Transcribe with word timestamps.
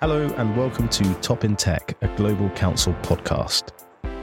Hello, 0.00 0.26
and 0.38 0.56
welcome 0.56 0.88
to 0.88 1.12
Top 1.16 1.44
in 1.44 1.54
Tech, 1.54 1.94
a 2.00 2.08
Global 2.16 2.48
Counsel 2.52 2.94
podcast. 3.02 3.68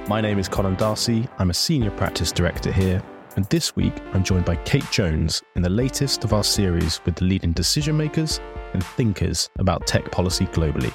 My 0.08 0.20
name 0.22 0.40
is 0.40 0.50
Conan 0.50 0.74
D'Arcy. 0.74 1.28
I'm 1.38 1.52
a 1.52 1.54
Senior 1.54 1.92
Practice 1.92 2.32
Director 2.32 2.72
here, 2.72 3.00
and 3.36 3.46
this 3.46 3.76
week 3.76 3.94
I'm 4.12 4.24
joined 4.24 4.46
by 4.46 4.56
Kate 4.56 4.90
Jones 4.90 5.44
in 5.56 5.62
the 5.62 5.70
latest 5.70 6.24
of 6.24 6.34
our 6.34 6.44
series 6.44 7.00
with 7.06 7.14
the 7.14 7.26
leading 7.26 7.52
decision 7.52 7.96
makers 7.96 8.40
and 8.74 8.84
thinkers 8.84 9.52
about 9.60 9.86
tech 9.86 10.12
policy 10.12 10.48
globally. 10.48 10.92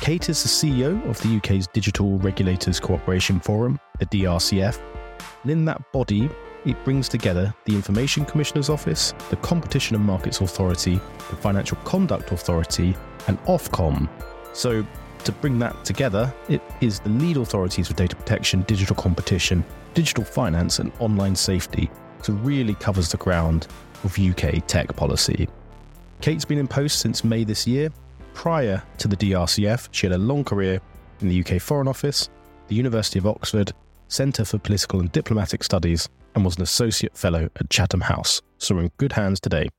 Kate 0.00 0.30
is 0.30 0.42
the 0.42 0.48
CEO 0.48 1.06
of 1.10 1.20
the 1.20 1.36
UK's 1.36 1.66
Digital 1.66 2.18
Regulators 2.20 2.80
Cooperation 2.80 3.38
Forum, 3.38 3.78
the 3.98 4.06
DRCF, 4.06 4.80
and 5.42 5.52
in 5.52 5.66
that 5.66 5.92
body, 5.92 6.30
it 6.66 6.82
brings 6.84 7.08
together 7.08 7.54
the 7.64 7.74
Information 7.74 8.24
Commissioner's 8.24 8.68
Office, 8.68 9.14
the 9.30 9.36
Competition 9.36 9.94
and 9.94 10.04
Markets 10.04 10.40
Authority, 10.40 11.00
the 11.30 11.36
Financial 11.36 11.76
Conduct 11.84 12.32
Authority, 12.32 12.96
and 13.28 13.38
Ofcom. 13.44 14.08
So, 14.52 14.84
to 15.24 15.32
bring 15.32 15.58
that 15.60 15.84
together, 15.84 16.32
it 16.48 16.60
is 16.80 17.00
the 17.00 17.08
lead 17.10 17.36
authorities 17.36 17.88
for 17.88 17.94
data 17.94 18.16
protection, 18.16 18.62
digital 18.62 18.96
competition, 18.96 19.64
digital 19.94 20.24
finance, 20.24 20.80
and 20.80 20.92
online 20.98 21.36
safety. 21.36 21.88
So, 22.22 22.32
really 22.34 22.74
covers 22.74 23.10
the 23.10 23.16
ground 23.16 23.68
of 24.02 24.18
UK 24.18 24.66
tech 24.66 24.94
policy. 24.96 25.48
Kate's 26.20 26.44
been 26.44 26.58
in 26.58 26.68
post 26.68 26.98
since 26.98 27.22
May 27.22 27.44
this 27.44 27.66
year. 27.66 27.90
Prior 28.34 28.82
to 28.98 29.08
the 29.08 29.16
DRCF, 29.16 29.88
she 29.92 30.06
had 30.06 30.14
a 30.14 30.18
long 30.18 30.42
career 30.42 30.80
in 31.20 31.28
the 31.28 31.40
UK 31.40 31.60
Foreign 31.60 31.88
Office, 31.88 32.28
the 32.68 32.74
University 32.74 33.18
of 33.18 33.26
Oxford, 33.26 33.72
Centre 34.08 34.44
for 34.44 34.58
Political 34.58 35.00
and 35.00 35.12
Diplomatic 35.12 35.64
Studies, 35.64 36.08
and 36.36 36.44
was 36.44 36.56
an 36.56 36.62
associate 36.62 37.16
fellow 37.16 37.48
at 37.56 37.70
Chatham 37.70 38.02
House. 38.02 38.42
So 38.58 38.74
we're 38.74 38.82
in 38.82 38.90
good 38.98 39.12
hands 39.12 39.40
today. 39.40 39.70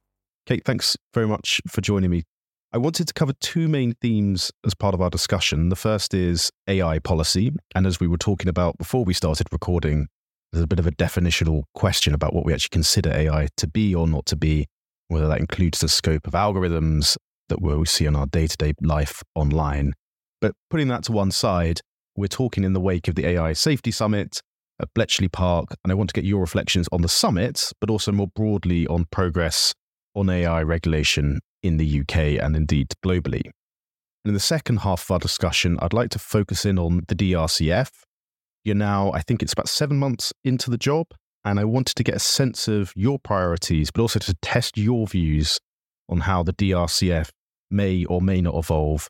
Kate, 0.47 0.65
thanks 0.65 0.97
very 1.13 1.27
much 1.27 1.61
for 1.67 1.81
joining 1.81 2.09
me. 2.09 2.23
I 2.73 2.79
wanted 2.79 3.07
to 3.07 3.13
cover 3.13 3.31
two 3.39 3.67
main 3.67 3.93
themes 4.01 4.51
as 4.65 4.73
part 4.73 4.93
of 4.93 5.01
our 5.01 5.09
discussion. 5.09 5.69
The 5.69 5.75
first 5.75 6.13
is 6.13 6.51
AI 6.67 6.99
policy. 6.99 7.53
And 7.75 7.85
as 7.85 7.99
we 7.99 8.07
were 8.07 8.17
talking 8.17 8.49
about 8.49 8.77
before 8.77 9.05
we 9.05 9.13
started 9.13 9.47
recording, 9.51 10.07
there's 10.51 10.63
a 10.63 10.67
bit 10.67 10.79
of 10.79 10.87
a 10.87 10.91
definitional 10.91 11.63
question 11.75 12.13
about 12.13 12.33
what 12.33 12.43
we 12.43 12.53
actually 12.53 12.69
consider 12.69 13.13
AI 13.13 13.47
to 13.57 13.67
be 13.67 13.93
or 13.93 14.07
not 14.07 14.25
to 14.25 14.35
be, 14.35 14.65
whether 15.09 15.27
that 15.27 15.39
includes 15.39 15.79
the 15.79 15.87
scope 15.87 16.25
of 16.27 16.33
algorithms 16.33 17.17
that 17.49 17.61
we 17.61 17.85
see 17.85 18.05
in 18.05 18.15
our 18.15 18.25
day 18.25 18.47
to 18.47 18.57
day 18.57 18.73
life 18.81 19.21
online. 19.35 19.93
But 20.41 20.53
putting 20.69 20.87
that 20.87 21.03
to 21.03 21.11
one 21.11 21.31
side, 21.31 21.81
we're 22.15 22.27
talking 22.27 22.63
in 22.63 22.73
the 22.73 22.81
wake 22.81 23.07
of 23.07 23.15
the 23.15 23.27
AI 23.27 23.53
Safety 23.53 23.91
Summit 23.91 24.41
at 24.81 24.93
Bletchley 24.93 25.27
Park, 25.27 25.75
and 25.83 25.91
I 25.91 25.95
want 25.95 26.09
to 26.09 26.13
get 26.13 26.25
your 26.25 26.41
reflections 26.41 26.87
on 26.91 27.01
the 27.01 27.07
summit, 27.07 27.71
but 27.79 27.89
also 27.89 28.11
more 28.11 28.27
broadly 28.35 28.87
on 28.87 29.05
progress 29.11 29.73
on 30.15 30.29
AI 30.29 30.61
regulation 30.63 31.39
in 31.63 31.77
the 31.77 32.01
UK 32.01 32.41
and 32.41 32.55
indeed 32.55 32.93
globally. 33.05 33.43
And 33.43 34.31
in 34.31 34.33
the 34.33 34.39
second 34.39 34.77
half 34.77 35.03
of 35.03 35.11
our 35.11 35.19
discussion, 35.19 35.77
I'd 35.81 35.93
like 35.93 36.09
to 36.11 36.19
focus 36.19 36.65
in 36.65 36.77
on 36.77 37.01
the 37.07 37.15
DRCF. 37.15 37.89
You're 38.63 38.75
now, 38.75 39.11
I 39.11 39.21
think 39.21 39.41
it's 39.41 39.53
about 39.53 39.69
seven 39.69 39.97
months 39.97 40.33
into 40.43 40.69
the 40.69 40.77
job, 40.77 41.07
and 41.45 41.59
I 41.59 41.63
wanted 41.63 41.95
to 41.95 42.03
get 42.03 42.15
a 42.15 42.19
sense 42.19 42.67
of 42.67 42.91
your 42.95 43.19
priorities, 43.19 43.89
but 43.91 44.01
also 44.01 44.19
to 44.19 44.35
test 44.41 44.77
your 44.77 45.07
views 45.07 45.59
on 46.09 46.21
how 46.21 46.43
the 46.43 46.53
DRCF 46.53 47.29
may 47.71 48.05
or 48.05 48.21
may 48.21 48.41
not 48.41 48.55
evolve 48.55 49.07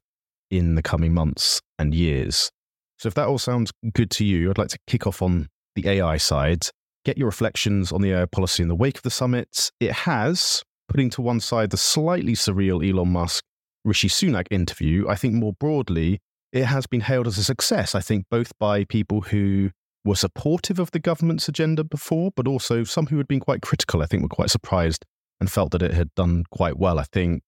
in 0.49 0.75
the 0.75 0.83
coming 0.83 1.13
months 1.13 1.61
and 1.79 1.93
years. 1.93 2.51
So, 2.99 3.07
if 3.07 3.13
that 3.15 3.27
all 3.27 3.37
sounds 3.37 3.71
good 3.93 4.09
to 4.11 4.25
you, 4.25 4.49
I'd 4.49 4.57
like 4.57 4.69
to 4.69 4.79
kick 4.87 5.05
off 5.05 5.21
on 5.21 5.47
the 5.81 5.89
AI 5.89 6.17
side, 6.17 6.67
get 7.05 7.17
your 7.17 7.27
reflections 7.27 7.91
on 7.91 8.01
the 8.01 8.11
AI 8.11 8.25
policy 8.25 8.63
in 8.63 8.69
the 8.69 8.75
wake 8.75 8.97
of 8.97 9.03
the 9.03 9.09
summit. 9.09 9.71
It 9.79 9.91
has, 9.91 10.63
putting 10.89 11.09
to 11.11 11.21
one 11.21 11.39
side 11.39 11.69
the 11.69 11.77
slightly 11.77 12.33
surreal 12.33 12.87
Elon 12.87 13.09
Musk 13.09 13.43
Rishi 13.85 14.09
Sunak 14.09 14.47
interview, 14.51 15.07
I 15.07 15.15
think 15.15 15.33
more 15.33 15.53
broadly, 15.53 16.19
it 16.51 16.65
has 16.65 16.87
been 16.87 17.01
hailed 17.01 17.27
as 17.27 17.37
a 17.37 17.43
success. 17.43 17.95
I 17.95 18.01
think 18.01 18.25
both 18.29 18.51
by 18.59 18.83
people 18.83 19.21
who 19.21 19.71
were 20.03 20.15
supportive 20.15 20.79
of 20.79 20.91
the 20.91 20.99
government's 20.99 21.47
agenda 21.47 21.83
before, 21.83 22.31
but 22.35 22.47
also 22.47 22.83
some 22.83 23.07
who 23.07 23.17
had 23.17 23.27
been 23.27 23.39
quite 23.39 23.61
critical, 23.61 24.01
I 24.01 24.05
think 24.05 24.23
were 24.23 24.29
quite 24.29 24.49
surprised 24.49 25.05
and 25.39 25.51
felt 25.51 25.71
that 25.71 25.81
it 25.81 25.93
had 25.93 26.13
done 26.15 26.43
quite 26.49 26.77
well. 26.77 26.99
I 26.99 27.03
think 27.03 27.43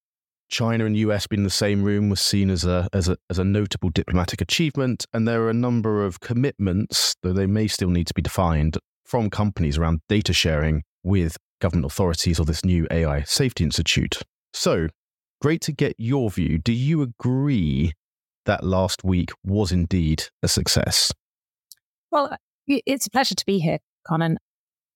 China 0.50 0.86
and 0.86 0.98
US 0.98 1.28
being 1.28 1.40
in 1.40 1.44
the 1.44 1.50
same 1.50 1.84
room 1.84 2.10
was 2.10 2.20
seen 2.20 2.50
as 2.50 2.66
a, 2.66 2.90
as 2.92 3.08
a 3.08 3.18
as 3.30 3.40
a 3.40 3.44
notable 3.44 3.90
diplomatic 3.90 4.42
achievement, 4.42 5.06
and 5.14 5.28
there 5.28 5.44
are 5.44 5.50
a 5.50 5.54
number 5.54 6.06
of 6.06 6.20
commitments, 6.20 7.16
though 7.22 7.34
they 7.34 7.46
may 7.46 7.68
still 7.68 7.90
need 7.90 8.08
to 8.08 8.14
be 8.14 8.22
defined, 8.22 8.78
from 9.06 9.30
companies 9.30 9.78
around 9.78 10.02
data 10.10 10.34
sharing 10.34 10.84
with 11.04 11.38
government 11.62 11.86
authorities 11.86 12.40
or 12.40 12.46
this 12.46 12.66
new 12.66 12.88
AI 12.92 13.24
Safety 13.24 13.64
Institute. 13.64 14.22
So, 14.54 14.88
great 15.42 15.62
to 15.62 15.72
get 15.72 15.94
your 15.98 16.30
view. 16.30 16.58
Do 16.58 16.74
you 16.74 17.02
agree 17.02 17.94
that 18.46 18.64
last 18.64 19.04
week 19.04 19.32
was 19.44 19.72
indeed 19.72 20.24
a 20.42 20.48
success? 20.48 21.14
Well, 22.12 22.30
uh, 22.32 22.38
it's 22.68 23.06
a 23.06 23.12
pleasure 23.12 23.36
to 23.36 23.46
be 23.46 23.60
here, 23.60 23.80
Conan. 24.08 24.40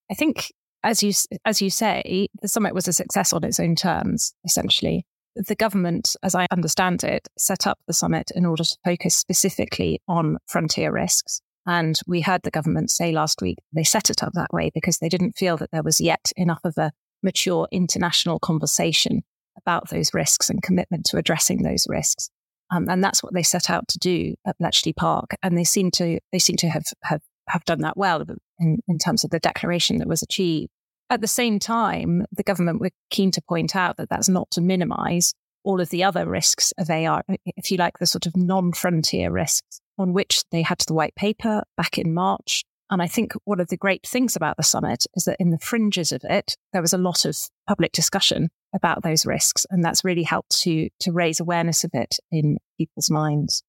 I 0.10 0.16
think, 0.16 0.52
as 0.84 1.04
you 1.04 1.14
as 1.46 1.62
you 1.62 1.70
say, 1.70 2.28
the 2.42 2.48
summit 2.48 2.74
was 2.74 2.88
a 2.88 2.94
success 2.94 3.34
on 3.34 3.44
its 3.44 3.60
own 3.60 3.76
terms, 3.76 4.34
essentially 4.44 5.06
the 5.36 5.56
government, 5.56 6.16
as 6.24 6.36
I 6.36 6.48
understand 6.52 7.04
it, 7.04 7.28
set 7.38 7.66
up 7.68 7.80
the 7.88 7.94
summit 7.94 8.32
in 8.36 8.46
order 8.46 8.64
to 8.64 8.78
focus 8.84 9.16
specifically 9.16 10.02
on 10.08 10.38
frontier 10.48 10.92
risks. 10.92 11.42
And 11.66 11.98
we 12.08 12.22
heard 12.22 12.42
the 12.44 12.52
government 12.52 12.92
say 12.92 13.12
last 13.12 13.42
week 13.42 13.58
they 13.74 13.84
set 13.84 14.10
it 14.10 14.22
up 14.22 14.34
that 14.34 14.52
way 14.52 14.70
because 14.74 14.98
they 14.98 15.10
didn't 15.10 15.38
feel 15.38 15.58
that 15.58 15.72
there 15.72 15.84
was 15.84 16.02
yet 16.02 16.32
enough 16.36 16.60
of 16.64 16.78
a 16.78 16.92
mature 17.22 17.68
international 17.72 18.40
conversation 18.40 19.24
about 19.58 19.90
those 19.90 20.14
risks 20.14 20.50
and 20.50 20.62
commitment 20.62 21.06
to 21.06 21.18
addressing 21.18 21.64
those 21.64 21.88
risks. 21.88 22.30
Um, 22.72 22.90
and 22.90 23.04
that's 23.04 23.24
what 23.24 23.34
they 23.34 23.44
set 23.44 23.70
out 23.70 23.88
to 23.90 24.00
do 24.00 24.36
at 24.46 24.58
Bletchley 24.58 24.94
Park. 24.94 25.36
And 25.42 25.58
they 25.58 25.64
seem 25.64 25.92
to 25.92 26.20
they 26.32 26.40
seem 26.40 26.58
to 26.58 26.70
have 26.70 26.84
have, 27.04 27.22
have 27.48 27.64
done 27.66 27.82
that 27.82 27.98
well 27.98 28.26
in, 28.60 28.80
in 28.88 28.98
terms 28.98 29.24
of 29.24 29.30
the 29.30 29.40
declaration 29.40 30.00
that 30.00 30.08
was 30.08 30.22
achieved. 30.22 30.72
At 31.10 31.22
the 31.22 31.28
same 31.28 31.60
time, 31.60 32.26
the 32.32 32.44
government 32.44 32.80
were 32.80 32.92
keen 33.10 33.32
to 33.32 33.42
point 33.42 33.76
out 33.76 33.98
that 33.98 34.10
that's 34.10 34.30
not 34.30 34.50
to 34.52 34.62
minimize 34.62 35.34
all 35.64 35.80
of 35.80 35.90
the 35.90 36.04
other 36.04 36.28
risks 36.28 36.74
of 36.78 36.90
AI, 36.90 37.22
if 37.46 37.72
you 37.72 37.78
like, 37.78 38.00
the 38.00 38.06
sort 38.06 38.26
of 38.26 38.36
non 38.36 38.74
frontier 38.74 39.32
risks 39.32 39.80
on 39.98 40.14
which 40.14 40.44
they 40.52 40.62
had 40.62 40.80
the 40.88 40.94
white 40.94 41.16
paper 41.16 41.64
back 41.78 41.98
in 41.98 42.14
March. 42.14 42.64
And 42.90 43.02
I 43.02 43.08
think 43.08 43.34
one 43.46 43.60
of 43.60 43.70
the 43.70 43.78
great 43.78 44.06
things 44.06 44.36
about 44.36 44.58
the 44.58 44.64
summit 44.64 45.06
is 45.16 45.24
that 45.24 45.38
in 45.40 45.52
the 45.52 45.60
fringes 45.60 46.12
of 46.12 46.24
it, 46.26 46.58
there 46.74 46.82
was 46.82 46.94
a 46.94 46.98
lot 46.98 47.26
of 47.26 47.38
public 47.68 47.92
discussion 47.92 48.50
about 48.76 49.04
those 49.04 49.26
risks. 49.26 49.66
And 49.70 49.84
that's 49.84 50.04
really 50.04 50.24
helped 50.24 50.52
to, 50.62 50.90
to 51.00 51.12
raise 51.12 51.40
awareness 51.40 51.84
of 51.84 51.92
it 51.94 52.18
in 52.32 52.58
people's 52.78 53.10
minds. 53.10 53.64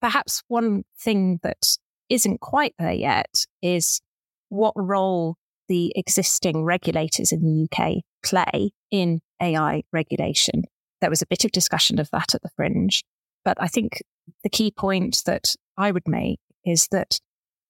Perhaps 0.00 0.42
one 0.48 0.82
thing 0.98 1.38
that 1.42 1.76
isn't 2.08 2.40
quite 2.40 2.74
there 2.78 2.92
yet 2.92 3.46
is 3.62 4.00
what 4.48 4.74
role 4.76 5.36
the 5.68 5.92
existing 5.96 6.64
regulators 6.64 7.32
in 7.32 7.42
the 7.42 7.68
UK 7.70 8.02
play 8.24 8.70
in 8.90 9.20
AI 9.40 9.82
regulation. 9.92 10.64
There 11.00 11.10
was 11.10 11.22
a 11.22 11.26
bit 11.26 11.44
of 11.44 11.52
discussion 11.52 11.98
of 11.98 12.10
that 12.10 12.34
at 12.34 12.42
the 12.42 12.50
fringe. 12.56 13.04
But 13.44 13.56
I 13.60 13.68
think 13.68 14.02
the 14.42 14.50
key 14.50 14.70
point 14.70 15.22
that 15.26 15.54
I 15.76 15.90
would 15.90 16.08
make 16.08 16.40
is 16.64 16.88
that 16.90 17.20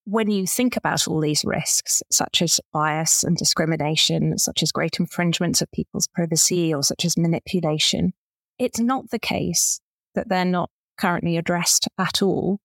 when 0.04 0.30
you 0.30 0.46
think 0.46 0.76
about 0.76 1.08
all 1.08 1.20
these 1.20 1.44
risks, 1.44 2.02
such 2.12 2.40
as 2.40 2.60
bias 2.72 3.24
and 3.24 3.36
discrimination, 3.36 4.38
such 4.38 4.62
as 4.62 4.70
great 4.70 5.00
infringements 5.00 5.60
of 5.60 5.70
people's 5.72 6.06
privacy, 6.06 6.72
or 6.72 6.82
such 6.82 7.04
as 7.04 7.18
manipulation, 7.18 8.12
it's 8.58 8.78
not 8.78 9.10
the 9.10 9.18
case 9.18 9.80
that 10.14 10.28
they're 10.28 10.44
not 10.44 10.70
currently 10.96 11.36
addressed 11.36 11.88
at 11.98 12.22
all. 12.22 12.60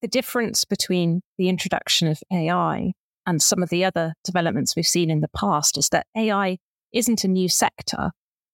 The 0.00 0.08
difference 0.08 0.64
between 0.64 1.22
the 1.38 1.48
introduction 1.48 2.06
of 2.08 2.22
AI 2.32 2.92
and 3.26 3.42
some 3.42 3.62
of 3.62 3.68
the 3.68 3.84
other 3.84 4.14
developments 4.24 4.76
we've 4.76 4.86
seen 4.86 5.10
in 5.10 5.20
the 5.20 5.28
past 5.36 5.76
is 5.76 5.88
that 5.90 6.06
AI 6.16 6.58
isn't 6.92 7.24
a 7.24 7.28
new 7.28 7.48
sector 7.48 8.12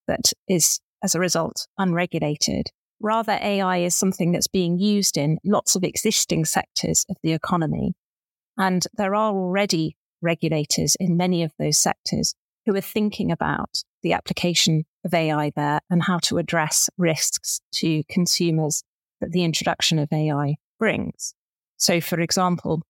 that 0.08 0.32
is, 0.48 0.80
as 1.02 1.14
a 1.14 1.20
result, 1.20 1.66
unregulated. 1.78 2.69
Rather, 3.00 3.38
AI 3.40 3.78
is 3.78 3.96
something 3.96 4.32
that's 4.32 4.48
being 4.48 4.78
used 4.78 5.16
in 5.16 5.38
lots 5.44 5.76
of 5.76 5.84
existing 5.84 6.44
sectors 6.44 7.04
of 7.10 7.16
the 7.22 7.32
economy. 7.32 7.94
And 8.56 8.86
there 8.94 9.14
are 9.14 9.34
already 9.34 9.96
regulators 10.20 10.96
in 10.98 11.16
many 11.16 11.42
of 11.42 11.52
those 11.58 11.78
sectors 11.78 12.34
who 12.64 12.74
are 12.76 12.80
thinking 12.80 13.32
about 13.32 13.82
the 14.02 14.12
application 14.12 14.84
of 15.04 15.12
AI 15.12 15.50
there 15.56 15.80
and 15.90 16.04
how 16.04 16.19
to 16.20 16.38
address 16.38 16.88
risks 16.96 17.60
to 17.72 18.02
consumers 18.08 18.84
that 19.20 19.32
the 19.32 19.44
introduction 19.44 19.98
of 19.98 20.12
AI 20.12 20.56
brings. 20.78 21.34
So, 21.76 22.00
for 22.00 22.20
example, 22.20 22.82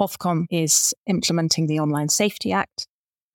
Ofcom 0.00 0.46
is 0.50 0.94
implementing 1.06 1.66
the 1.66 1.80
Online 1.80 2.08
Safety 2.08 2.52
Act, 2.52 2.86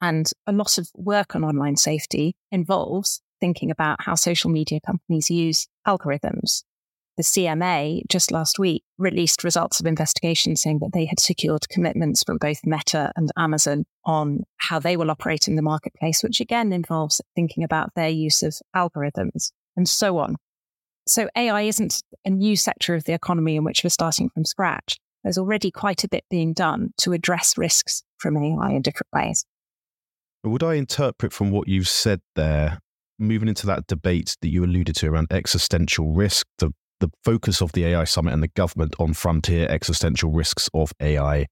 and 0.02 0.30
a 0.48 0.52
lot 0.52 0.78
of 0.78 0.90
work 0.96 1.36
on 1.36 1.44
online 1.44 1.76
safety 1.76 2.36
involves 2.52 3.22
thinking 3.40 3.72
about 3.72 4.02
how 4.02 4.16
social 4.16 4.50
media 4.50 4.80
companies 4.86 5.30
use 5.30 5.68
algorithms. 5.88 6.64
The 7.18 7.24
CMA 7.24 8.04
just 8.08 8.32
last 8.32 8.58
week 8.58 8.84
released 8.98 9.44
results 9.44 9.80
of 9.80 9.86
investigations 9.86 10.62
saying 10.62 10.80
that 10.80 10.92
they 10.94 11.06
had 11.06 11.20
secured 11.20 11.68
commitments 11.70 12.24
from 12.24 12.38
both 12.38 12.62
Meta 12.66 13.12
and 13.16 13.30
Amazon 13.38 13.86
on 14.06 14.44
how 14.58 14.80
they 14.80 14.96
will 14.96 15.12
operate 15.12 15.48
in 15.48 15.56
the 15.56 15.62
marketplace, 15.62 16.24
which 16.24 16.40
again 16.40 16.72
involves 16.72 17.22
thinking 17.36 17.64
about 17.64 17.94
their 17.96 18.10
use 18.10 18.42
of 18.42 18.56
algorithms 18.76 19.52
and 19.76 19.88
so 19.90 20.18
on. 20.18 20.38
So 21.08 21.30
AI 21.36 21.64
isn't 21.64 22.02
a 22.26 22.30
new 22.30 22.56
sector 22.56 22.96
of 22.96 23.04
the 23.04 23.14
economy 23.14 23.56
in 23.56 23.64
which 23.64 23.84
we're 23.84 23.90
starting 23.90 24.30
from 24.30 24.46
scratch. 24.46 24.98
There's 25.24 25.38
already 25.38 25.72
quite 25.72 26.04
a 26.04 26.08
bit 26.08 26.24
being 26.30 26.54
done 26.54 26.94
to 27.00 27.14
address 27.14 27.58
risks 27.58 28.04
from 28.18 28.38
AI 28.38 28.72
in 28.72 28.82
different 28.82 29.10
ways. 29.14 29.46
Would 30.44 30.64
I 30.64 30.76
interpret 30.76 31.34
from 31.34 31.52
what 31.52 31.68
you've 31.68 31.88
said 31.88 32.22
there, 32.36 32.80
moving 33.20 33.48
into 33.48 33.68
that 33.68 33.86
debate 33.86 34.36
that 34.42 34.50
you 34.50 34.64
alluded 34.66 34.96
to 34.96 35.08
around 35.08 35.28
existential 35.32 36.14
risk, 36.14 36.48
the, 36.58 36.72
the 37.00 37.12
focus 37.24 37.62
of 37.62 37.72
the 37.74 37.86
AI 37.86 38.06
summit 38.06 38.34
and 38.34 38.42
the 38.42 38.48
government 38.48 38.96
on 38.98 39.14
frontier 39.14 39.68
existential 39.70 40.32
risks 40.32 40.68
of 40.74 40.92
AI 41.00 41.46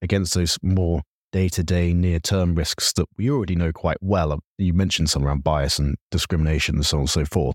against 0.00 0.34
those 0.34 0.58
more 0.60 1.02
day 1.30 1.48
to 1.48 1.62
day, 1.62 1.94
near 1.94 2.18
term 2.18 2.56
risks 2.56 2.92
that 2.94 3.06
we 3.16 3.30
already 3.30 3.54
know 3.54 3.72
quite 3.72 3.98
well? 4.00 4.32
Uh, 4.32 4.38
you 4.58 4.74
mentioned 4.74 5.08
some 5.08 5.24
around 5.24 5.44
bias 5.44 5.78
and 5.78 5.96
discrimination 6.10 6.74
and 6.74 6.86
so 6.86 6.96
on 6.96 7.02
and 7.02 7.10
so 7.10 7.24
forth. 7.24 7.54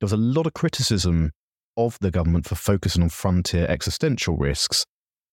There 0.00 0.06
was 0.06 0.12
a 0.12 0.16
lot 0.16 0.46
of 0.46 0.54
criticism 0.54 1.32
of 1.76 1.98
the 2.00 2.12
government 2.12 2.46
for 2.46 2.54
focusing 2.54 3.02
on 3.02 3.08
frontier 3.08 3.66
existential 3.68 4.36
risks 4.36 4.84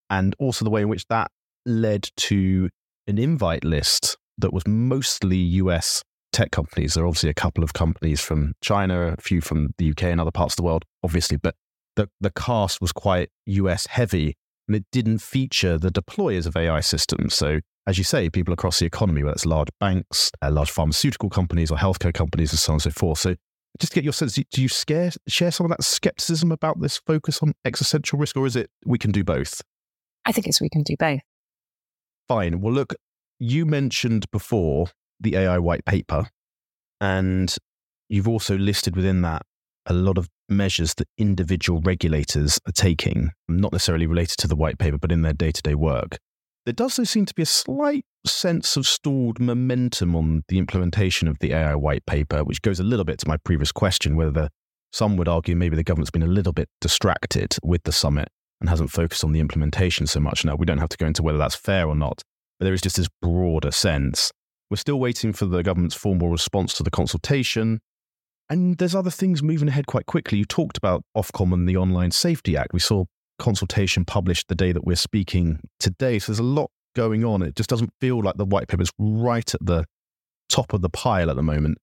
and 0.10 0.36
also 0.40 0.66
the 0.66 0.72
way 0.72 0.82
in 0.82 0.90
which 0.90 1.08
that 1.08 1.32
led 1.66 2.10
to 2.18 2.70
an 3.08 3.18
invite 3.18 3.64
list 3.64 4.18
that 4.38 4.54
was 4.54 4.66
mostly 4.68 5.38
US 5.38 6.04
tech 6.32 6.52
companies. 6.52 6.94
There 6.94 7.04
are 7.04 7.08
obviously 7.08 7.30
a 7.30 7.36
couple 7.36 7.64
of 7.64 7.74
companies 7.74 8.22
from 8.22 8.54
China, 8.62 9.14
a 9.18 9.22
few 9.22 9.42
from 9.42 9.70
the 9.78 9.92
UK 9.92 10.04
and 10.04 10.20
other 10.20 10.32
parts 10.32 10.54
of 10.54 10.58
the 10.58 10.64
world, 10.64 10.84
obviously, 11.04 11.38
but 11.38 11.56
the, 11.96 12.10
the 12.20 12.32
cast 12.32 12.82
was 12.82 12.92
quite 12.92 13.30
US 13.46 13.88
heavy 13.88 14.36
and 14.68 14.76
it 14.76 14.86
didn't 14.92 15.20
feature 15.20 15.78
the 15.78 15.92
deployers 15.92 16.46
of 16.46 16.56
AI 16.58 16.82
systems. 16.82 17.36
So, 17.36 17.60
as 17.88 17.98
you 17.98 18.04
say, 18.04 18.30
people 18.30 18.54
across 18.54 18.80
the 18.80 18.86
economy, 18.86 19.24
whether 19.24 19.34
it's 19.34 19.46
large 19.46 19.70
banks, 19.80 20.32
uh, 20.42 20.50
large 20.50 20.72
pharmaceutical 20.72 21.30
companies, 21.30 21.72
or 21.72 21.78
healthcare 21.78 22.14
companies, 22.14 22.52
and 22.52 22.60
so 22.60 22.72
on 22.72 22.76
and 22.76 22.82
so 22.82 22.90
forth. 22.90 23.20
So, 23.20 23.36
just 23.80 23.92
to 23.92 23.96
get 23.96 24.04
your 24.04 24.14
sense, 24.14 24.34
do 24.34 24.62
you 24.62 24.70
scare, 24.70 25.12
share 25.28 25.52
some 25.52 25.66
of 25.66 25.70
that 25.70 25.84
skepticism 25.84 26.52
about 26.52 26.82
this 26.82 26.98
focus 26.98 27.44
on 27.44 27.54
existential 27.64 28.18
risk, 28.18 28.36
or 28.38 28.46
is 28.48 28.56
it 28.56 28.70
we 28.86 28.98
can 28.98 29.12
do 29.12 29.24
both? 29.24 29.62
I 30.26 30.32
think 30.32 30.48
it's 30.48 30.62
we 30.62 30.70
can 30.70 30.84
do 30.84 30.96
both. 30.98 31.22
Fine. 32.28 32.62
Well, 32.62 32.74
look, 32.74 32.96
you 33.40 33.66
mentioned 33.66 34.30
before 34.32 34.88
the 35.20 35.36
AI 35.36 35.60
white 35.60 35.86
paper, 35.86 36.28
and 37.00 37.56
you've 38.10 38.28
also 38.28 38.58
listed 38.58 38.96
within 38.96 39.22
that 39.22 39.44
a 39.86 39.94
lot 39.94 40.18
of 40.18 40.30
measures 40.50 40.96
that 40.96 41.08
individual 41.18 41.82
regulators 41.82 42.60
are 42.68 42.72
taking, 42.72 43.32
not 43.48 43.72
necessarily 43.72 44.08
related 44.08 44.38
to 44.40 44.48
the 44.48 44.56
white 44.56 44.80
paper, 44.80 44.98
but 44.98 45.12
in 45.12 45.22
their 45.22 45.34
day 45.34 45.52
to 45.52 45.62
day 45.62 45.76
work. 45.76 46.18
There 46.66 46.74
does 46.74 46.96
seem 47.08 47.28
to 47.28 47.36
be 47.36 47.44
a 47.44 47.48
slight 47.48 48.06
sense 48.26 48.76
of 48.76 48.88
stalled 48.88 49.40
momentum 49.40 50.16
on 50.16 50.44
the 50.48 50.58
implementation 50.58 51.28
of 51.28 51.38
the 51.40 51.54
AI 51.54 51.76
white 51.76 52.06
paper, 52.08 52.44
which 52.44 52.64
goes 52.64 52.80
a 52.80 52.84
little 52.84 53.06
bit 53.06 53.20
to 53.20 53.28
my 53.28 53.38
previous 53.38 53.72
question 53.72 54.16
whether 54.16 54.32
the, 54.32 54.50
some 54.92 55.16
would 55.18 55.28
argue 55.28 55.56
maybe 55.56 55.76
the 55.76 55.84
government's 55.84 56.10
been 56.10 56.24
a 56.24 56.28
little 56.28 56.54
bit 56.54 56.68
distracted 56.82 57.56
with 57.62 57.84
the 57.84 57.92
summit 57.92 58.30
and 58.62 58.70
hasn't 58.70 58.92
focused 58.92 59.24
on 59.24 59.32
the 59.32 59.40
implementation 59.40 60.08
so 60.08 60.20
much. 60.20 60.46
Now, 60.46 60.56
we 60.56 60.66
don't 60.66 60.78
have 60.78 60.90
to 60.90 60.98
go 60.98 61.06
into 61.06 61.24
whether 61.24 61.38
that's 61.38 61.56
fair 61.56 61.88
or 61.88 61.96
not, 61.96 62.22
but 62.60 62.66
there 62.66 62.74
is 62.74 62.82
just 62.82 62.98
this 62.98 63.10
broader 63.22 63.72
sense. 63.72 64.32
We're 64.70 64.78
still 64.78 65.00
waiting 65.00 65.34
for 65.34 65.46
the 65.46 65.64
government's 65.64 65.96
formal 65.96 66.30
response 66.30 66.74
to 66.76 66.84
the 66.84 66.92
consultation. 66.92 67.80
And 68.50 68.78
there's 68.78 68.96
other 68.96 69.10
things 69.10 69.42
moving 69.44 69.68
ahead 69.68 69.88
quite 69.88 70.06
quickly. 70.06 70.38
You 70.38 70.46
talked 70.46 70.78
about 70.78 71.04
Ofcom 71.16 71.54
and 71.54 71.68
the 71.68 71.78
Online 71.78 72.12
Safety 72.12 72.56
Act. 72.56 72.74
We 72.74 72.80
saw 72.80 73.06
consultation 73.40 74.06
published 74.06 74.48
the 74.48 74.56
day 74.56 74.72
that 74.72 74.86
we're 74.86 74.96
speaking 74.96 75.60
today. 75.80 76.20
So 76.20 76.32
there's 76.32 76.40
a 76.40 76.44
lot 76.44 76.72
going 76.96 77.26
on. 77.26 77.42
It 77.42 77.56
just 77.56 77.70
doesn't 77.70 77.92
feel 78.00 78.22
like 78.22 78.38
the 78.38 78.46
white 78.46 78.68
paper 78.68 78.84
is 78.84 78.92
right 78.98 79.54
at 79.54 79.66
the 79.66 79.86
top 80.50 80.74
of 80.74 80.82
the 80.82 80.90
pile 80.90 81.30
at 81.30 81.36
the 81.36 81.44
moment. 81.44 81.78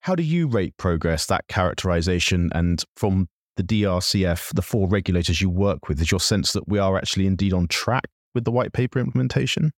How 0.00 0.14
do 0.14 0.22
you 0.22 0.46
rate 0.46 0.76
progress, 0.76 1.26
that 1.26 1.48
characterization, 1.48 2.50
and 2.54 2.82
from 2.96 3.28
the 3.56 3.62
DRCF, 3.62 4.54
the 4.54 4.62
four 4.62 4.88
regulators 4.88 5.40
you 5.40 5.50
work 5.50 5.88
with, 5.88 6.00
is 6.00 6.10
your 6.10 6.20
sense 6.20 6.52
that 6.52 6.68
we 6.68 6.78
are 6.78 6.96
actually 6.96 7.26
indeed 7.26 7.52
on 7.52 7.68
track 7.68 8.08
with 8.34 8.44
the 8.44 8.50
white 8.50 8.72
paper 8.72 8.98
implementation? 8.98 9.72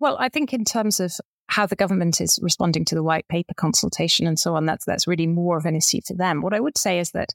Well, 0.00 0.16
I 0.18 0.28
think 0.28 0.52
in 0.52 0.64
terms 0.64 1.00
of 1.00 1.12
how 1.48 1.66
the 1.66 1.76
government 1.76 2.20
is 2.20 2.38
responding 2.42 2.84
to 2.86 2.94
the 2.94 3.02
white 3.02 3.26
paper 3.28 3.54
consultation 3.56 4.26
and 4.26 4.38
so 4.38 4.54
on, 4.54 4.66
that's 4.66 4.84
that's 4.84 5.06
really 5.06 5.26
more 5.26 5.56
of 5.56 5.64
an 5.64 5.76
issue 5.76 6.00
for 6.06 6.14
them. 6.14 6.42
What 6.42 6.54
I 6.54 6.60
would 6.60 6.76
say 6.76 6.98
is 6.98 7.12
that 7.12 7.34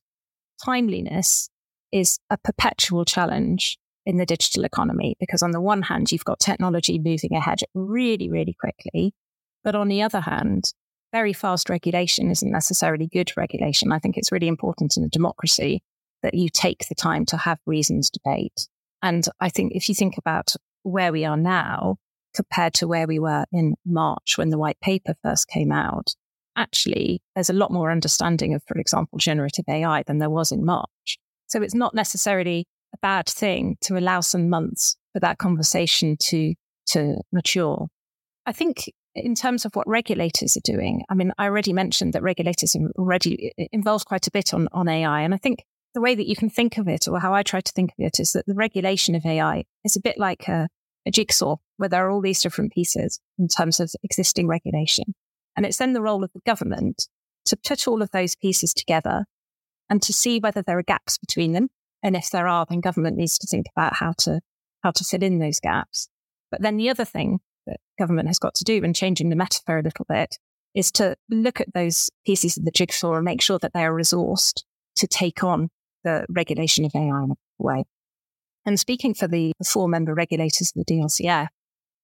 timeliness 0.63 1.49
is 1.91 2.19
a 2.29 2.37
perpetual 2.37 3.05
challenge 3.05 3.77
in 4.05 4.17
the 4.17 4.25
digital 4.25 4.65
economy 4.65 5.15
because 5.19 5.41
on 5.41 5.51
the 5.51 5.61
one 5.61 5.83
hand 5.83 6.11
you've 6.11 6.25
got 6.25 6.39
technology 6.39 6.99
moving 6.99 7.33
ahead 7.33 7.59
really 7.73 8.29
really 8.29 8.55
quickly 8.59 9.13
but 9.63 9.75
on 9.75 9.87
the 9.87 10.01
other 10.01 10.19
hand 10.19 10.73
very 11.13 11.31
fast 11.31 11.69
regulation 11.69 12.29
isn't 12.29 12.51
necessarily 12.51 13.07
good 13.07 13.31
regulation 13.37 13.93
i 13.93 13.99
think 13.99 14.17
it's 14.17 14.31
really 14.31 14.49
important 14.49 14.97
in 14.97 15.03
a 15.03 15.09
democracy 15.09 15.81
that 16.23 16.33
you 16.33 16.49
take 16.49 16.87
the 16.89 16.95
time 16.95 17.25
to 17.25 17.37
have 17.37 17.59
reasons 17.65 18.09
debate 18.09 18.67
and 19.01 19.29
i 19.39 19.47
think 19.47 19.71
if 19.73 19.87
you 19.87 19.95
think 19.95 20.17
about 20.17 20.53
where 20.83 21.13
we 21.13 21.23
are 21.23 21.37
now 21.37 21.97
compared 22.33 22.73
to 22.73 22.87
where 22.87 23.07
we 23.07 23.19
were 23.19 23.45
in 23.51 23.75
March 23.85 24.37
when 24.37 24.49
the 24.49 24.57
white 24.57 24.79
paper 24.81 25.15
first 25.23 25.47
came 25.47 25.71
out, 25.71 26.15
actually, 26.55 27.21
there's 27.35 27.49
a 27.49 27.53
lot 27.53 27.71
more 27.71 27.91
understanding 27.91 28.53
of, 28.53 28.63
for 28.67 28.77
example, 28.77 29.17
generative 29.17 29.65
AI 29.67 30.03
than 30.03 30.19
there 30.19 30.29
was 30.29 30.51
in 30.51 30.65
March. 30.65 31.17
So 31.47 31.61
it's 31.61 31.75
not 31.75 31.93
necessarily 31.93 32.65
a 32.93 32.97
bad 33.01 33.27
thing 33.27 33.77
to 33.81 33.97
allow 33.97 34.21
some 34.21 34.49
months 34.49 34.95
for 35.13 35.19
that 35.19 35.37
conversation 35.37 36.17
to, 36.19 36.53
to 36.87 37.17
mature. 37.31 37.87
I 38.45 38.51
think 38.51 38.91
in 39.15 39.35
terms 39.35 39.65
of 39.65 39.75
what 39.75 39.87
regulators 39.87 40.57
are 40.57 40.61
doing, 40.63 41.03
I 41.09 41.13
mean, 41.13 41.31
I 41.37 41.45
already 41.45 41.73
mentioned 41.73 42.13
that 42.13 42.23
regulators 42.23 42.75
are 42.75 42.89
already 42.97 43.53
involved 43.71 44.05
quite 44.05 44.27
a 44.27 44.31
bit 44.31 44.53
on, 44.53 44.67
on 44.71 44.87
AI. 44.87 45.21
And 45.21 45.33
I 45.33 45.37
think 45.37 45.63
the 45.93 46.01
way 46.01 46.15
that 46.15 46.27
you 46.27 46.35
can 46.35 46.49
think 46.49 46.77
of 46.77 46.87
it, 46.87 47.07
or 47.07 47.19
how 47.19 47.33
I 47.33 47.43
try 47.43 47.61
to 47.61 47.71
think 47.71 47.91
of 47.91 48.03
it, 48.03 48.19
is 48.19 48.31
that 48.31 48.45
the 48.47 48.55
regulation 48.55 49.13
of 49.15 49.25
AI 49.25 49.65
is 49.83 49.95
a 49.95 50.01
bit 50.01 50.17
like 50.17 50.47
a, 50.47 50.67
a 51.05 51.11
jigsaw 51.11 51.57
where 51.77 51.89
there 51.89 52.05
are 52.05 52.11
all 52.11 52.21
these 52.21 52.41
different 52.41 52.73
pieces 52.73 53.19
in 53.37 53.47
terms 53.47 53.79
of 53.79 53.91
existing 54.03 54.47
regulation. 54.47 55.13
And 55.55 55.65
it's 55.65 55.77
then 55.77 55.93
the 55.93 56.01
role 56.01 56.23
of 56.23 56.31
the 56.33 56.41
government 56.45 57.07
to 57.45 57.57
put 57.57 57.87
all 57.87 58.01
of 58.01 58.11
those 58.11 58.35
pieces 58.35 58.73
together 58.73 59.25
and 59.89 60.01
to 60.01 60.13
see 60.13 60.39
whether 60.39 60.63
there 60.63 60.79
are 60.79 60.83
gaps 60.83 61.17
between 61.19 61.51
them. 61.51 61.69
And 62.01 62.15
if 62.15 62.31
there 62.31 62.47
are, 62.47 62.65
then 62.67 62.81
government 62.81 63.17
needs 63.17 63.37
to 63.37 63.47
think 63.47 63.67
about 63.75 63.95
how 63.97 64.13
to, 64.19 64.41
how 64.81 64.91
to 64.91 65.03
fill 65.03 65.21
in 65.21 65.39
those 65.39 65.59
gaps. 65.59 66.09
But 66.49 66.61
then 66.61 66.77
the 66.77 66.89
other 66.89 67.05
thing 67.05 67.39
that 67.67 67.79
government 67.97 68.27
has 68.27 68.39
got 68.39 68.55
to 68.55 68.63
do, 68.63 68.83
and 68.83 68.95
changing 68.95 69.29
the 69.29 69.35
metaphor 69.35 69.79
a 69.79 69.83
little 69.83 70.05
bit, 70.07 70.37
is 70.73 70.91
to 70.93 71.15
look 71.29 71.61
at 71.61 71.73
those 71.73 72.09
pieces 72.25 72.57
of 72.57 72.65
the 72.65 72.71
jigsaw 72.71 73.13
and 73.13 73.25
make 73.25 73.41
sure 73.41 73.59
that 73.59 73.73
they 73.73 73.83
are 73.83 73.93
resourced 73.93 74.63
to 74.95 75.07
take 75.07 75.43
on 75.43 75.69
the 76.03 76.25
regulation 76.29 76.85
of 76.85 76.95
AI 76.95 77.23
in 77.23 77.31
a 77.31 77.35
way. 77.57 77.83
And 78.65 78.79
speaking 78.79 79.13
for 79.13 79.27
the 79.27 79.53
four 79.65 79.87
member 79.87 80.13
regulators 80.13 80.71
of 80.75 80.85
the 80.85 80.93
DRCF, 80.93 81.47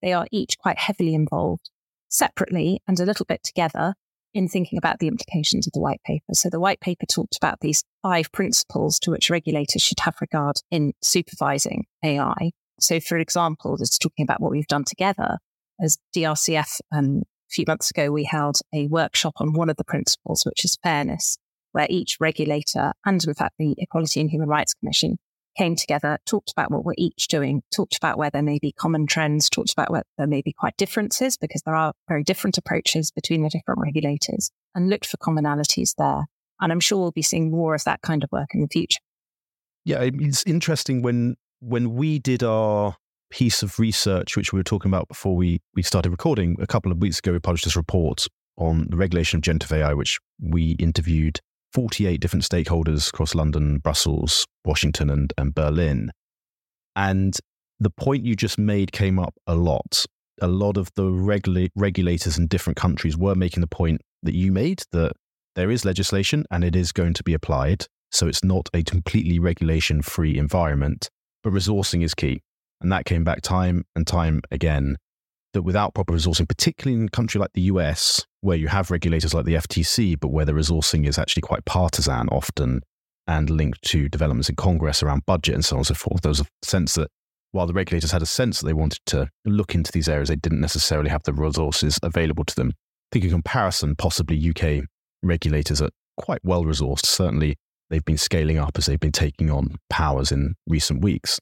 they 0.01 0.13
are 0.13 0.27
each 0.31 0.57
quite 0.57 0.77
heavily 0.77 1.13
involved 1.13 1.69
separately 2.10 2.81
and 2.88 3.00
a 3.00 3.05
little 3.05 3.25
bit 3.25 3.43
together 3.43 3.93
in 4.34 4.48
thinking 4.48 4.77
about 4.77 5.00
the 5.00 5.07
implications 5.07 5.65
of 5.67 5.74
the 5.74 5.79
white 5.79 6.01
paper. 6.05 6.34
So 6.34 6.50
the 6.50 6.60
white 6.60 6.79
paper 6.79 7.05
talked 7.05 7.38
about 7.38 7.60
these 7.62 7.84
five 8.03 8.31
principles 8.31 9.00
to 9.00 9.12
which 9.12 9.29
regulators 9.29 9.81
should 9.81 10.00
have 10.01 10.15
regard 10.22 10.57
in 10.69 10.93
supervising 11.01 11.86
AI. 12.03 12.51
So 12.79 13.00
for 13.00 13.17
example, 13.17 13.75
it's 13.79 13.98
talking 13.98 14.24
about 14.24 14.41
what 14.41 14.51
we've 14.51 14.67
done 14.67 14.84
together 14.84 15.39
as 15.79 15.98
DRCF. 16.15 16.79
Um, 16.91 17.24
a 17.50 17.51
few 17.51 17.65
months 17.67 17.89
ago, 17.89 18.12
we 18.12 18.24
held 18.24 18.57
a 18.74 18.88
workshop 18.88 19.33
on 19.38 19.53
one 19.53 19.69
of 19.69 19.77
the 19.77 19.83
principles, 19.83 20.43
which 20.45 20.63
is 20.63 20.77
fairness, 20.83 21.38
where 21.71 21.88
each 21.89 22.17
regulator 22.19 22.93
and 23.05 23.24
in 23.25 23.33
fact 23.33 23.55
the 23.57 23.75
Equality 23.77 24.21
and 24.21 24.29
Human 24.29 24.50
Rights 24.50 24.74
Commission 24.75 25.17
came 25.57 25.75
together, 25.75 26.17
talked 26.25 26.51
about 26.51 26.71
what 26.71 26.86
we're 26.86 26.93
each 26.98 27.27
doing, 27.27 27.62
talked 27.75 27.98
about 27.98 28.17
where 28.17 28.29
there 28.29 28.43
may 28.43 28.59
be 28.59 28.71
common 28.71 29.05
trends, 29.07 29.50
talked 29.50 29.74
about 29.74 29.91
where 29.91 30.03
there 30.17 30.27
may 30.27 30.41
be 30.41 30.53
quite 30.53 30.77
differences 30.77 31.38
because 31.38 31.62
there 31.63 31.75
are 31.75 31.93
very 32.07 32.24
different 32.24 32.57
approaches 32.57 33.12
between 33.12 33.43
the 33.43 33.50
different 33.50 33.81
regulators 33.81 34.51
and 34.75 34.89
looked 34.89 35.05
for 35.05 35.17
commonalities 35.17 35.95
there. 35.98 36.25
And 36.62 36.71
I'm 36.71 36.79
sure 36.79 37.00
we'll 37.00 37.12
be 37.12 37.21
seeing 37.21 37.51
more 37.51 37.75
of 37.75 37.83
that 37.86 38.01
kind 38.01 38.24
of 38.24 38.31
work 38.31 38.50
in 38.53 38.62
the 38.62 38.67
future. 38.67 39.00
Yeah, 39.86 40.01
it's 40.01 40.43
interesting 40.43 41.01
when 41.01 41.36
when 41.62 41.95
we 41.95 42.19
did 42.19 42.43
our 42.43 42.95
piece 43.29 43.63
of 43.63 43.79
research, 43.79 44.36
which 44.36 44.51
we 44.53 44.59
were 44.59 44.63
talking 44.63 44.89
about 44.89 45.07
before 45.07 45.36
we, 45.36 45.62
we 45.75 45.83
started 45.83 46.09
recording 46.09 46.55
a 46.59 46.67
couple 46.67 46.91
of 46.91 47.00
weeks 47.00 47.19
ago, 47.19 47.31
we 47.31 47.39
published 47.39 47.65
this 47.65 47.75
report 47.75 48.25
on 48.57 48.88
the 48.89 48.98
regulation 48.98 49.38
of 49.38 49.41
generative 49.41 49.71
AI, 49.71 49.93
which 49.93 50.19
we 50.41 50.71
interviewed 50.79 51.39
48 51.74 52.19
different 52.19 52.43
stakeholders 52.43 53.09
across 53.09 53.36
London, 53.36 53.77
Brussels, 53.77 54.45
Washington, 54.65 55.09
and, 55.09 55.33
and 55.38 55.53
Berlin. 55.53 56.12
And 56.95 57.38
the 57.79 57.89
point 57.89 58.25
you 58.25 58.36
just 58.36 58.57
made 58.57 58.91
came 58.91 59.19
up 59.19 59.33
a 59.48 59.55
lot. 59.55 60.05
A 60.41 60.48
lot 60.48 60.77
of 60.77 60.89
the 60.95 61.05
regula- 61.05 61.69
regulators 61.75 62.38
in 62.38 62.48
different 62.48 62.77
countries 62.77 63.17
were 63.17 63.36
making 63.36 63.62
the 63.62 63.67
point 63.67 64.01
that 64.24 64.36
you 64.36 64.51
made 64.51 64.83
that 64.91 65.13
there 65.55 65.71
is 65.71 65.86
legislation 65.86 66.45
and 66.51 66.63
it 66.63 66.75
is 66.75 66.91
going 66.91 67.13
to 67.13 67.24
be 67.24 67.33
applied. 67.33 67.86
So 68.12 68.27
it's 68.27 68.43
not 68.43 68.69
a 68.74 68.83
completely 68.83 69.39
regulation 69.39 70.01
free 70.01 70.38
environment, 70.38 71.09
but 71.43 71.53
resourcing 71.53 72.03
is 72.03 72.13
key. 72.13 72.41
And 72.81 72.91
that 72.91 73.05
came 73.05 73.24
back 73.24 73.41
time 73.41 73.86
and 73.95 74.07
time 74.07 74.41
again 74.51 74.95
that 75.53 75.63
without 75.63 75.93
proper 75.93 76.13
resourcing, 76.13 76.48
particularly 76.48 77.01
in 77.01 77.07
a 77.07 77.12
country 77.12 77.39
like 77.39 77.51
the 77.53 77.63
US, 77.63 78.25
where 78.41 78.57
you 78.57 78.67
have 78.67 78.91
regulators 78.91 79.33
like 79.33 79.45
the 79.45 79.55
FTC, 79.55 80.19
but 80.19 80.29
where 80.29 80.45
the 80.45 80.53
resourcing 80.53 81.07
is 81.07 81.17
actually 81.17 81.41
quite 81.41 81.65
partisan 81.65 82.29
often, 82.29 82.81
and 83.27 83.50
linked 83.50 83.81
to 83.83 84.09
developments 84.09 84.50
in 84.50 84.55
Congress 84.55 85.03
around 85.03 85.25
budget 85.25 85.55
and 85.55 85.65
so 85.65 85.75
on 85.75 85.79
and 85.79 85.88
so 85.88 85.93
forth. 85.93 86.21
There 86.21 86.29
was 86.29 86.41
a 86.41 86.45
sense 86.63 86.95
that 86.95 87.09
while 87.51 87.67
the 87.67 87.74
regulators 87.74 88.12
had 88.12 88.21
a 88.21 88.27
sense 88.27 88.59
that 88.59 88.67
they 88.67 88.74
wanted 88.74 89.00
to 89.07 89.29
look 89.45 89.74
into 89.74 89.91
these 89.91 90.07
areas, 90.07 90.29
they 90.29 90.36
didn't 90.36 90.62
necessarily 90.62 91.09
have 91.09 91.24
the 91.24 91.33
resources 91.33 92.00
available 92.03 92.45
to 92.45 92.55
them. 92.55 92.69
I 92.69 93.07
think 93.12 93.25
in 93.25 93.31
comparison, 93.31 93.95
possibly 93.95 94.50
UK 94.50 94.86
regulators 95.24 95.81
are 95.81 95.89
quite 96.17 96.41
well 96.43 96.63
resourced. 96.63 97.05
Certainly, 97.05 97.55
they've 97.89 98.05
been 98.05 98.17
scaling 98.17 98.57
up 98.57 98.77
as 98.77 98.86
they've 98.86 99.00
been 99.00 99.12
taking 99.12 99.50
on 99.50 99.75
powers 99.89 100.31
in 100.31 100.55
recent 100.67 101.01
weeks. 101.01 101.39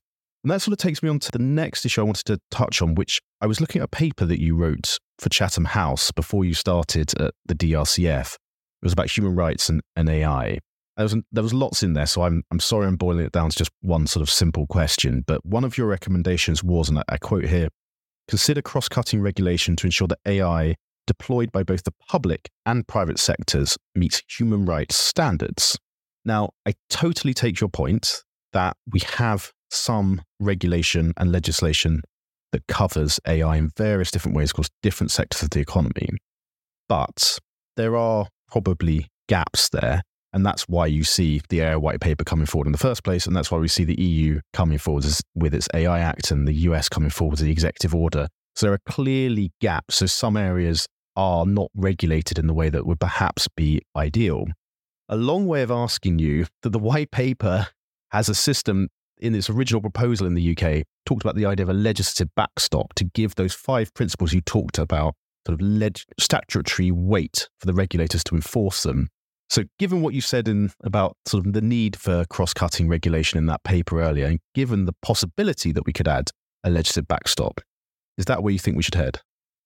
And 0.48 0.54
that 0.54 0.62
sort 0.62 0.72
of 0.72 0.78
takes 0.78 1.04
me 1.04 1.10
on 1.10 1.20
to 1.20 1.30
the 1.30 1.40
next 1.40 1.86
issue 1.86 2.00
I 2.00 2.06
wanted 2.06 2.24
to 2.28 2.40
touch 2.52 2.82
on, 2.82 2.96
which 2.96 3.22
I 3.42 3.48
was 3.48 3.60
looking 3.60 3.82
at 3.82 3.86
a 3.86 3.90
paper 3.90 4.24
that 4.24 4.40
you 4.40 4.56
wrote 4.56 4.98
for 5.20 5.28
Chatham 5.28 5.66
House 5.66 6.10
before 6.10 6.46
you 6.46 6.54
started 6.54 7.12
at 7.20 7.34
the 7.48 7.54
DRCF. 7.54 8.36
It 8.36 8.40
was 8.82 8.94
about 8.94 9.12
human 9.12 9.36
rights 9.36 9.68
and, 9.68 9.82
and 9.98 10.08
AI. 10.08 10.60
There 10.96 11.04
was, 11.04 11.18
there 11.34 11.44
was 11.44 11.54
lots 11.54 11.84
in 11.84 11.96
there, 11.96 12.06
so 12.06 12.22
I'm, 12.22 12.44
I'm 12.50 12.62
sorry 12.62 12.88
I'm 12.88 12.96
boiling 12.96 13.26
it 13.26 13.34
down 13.34 13.50
to 13.50 13.58
just 13.58 13.72
one 13.82 14.08
sort 14.08 14.22
of 14.22 14.30
simple 14.30 14.66
question. 14.68 15.26
But 15.28 15.46
one 15.46 15.66
of 15.66 15.78
your 15.78 15.88
recommendations 15.88 16.64
was, 16.64 16.88
and 16.88 17.00
I, 17.00 17.04
I 17.10 17.18
quote 17.18 17.44
here 17.44 17.68
consider 18.30 18.62
cross 18.62 18.88
cutting 18.88 19.20
regulation 19.20 19.76
to 19.76 19.88
ensure 19.88 20.08
that 20.08 20.20
AI 20.26 20.76
deployed 21.08 21.52
by 21.52 21.64
both 21.64 21.84
the 21.84 21.94
public 22.08 22.50
and 22.66 22.88
private 22.88 23.20
sectors 23.20 23.78
meets 23.96 24.24
human 24.30 24.64
rights 24.64 24.96
standards. 24.96 25.78
Now, 26.24 26.52
I 26.66 26.76
totally 26.90 27.34
take 27.34 27.60
your 27.60 27.70
point 27.70 28.24
that 28.54 28.78
we 28.90 29.02
have 29.18 29.52
some 29.70 30.22
regulation 30.40 31.14
and 31.18 31.32
legislation 31.32 32.02
that 32.52 32.66
covers 32.68 33.20
AI 33.28 33.58
in 33.58 33.72
various 33.78 34.12
different 34.12 34.36
ways 34.36 34.52
across 34.52 34.70
different 34.82 35.12
sectors 35.12 35.44
of 35.44 35.50
the 35.50 35.60
economy. 35.60 36.10
But 36.88 37.40
there 37.76 37.96
are 37.96 38.28
probably 38.50 39.08
gaps 39.28 39.70
there. 39.70 40.02
And 40.34 40.46
that's 40.46 40.68
why 40.68 40.88
you 40.88 41.04
see 41.04 41.42
the 41.50 41.62
AI 41.62 41.76
white 41.76 42.00
paper 42.00 42.24
coming 42.24 42.46
forward 42.46 42.68
in 42.68 42.72
the 42.72 42.78
first 42.78 43.04
place. 43.04 43.26
And 43.26 43.36
that's 43.36 43.50
why 43.50 43.58
we 43.58 43.68
see 43.68 43.84
the 43.84 44.00
EU 44.00 44.40
coming 44.54 44.78
forward 44.78 45.06
with 45.36 45.54
its 45.54 45.68
AI 45.74 46.00
Act 46.00 46.32
and 46.32 46.48
the 46.48 46.54
US 46.54 46.90
coming 46.90 47.10
forward 47.10 47.32
with 47.32 47.40
the 47.42 47.52
executive 47.52 47.96
order. 47.96 48.28
So 48.56 48.68
there 48.68 48.74
are 48.74 48.80
clearly 48.90 49.52
gaps. 49.62 49.96
So 49.96 50.06
some 50.06 50.38
areas 50.38 50.86
are 51.16 51.46
not 51.46 51.70
regulated 51.76 52.38
in 52.38 52.48
the 52.48 52.54
way 52.54 52.70
that 52.70 52.86
would 52.86 53.00
perhaps 53.00 53.48
be 53.56 53.82
ideal. 53.96 54.46
A 55.10 55.16
long 55.16 55.48
way 55.48 55.62
of 55.64 55.72
asking 55.72 56.20
you 56.20 56.46
that 56.64 56.70
the 56.70 56.80
white 56.80 57.12
paper 57.12 57.68
has 58.12 58.30
a 58.30 58.36
system 58.36 58.90
in 59.20 59.36
its 59.36 59.50
original 59.50 59.82
proposal 59.82 60.28
in 60.28 60.34
the 60.34 60.58
UK, 60.58 60.84
talked 61.06 61.24
about 61.24 61.36
the 61.36 61.46
idea 61.46 61.64
of 61.64 61.70
a 61.70 61.74
legislative 61.74 62.34
backstop 62.36 62.94
to 62.96 63.04
give 63.04 63.36
those 63.36 63.54
five 63.54 63.94
principles 63.94 64.34
you 64.34 64.42
talked 64.42 64.78
about 64.78 65.16
sort 65.46 65.60
of 65.60 65.66
leg- 65.66 66.00
statutory 66.20 66.92
weight 66.92 67.48
for 67.60 67.68
the 67.68 67.74
regulators 67.74 68.24
to 68.26 68.36
enforce 68.36 68.84
them. 68.84 69.10
So, 69.50 69.64
given 69.80 70.02
what 70.02 70.14
you 70.14 70.20
said 70.20 70.48
in 70.48 70.72
about 70.84 71.16
sort 71.26 71.46
of 71.46 71.54
the 71.54 71.62
need 71.62 71.96
for 71.96 72.26
cross-cutting 72.26 72.90
regulation 72.90 73.38
in 73.38 73.46
that 73.46 73.64
paper 73.64 74.02
earlier, 74.02 74.26
and 74.26 74.40
given 74.54 74.86
the 74.86 74.96
possibility 75.02 75.72
that 75.72 75.86
we 75.86 75.94
could 75.94 76.08
add 76.08 76.32
a 76.66 76.70
legislative 76.70 77.08
backstop, 77.08 77.62
is 78.18 78.26
that 78.26 78.44
where 78.44 78.52
you 78.52 78.60
think 78.60 78.76
we 78.76 78.84
should 78.84 78.96
head? 78.96 79.22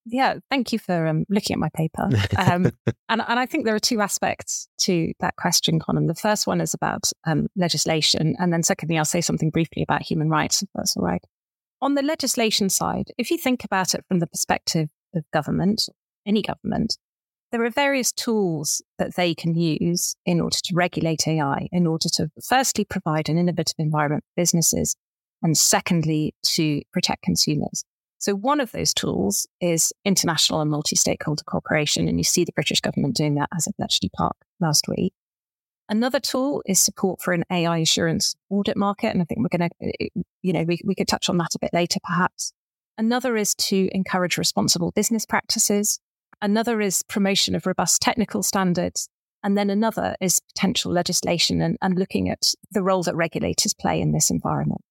Yeah, 0.06 0.36
thank 0.50 0.74
you 0.74 0.80
for 0.80 1.06
um, 1.06 1.26
looking 1.30 1.54
at 1.54 1.60
my 1.60 1.70
paper. 1.76 2.10
Um, 2.38 2.72
and, 3.10 3.22
and 3.22 3.40
I 3.40 3.46
think 3.46 3.66
there 3.66 3.76
are 3.76 3.80
two 3.80 4.02
aspects 4.02 4.68
to 4.80 5.14
that 5.20 5.36
question, 5.36 5.80
Conan. 5.80 6.08
The 6.08 6.16
first 6.16 6.48
one 6.48 6.60
is 6.60 6.74
about 6.74 7.12
um, 7.26 7.48
legislation. 7.56 8.36
And 8.40 8.52
then, 8.52 8.64
secondly, 8.64 8.98
I'll 8.98 9.06
say 9.06 9.22
something 9.22 9.52
briefly 9.52 9.84
about 9.84 10.02
human 10.02 10.30
rights, 10.30 10.64
if 10.64 10.70
that's 10.74 10.98
all 10.98 11.04
right. 11.04 11.24
On 11.82 11.96
the 11.96 12.02
legislation 12.02 12.70
side, 12.70 13.12
if 13.18 13.32
you 13.32 13.38
think 13.38 13.64
about 13.64 13.94
it 13.94 14.04
from 14.08 14.20
the 14.20 14.28
perspective 14.28 14.90
of 15.16 15.24
government, 15.32 15.88
any 16.26 16.42
government, 16.42 16.98
there 17.52 17.64
are 17.64 17.70
various 17.70 18.12
tools 18.12 18.82
that 18.98 19.16
they 19.16 19.36
can 19.36 19.56
use 19.56 20.16
in 20.26 20.40
order 20.40 20.58
to 20.64 20.76
regulate 20.76 21.28
AI, 21.28 21.68
in 21.72 21.86
order 21.86 22.08
to 22.14 22.30
firstly 22.48 22.86
provide 22.86 23.30
an 23.30 23.38
innovative 23.38 23.76
environment 23.78 24.24
for 24.24 24.42
businesses, 24.42 24.96
and 25.44 25.58
secondly, 25.58 26.34
to 26.44 26.82
protect 26.94 27.24
consumers. 27.24 27.84
So 28.22 28.36
one 28.36 28.60
of 28.62 28.72
those 28.72 28.94
tools 28.94 29.48
is 29.62 29.92
international 30.06 30.62
and 30.62 30.70
multi-stakeholder 30.70 31.44
cooperation. 31.44 32.08
And 32.08 32.20
you 32.20 32.24
see 32.24 32.46
the 32.46 32.52
British 32.52 32.80
government 32.80 33.16
doing 33.16 33.34
that 33.36 33.50
as 33.56 33.66
of 33.66 33.74
Bletchley 33.78 34.12
Park 34.16 34.36
last 34.60 34.88
week. 34.88 35.12
Another 35.90 36.20
tool 36.20 36.62
is 36.68 36.80
support 36.80 37.20
for 37.20 37.34
an 37.34 37.44
AI 37.52 37.80
assurance 37.80 38.36
audit 38.52 38.78
market. 38.78 39.08
And 39.08 39.24
I 39.24 39.26
think 39.26 39.40
we're 39.42 39.58
going 39.58 39.70
to, 39.70 39.88
uh, 39.88 40.06
uh, 40.20 40.22
you 40.44 40.54
know, 40.54 40.64
we, 40.64 40.80
we 40.86 40.94
could 40.94 41.08
touch 41.08 41.30
on 41.30 41.38
that 41.38 41.56
a 41.56 41.60
bit 41.60 41.72
later, 41.74 42.00
perhaps. 42.04 42.54
Another 42.96 43.36
is 43.36 43.56
to 43.56 43.90
encourage 43.92 44.38
responsible 44.38 44.92
business 44.92 45.26
practices. 45.26 46.00
Another 46.44 46.80
is 46.80 47.02
promotion 47.02 47.56
of 47.56 47.66
robust 47.66 48.04
technical 48.04 48.44
standards. 48.44 49.10
And 49.44 49.58
then 49.58 49.72
another 49.72 50.16
is 50.22 50.40
potential 50.54 50.92
legislation 50.92 51.60
and, 51.60 51.76
and 51.82 51.98
looking 51.98 52.30
at 52.30 52.54
the 52.70 52.84
role 52.84 53.02
that 53.02 53.16
regulators 53.16 53.74
play 53.74 54.00
in 54.00 54.12
this 54.12 54.30
environment. 54.30 54.86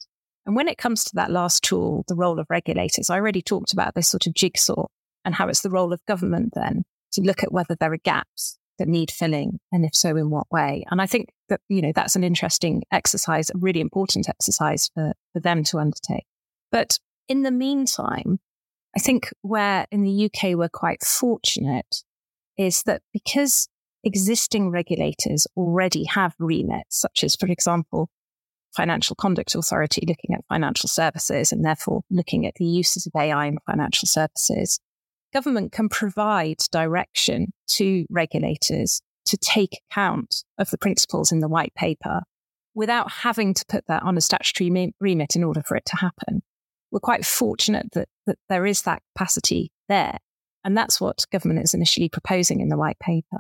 And 0.47 0.57
when 0.57 0.69
it 0.69 0.79
comes 0.79 1.05
to 1.05 1.15
that 1.17 1.31
last 1.31 1.63
tool, 1.63 2.05
the 2.09 2.15
role 2.15 2.39
of 2.39 2.47
regulators, 2.49 3.11
I 3.11 3.17
already 3.17 3.43
talked 3.43 3.73
about 3.73 3.95
this 3.95 4.09
sort 4.09 4.27
of 4.27 4.35
jigsaw 4.35 4.87
and 5.25 5.35
how 5.35 5.49
it's 5.49 5.61
the 5.61 5.71
role 5.71 5.93
of 5.93 6.05
government 6.07 6.53
then 6.55 6.83
to 7.13 7.21
look 7.21 7.43
at 7.43 7.53
whether 7.53 7.75
there 7.75 7.93
are 7.93 7.99
gaps 7.99 8.59
that 8.79 8.89
need 8.89 9.11
filling 9.11 9.61
and 9.71 9.85
if 9.85 9.95
so 9.95 10.17
in 10.17 10.31
what 10.31 10.51
way. 10.51 10.85
And 10.91 11.01
i 11.01 11.07
think 11.07 11.29
that 11.49 11.61
you 11.69 11.83
know 11.83 11.93
that's 11.95 12.17
an 12.17 12.25
interesting 12.25 12.83
exercise 12.91 13.51
a 13.51 13.59
really 13.59 13.81
important 13.81 14.29
exercise 14.29 14.91
for, 14.95 15.13
for 15.33 15.41
them 15.41 15.63
to 15.65 15.79
undertake. 15.79 16.25
But 16.73 16.99
in 17.29 17.43
the 17.43 17.51
meantime 17.51 18.41
i 18.97 18.99
think 18.99 19.31
where 19.43 19.87
in 19.93 20.03
the 20.03 20.25
uk 20.25 20.43
we're 20.57 20.69
quite 20.69 21.05
fortunate 21.05 22.03
is 22.57 22.83
that 22.85 23.03
because 23.13 23.69
existing 24.03 24.71
regulators 24.71 25.47
already 25.57 26.05
have 26.05 26.35
remits 26.39 27.01
such 27.01 27.23
as 27.23 27.37
for 27.37 27.47
example 27.47 28.09
Financial 28.77 29.17
Conduct 29.17 29.55
Authority 29.55 30.05
looking 30.07 30.35
at 30.35 30.45
financial 30.49 30.89
services 30.89 31.53
and 31.53 31.65
therefore 31.65 32.03
looking 32.11 32.47
at 32.47 32.55
the 32.57 32.65
uses 32.65 33.07
of 33.07 33.13
AI 33.17 33.47
in 33.47 33.59
financial 33.67 34.07
services, 34.07 34.81
government 35.33 35.73
can 35.73 35.89
provide 35.89 36.59
direction 36.71 37.53
to 37.69 38.05
regulators 38.11 39.01
to 39.27 39.37
take 39.37 39.81
account 39.91 40.45
of 40.59 40.71
the 40.71 40.79
principles 40.79 41.33
in 41.33 41.41
the 41.41 41.49
white 41.49 41.75
paper 41.75 42.23
without 42.75 43.11
having 43.11 43.55
to 43.55 43.65
put 43.69 43.87
that 43.87 44.03
on 44.03 44.17
a 44.17 44.21
statutory 44.21 44.93
remit 45.01 45.37
in 45.37 45.45
order 45.45 45.63
for 45.63 45.77
it 45.77 45.85
to 45.87 45.97
happen. 45.97 46.43
We're 46.91 47.01
quite 47.01 47.25
fortunate 47.25 47.87
that, 47.93 48.09
that 48.27 48.39
there 48.49 48.67
is 48.67 48.83
that 48.83 49.03
capacity 49.15 49.71
there. 49.89 50.19
And 50.65 50.77
that's 50.77 51.01
what 51.01 51.25
government 51.33 51.61
is 51.61 51.75
initially 51.75 52.09
proposing 52.09 52.61
in 52.61 52.69
the 52.69 52.77
white 52.77 52.99
paper. 52.99 53.39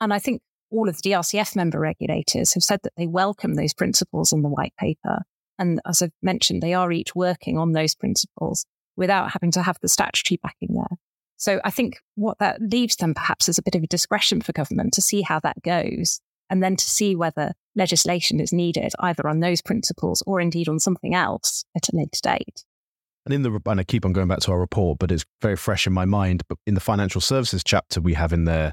And 0.00 0.12
I 0.12 0.18
think 0.18 0.42
all 0.72 0.88
of 0.88 1.00
the 1.00 1.10
DRCF 1.10 1.54
member 1.54 1.78
regulators 1.78 2.54
have 2.54 2.64
said 2.64 2.80
that 2.82 2.94
they 2.96 3.06
welcome 3.06 3.54
those 3.54 3.74
principles 3.74 4.32
in 4.32 4.42
the 4.42 4.48
white 4.48 4.74
paper. 4.78 5.22
And 5.58 5.80
as 5.86 6.02
I've 6.02 6.12
mentioned, 6.22 6.62
they 6.62 6.74
are 6.74 6.90
each 6.90 7.14
working 7.14 7.58
on 7.58 7.72
those 7.72 7.94
principles 7.94 8.64
without 8.96 9.32
having 9.32 9.50
to 9.52 9.62
have 9.62 9.78
the 9.80 9.88
statutory 9.88 10.38
backing 10.42 10.74
there. 10.74 10.98
So 11.36 11.60
I 11.64 11.70
think 11.70 11.98
what 12.14 12.38
that 12.38 12.60
leaves 12.60 12.96
them 12.96 13.14
perhaps 13.14 13.48
is 13.48 13.58
a 13.58 13.62
bit 13.62 13.74
of 13.74 13.82
a 13.82 13.86
discretion 13.86 14.40
for 14.40 14.52
government 14.52 14.94
to 14.94 15.02
see 15.02 15.22
how 15.22 15.40
that 15.40 15.62
goes 15.62 16.20
and 16.48 16.62
then 16.62 16.76
to 16.76 16.84
see 16.84 17.16
whether 17.16 17.52
legislation 17.74 18.40
is 18.40 18.52
needed 18.52 18.92
either 19.00 19.28
on 19.28 19.40
those 19.40 19.62
principles 19.62 20.22
or 20.26 20.40
indeed 20.40 20.68
on 20.68 20.78
something 20.78 21.14
else 21.14 21.64
at 21.76 21.88
a 21.88 21.96
later 21.96 22.20
date. 22.22 22.64
And 23.24 23.32
in 23.32 23.42
the 23.42 23.60
and 23.66 23.80
I 23.80 23.84
keep 23.84 24.04
on 24.04 24.12
going 24.12 24.28
back 24.28 24.40
to 24.40 24.52
our 24.52 24.58
report, 24.58 24.98
but 24.98 25.12
it's 25.12 25.24
very 25.40 25.56
fresh 25.56 25.86
in 25.86 25.92
my 25.92 26.04
mind. 26.04 26.42
But 26.48 26.58
in 26.66 26.74
the 26.74 26.80
financial 26.80 27.20
services 27.20 27.62
chapter, 27.64 28.00
we 28.00 28.14
have 28.14 28.32
in 28.32 28.44
there 28.44 28.72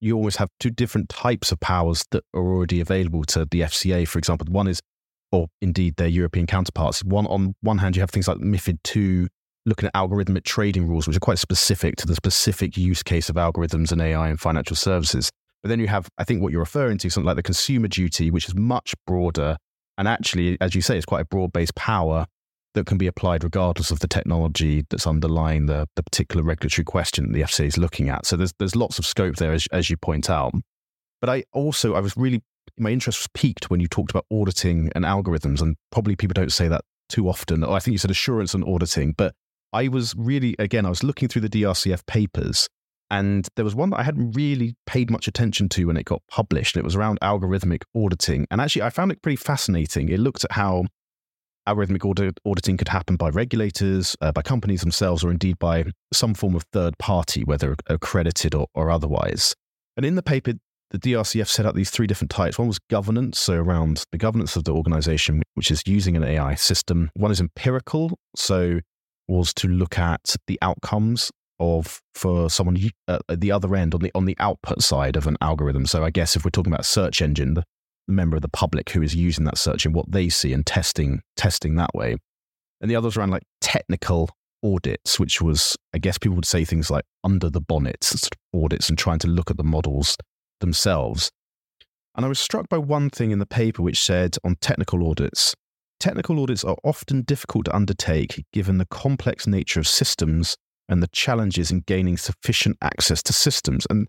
you 0.00 0.16
always 0.16 0.36
have 0.36 0.48
two 0.60 0.70
different 0.70 1.08
types 1.08 1.52
of 1.52 1.60
powers 1.60 2.04
that 2.10 2.24
are 2.34 2.40
already 2.40 2.80
available 2.80 3.24
to 3.24 3.46
the 3.50 3.62
FCA. 3.62 4.06
For 4.06 4.18
example, 4.18 4.46
one 4.50 4.68
is, 4.68 4.80
or 5.32 5.48
indeed 5.60 5.96
their 5.96 6.08
European 6.08 6.46
counterparts. 6.46 7.02
One 7.04 7.26
on 7.26 7.54
one 7.60 7.78
hand, 7.78 7.96
you 7.96 8.00
have 8.00 8.10
things 8.10 8.28
like 8.28 8.38
MiFID 8.38 8.78
two, 8.84 9.28
looking 9.64 9.88
at 9.88 9.94
algorithmic 9.94 10.44
trading 10.44 10.88
rules, 10.88 11.06
which 11.06 11.16
are 11.16 11.20
quite 11.20 11.38
specific 11.38 11.96
to 11.96 12.06
the 12.06 12.14
specific 12.14 12.76
use 12.76 13.02
case 13.02 13.28
of 13.28 13.36
algorithms 13.36 13.92
and 13.92 14.00
AI 14.00 14.28
in 14.28 14.36
financial 14.36 14.76
services. 14.76 15.30
But 15.62 15.70
then 15.70 15.80
you 15.80 15.88
have, 15.88 16.08
I 16.18 16.24
think, 16.24 16.42
what 16.42 16.52
you're 16.52 16.60
referring 16.60 16.98
to, 16.98 17.10
something 17.10 17.26
like 17.26 17.36
the 17.36 17.42
consumer 17.42 17.88
duty, 17.88 18.30
which 18.30 18.46
is 18.46 18.54
much 18.54 18.94
broader. 19.06 19.56
And 19.98 20.06
actually, 20.06 20.58
as 20.60 20.74
you 20.74 20.82
say, 20.82 20.96
it's 20.96 21.06
quite 21.06 21.22
a 21.22 21.26
broad 21.26 21.52
based 21.52 21.74
power 21.74 22.26
that 22.76 22.86
can 22.86 22.98
be 22.98 23.06
applied 23.06 23.42
regardless 23.42 23.90
of 23.90 23.98
the 23.98 24.06
technology 24.06 24.84
that's 24.90 25.06
underlying 25.06 25.66
the, 25.66 25.88
the 25.96 26.02
particular 26.02 26.44
regulatory 26.44 26.84
question 26.84 27.32
the 27.32 27.42
FCA 27.42 27.66
is 27.66 27.78
looking 27.78 28.08
at. 28.08 28.24
So 28.24 28.36
there's 28.36 28.52
there's 28.58 28.76
lots 28.76 28.98
of 28.98 29.06
scope 29.06 29.36
there, 29.36 29.52
as, 29.52 29.66
as 29.72 29.90
you 29.90 29.96
point 29.96 30.30
out. 30.30 30.54
But 31.20 31.30
I 31.30 31.44
also 31.52 31.94
I 31.94 32.00
was 32.00 32.16
really 32.16 32.42
my 32.78 32.90
interest 32.90 33.20
was 33.20 33.28
piqued 33.34 33.70
when 33.70 33.80
you 33.80 33.88
talked 33.88 34.10
about 34.10 34.26
auditing 34.30 34.90
and 34.94 35.04
algorithms, 35.04 35.60
and 35.60 35.76
probably 35.90 36.14
people 36.14 36.34
don't 36.34 36.52
say 36.52 36.68
that 36.68 36.82
too 37.08 37.28
often. 37.28 37.64
I 37.64 37.78
think 37.78 37.92
you 37.92 37.98
said 37.98 38.10
assurance 38.10 38.54
and 38.54 38.64
auditing, 38.64 39.14
but 39.16 39.34
I 39.72 39.88
was 39.88 40.14
really 40.16 40.54
again 40.58 40.86
I 40.86 40.90
was 40.90 41.02
looking 41.02 41.28
through 41.28 41.42
the 41.42 41.48
DRCF 41.48 42.06
papers, 42.06 42.68
and 43.10 43.48
there 43.56 43.64
was 43.64 43.74
one 43.74 43.90
that 43.90 44.00
I 44.00 44.02
hadn't 44.02 44.32
really 44.32 44.76
paid 44.86 45.10
much 45.10 45.26
attention 45.26 45.68
to 45.70 45.86
when 45.86 45.96
it 45.96 46.04
got 46.04 46.22
published. 46.30 46.76
And 46.76 46.82
it 46.82 46.84
was 46.84 46.96
around 46.96 47.20
algorithmic 47.20 47.82
auditing, 47.96 48.46
and 48.50 48.60
actually 48.60 48.82
I 48.82 48.90
found 48.90 49.12
it 49.12 49.22
pretty 49.22 49.36
fascinating. 49.36 50.10
It 50.10 50.20
looked 50.20 50.44
at 50.44 50.52
how 50.52 50.84
algorithmic 51.66 52.04
audit, 52.04 52.38
auditing 52.44 52.76
could 52.76 52.88
happen 52.88 53.16
by 53.16 53.28
regulators, 53.28 54.16
uh, 54.20 54.32
by 54.32 54.42
companies 54.42 54.80
themselves, 54.80 55.24
or 55.24 55.30
indeed 55.30 55.58
by 55.58 55.84
some 56.12 56.34
form 56.34 56.54
of 56.54 56.64
third 56.72 56.96
party, 56.98 57.44
whether 57.44 57.74
accredited 57.88 58.54
or, 58.54 58.66
or 58.74 58.90
otherwise. 58.90 59.54
And 59.96 60.04
in 60.04 60.14
the 60.14 60.22
paper, 60.22 60.54
the 60.90 60.98
DRCF 60.98 61.48
set 61.48 61.66
out 61.66 61.74
these 61.74 61.90
three 61.90 62.06
different 62.06 62.30
types. 62.30 62.58
One 62.58 62.68
was 62.68 62.78
governance, 62.90 63.38
so 63.40 63.54
around 63.54 64.04
the 64.12 64.18
governance 64.18 64.56
of 64.56 64.64
the 64.64 64.72
organization, 64.72 65.42
which 65.54 65.70
is 65.70 65.82
using 65.86 66.16
an 66.16 66.22
AI 66.22 66.54
system. 66.54 67.10
One 67.14 67.30
is 67.30 67.40
empirical, 67.40 68.18
so 68.36 68.80
was 69.28 69.52
to 69.54 69.68
look 69.68 69.98
at 69.98 70.36
the 70.46 70.58
outcomes 70.62 71.32
of 71.58 72.00
for 72.14 72.50
someone 72.50 72.78
uh, 73.08 73.18
at 73.28 73.40
the 73.40 73.50
other 73.50 73.74
end 73.74 73.94
on 73.94 74.00
the 74.00 74.12
on 74.14 74.26
the 74.26 74.36
output 74.38 74.82
side 74.82 75.16
of 75.16 75.26
an 75.26 75.36
algorithm. 75.40 75.86
So 75.86 76.04
I 76.04 76.10
guess 76.10 76.36
if 76.36 76.44
we're 76.44 76.50
talking 76.50 76.72
about 76.72 76.84
search 76.84 77.22
engine, 77.22 77.54
the 77.54 77.64
member 78.08 78.36
of 78.36 78.42
the 78.42 78.48
public 78.48 78.90
who 78.90 79.02
is 79.02 79.14
using 79.14 79.44
that 79.44 79.58
search 79.58 79.84
and 79.84 79.94
what 79.94 80.10
they 80.10 80.28
see 80.28 80.52
and 80.52 80.66
testing 80.66 81.22
testing 81.36 81.76
that 81.76 81.94
way. 81.94 82.16
And 82.80 82.90
the 82.90 82.96
others 82.96 83.16
around 83.16 83.30
like 83.30 83.44
technical 83.60 84.30
audits, 84.64 85.18
which 85.18 85.40
was 85.40 85.76
I 85.94 85.98
guess 85.98 86.18
people 86.18 86.36
would 86.36 86.46
say 86.46 86.64
things 86.64 86.90
like 86.90 87.04
under 87.24 87.50
the 87.50 87.60
bonnet 87.60 88.02
sort 88.04 88.32
of 88.32 88.62
audits 88.62 88.88
and 88.88 88.98
trying 88.98 89.18
to 89.20 89.28
look 89.28 89.50
at 89.50 89.56
the 89.56 89.64
models 89.64 90.16
themselves. 90.60 91.30
And 92.14 92.24
I 92.24 92.28
was 92.28 92.38
struck 92.38 92.68
by 92.68 92.78
one 92.78 93.10
thing 93.10 93.30
in 93.30 93.38
the 93.38 93.46
paper 93.46 93.82
which 93.82 94.02
said 94.02 94.36
on 94.42 94.56
technical 94.60 95.08
audits, 95.08 95.54
technical 96.00 96.40
audits 96.42 96.64
are 96.64 96.76
often 96.82 97.22
difficult 97.22 97.66
to 97.66 97.76
undertake 97.76 98.44
given 98.52 98.78
the 98.78 98.86
complex 98.86 99.46
nature 99.46 99.80
of 99.80 99.86
systems 99.86 100.56
and 100.88 101.02
the 101.02 101.08
challenges 101.08 101.70
in 101.70 101.80
gaining 101.80 102.16
sufficient 102.16 102.78
access 102.80 103.22
to 103.24 103.32
systems. 103.32 103.86
And 103.90 104.08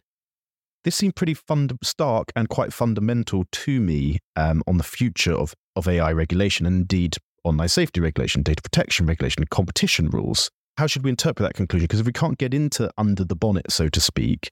this 0.88 0.96
seemed 0.96 1.18
pretty 1.18 1.34
fund- 1.34 1.78
stark 1.84 2.32
and 2.34 2.48
quite 2.48 2.72
fundamental 2.72 3.44
to 3.52 3.82
me 3.82 4.20
um, 4.38 4.64
on 4.68 4.78
the 4.78 4.86
future 4.86 5.34
of, 5.34 5.54
of 5.76 5.86
AI 5.86 6.14
regulation 6.14 6.66
and 6.66 6.78
indeed 6.78 7.18
online 7.44 7.68
safety 7.68 8.00
regulation, 8.00 8.42
data 8.42 8.62
protection 8.62 9.06
regulation, 9.06 9.44
competition 9.52 10.10
rules. 10.10 10.50
How 10.78 10.88
should 10.88 11.04
we 11.04 11.10
interpret 11.10 11.46
that 11.46 11.56
conclusion? 11.56 11.84
Because 11.84 12.00
if 12.00 12.06
we 12.06 12.14
can't 12.14 12.38
get 12.38 12.54
into 12.54 12.90
under 12.98 13.26
the 13.26 13.36
bonnet, 13.36 13.70
so 13.70 13.90
to 13.90 14.00
speak, 14.00 14.50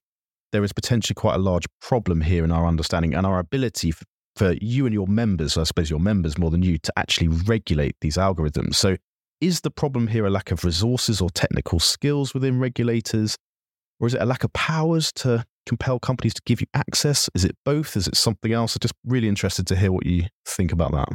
there 0.51 0.61
is 0.61 0.73
potentially 0.73 1.15
quite 1.15 1.35
a 1.35 1.39
large 1.39 1.63
problem 1.79 2.19
here 2.19 2.43
in 2.43 2.51
our 2.51 2.67
understanding 2.67 3.13
and 3.13 3.25
our 3.25 3.39
ability 3.39 3.91
for, 3.91 4.03
for 4.35 4.55
you 4.59 4.85
and 4.85 4.93
your 4.93 5.07
members, 5.07 5.57
I 5.57 5.63
suppose 5.63 5.89
your 5.89 6.01
members 6.01 6.37
more 6.37 6.51
than 6.51 6.63
you, 6.63 6.77
to 6.79 6.91
actually 6.97 7.29
regulate 7.29 7.95
these 8.01 8.17
algorithms. 8.17 8.75
So, 8.75 8.97
is 9.39 9.61
the 9.61 9.71
problem 9.71 10.07
here 10.07 10.25
a 10.25 10.29
lack 10.29 10.51
of 10.51 10.65
resources 10.65 11.21
or 11.21 11.29
technical 11.29 11.79
skills 11.79 12.33
within 12.33 12.59
regulators? 12.59 13.37
Or 14.01 14.07
is 14.07 14.13
it 14.13 14.21
a 14.21 14.25
lack 14.25 14.43
of 14.43 14.51
powers 14.51 15.13
to 15.13 15.45
compel 15.65 15.99
companies 15.99 16.33
to 16.35 16.41
give 16.45 16.61
you 16.61 16.67
access? 16.73 17.29
Is 17.33 17.45
it 17.45 17.55
both? 17.65 17.97
Is 17.97 18.07
it 18.07 18.15
something 18.15 18.53
else? 18.53 18.75
I'm 18.75 18.81
just 18.81 18.93
really 19.05 19.27
interested 19.27 19.67
to 19.67 19.75
hear 19.75 19.91
what 19.91 20.05
you 20.05 20.25
think 20.45 20.71
about 20.71 20.91
that. 20.91 21.09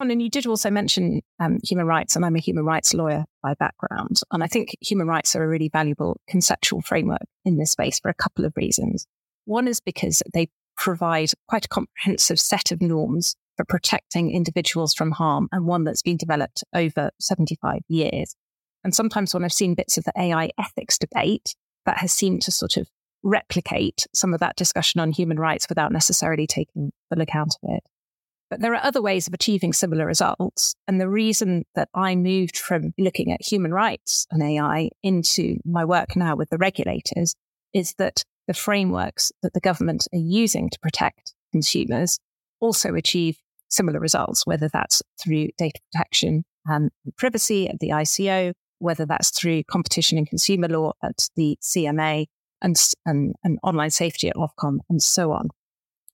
And 0.00 0.22
you 0.22 0.30
did 0.30 0.46
also 0.46 0.70
mention 0.70 1.22
um, 1.40 1.58
human 1.64 1.86
rights, 1.86 2.14
and 2.14 2.24
I'm 2.24 2.36
a 2.36 2.40
human 2.40 2.64
rights 2.64 2.94
lawyer 2.94 3.24
by 3.42 3.54
background. 3.54 4.20
And 4.30 4.44
I 4.44 4.46
think 4.46 4.76
human 4.80 5.08
rights 5.08 5.34
are 5.34 5.42
a 5.42 5.48
really 5.48 5.68
valuable 5.68 6.20
conceptual 6.28 6.82
framework 6.82 7.24
in 7.44 7.56
this 7.56 7.72
space 7.72 7.98
for 7.98 8.08
a 8.08 8.14
couple 8.14 8.44
of 8.44 8.52
reasons. 8.56 9.06
One 9.44 9.66
is 9.66 9.80
because 9.80 10.22
they 10.32 10.48
provide 10.76 11.30
quite 11.48 11.64
a 11.64 11.68
comprehensive 11.68 12.38
set 12.38 12.70
of 12.70 12.80
norms 12.80 13.34
for 13.56 13.64
protecting 13.64 14.30
individuals 14.30 14.94
from 14.94 15.10
harm, 15.10 15.48
and 15.50 15.66
one 15.66 15.82
that's 15.82 16.02
been 16.02 16.16
developed 16.16 16.62
over 16.72 17.10
75 17.20 17.80
years. 17.88 18.36
And 18.84 18.94
sometimes 18.94 19.34
when 19.34 19.44
I've 19.44 19.52
seen 19.52 19.74
bits 19.74 19.98
of 19.98 20.04
the 20.04 20.12
AI 20.16 20.50
ethics 20.58 20.96
debate, 20.96 21.56
that 21.86 21.98
has 21.98 22.12
seemed 22.12 22.42
to 22.42 22.52
sort 22.52 22.76
of 22.76 22.88
replicate 23.22 24.06
some 24.14 24.34
of 24.34 24.40
that 24.40 24.56
discussion 24.56 25.00
on 25.00 25.12
human 25.12 25.38
rights 25.38 25.68
without 25.68 25.92
necessarily 25.92 26.46
taking 26.46 26.92
full 27.08 27.20
account 27.20 27.54
of 27.62 27.70
it. 27.70 27.82
But 28.50 28.60
there 28.60 28.72
are 28.72 28.82
other 28.84 29.02
ways 29.02 29.26
of 29.26 29.34
achieving 29.34 29.72
similar 29.72 30.06
results. 30.06 30.74
And 30.86 31.00
the 31.00 31.08
reason 31.08 31.64
that 31.74 31.88
I 31.94 32.16
moved 32.16 32.56
from 32.56 32.94
looking 32.96 33.30
at 33.30 33.44
human 33.44 33.72
rights 33.74 34.26
and 34.30 34.42
AI 34.42 34.90
into 35.02 35.58
my 35.64 35.84
work 35.84 36.16
now 36.16 36.34
with 36.34 36.48
the 36.48 36.56
regulators 36.56 37.34
is 37.74 37.94
that 37.98 38.24
the 38.46 38.54
frameworks 38.54 39.30
that 39.42 39.52
the 39.52 39.60
government 39.60 40.08
are 40.14 40.18
using 40.18 40.70
to 40.70 40.78
protect 40.80 41.34
consumers 41.52 42.18
also 42.60 42.94
achieve 42.94 43.36
similar 43.68 44.00
results, 44.00 44.46
whether 44.46 44.68
that's 44.72 45.02
through 45.22 45.48
data 45.58 45.78
protection 45.92 46.44
and 46.64 46.90
privacy 47.16 47.68
at 47.68 47.78
the 47.80 47.90
ICO, 47.90 48.52
whether 48.78 49.04
that's 49.04 49.30
through 49.30 49.62
competition 49.64 50.16
and 50.16 50.26
consumer 50.26 50.68
law 50.68 50.92
at 51.02 51.28
the 51.36 51.58
CMA 51.62 52.26
and, 52.62 52.76
and, 53.06 53.34
and 53.44 53.58
online 53.62 53.90
safety 53.90 54.28
at 54.28 54.36
Ofcom 54.36 54.78
and 54.88 55.02
so 55.02 55.32
on. 55.32 55.48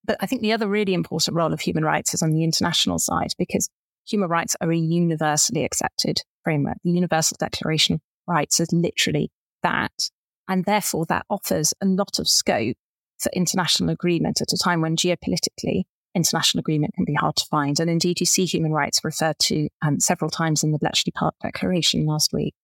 But 0.04 0.18
I 0.20 0.26
think 0.26 0.42
the 0.42 0.52
other 0.52 0.68
really 0.68 0.94
important 0.94 1.36
role 1.36 1.52
of 1.52 1.60
human 1.60 1.84
rights 1.84 2.14
is 2.14 2.22
on 2.22 2.30
the 2.30 2.44
international 2.44 2.98
side 2.98 3.32
because 3.38 3.68
human 4.06 4.28
rights 4.28 4.54
are 4.60 4.70
a 4.70 4.76
universally 4.76 5.64
accepted 5.64 6.20
framework. 6.42 6.76
The 6.84 6.90
Universal 6.90 7.38
Declaration 7.40 7.94
of 7.94 8.00
Rights 8.26 8.60
is 8.60 8.72
literally 8.72 9.30
that. 9.62 10.10
And 10.46 10.66
therefore, 10.66 11.06
that 11.06 11.24
offers 11.30 11.72
a 11.80 11.86
lot 11.86 12.18
of 12.18 12.28
scope 12.28 12.76
for 13.18 13.30
international 13.32 13.90
agreement 13.90 14.42
at 14.42 14.52
a 14.52 14.58
time 14.62 14.82
when 14.82 14.96
geopolitically 14.96 15.84
international 16.14 16.60
agreement 16.60 16.94
can 16.94 17.04
be 17.04 17.14
hard 17.14 17.36
to 17.36 17.46
find. 17.46 17.80
And 17.80 17.90
indeed, 17.90 18.20
you 18.20 18.26
see 18.26 18.44
human 18.44 18.72
rights 18.72 19.00
referred 19.02 19.38
to 19.40 19.68
um, 19.82 20.00
several 20.00 20.30
times 20.30 20.62
in 20.62 20.72
the 20.72 20.78
Bletchley 20.78 21.12
Park 21.12 21.34
Declaration 21.42 22.06
last 22.06 22.32
week. 22.32 22.54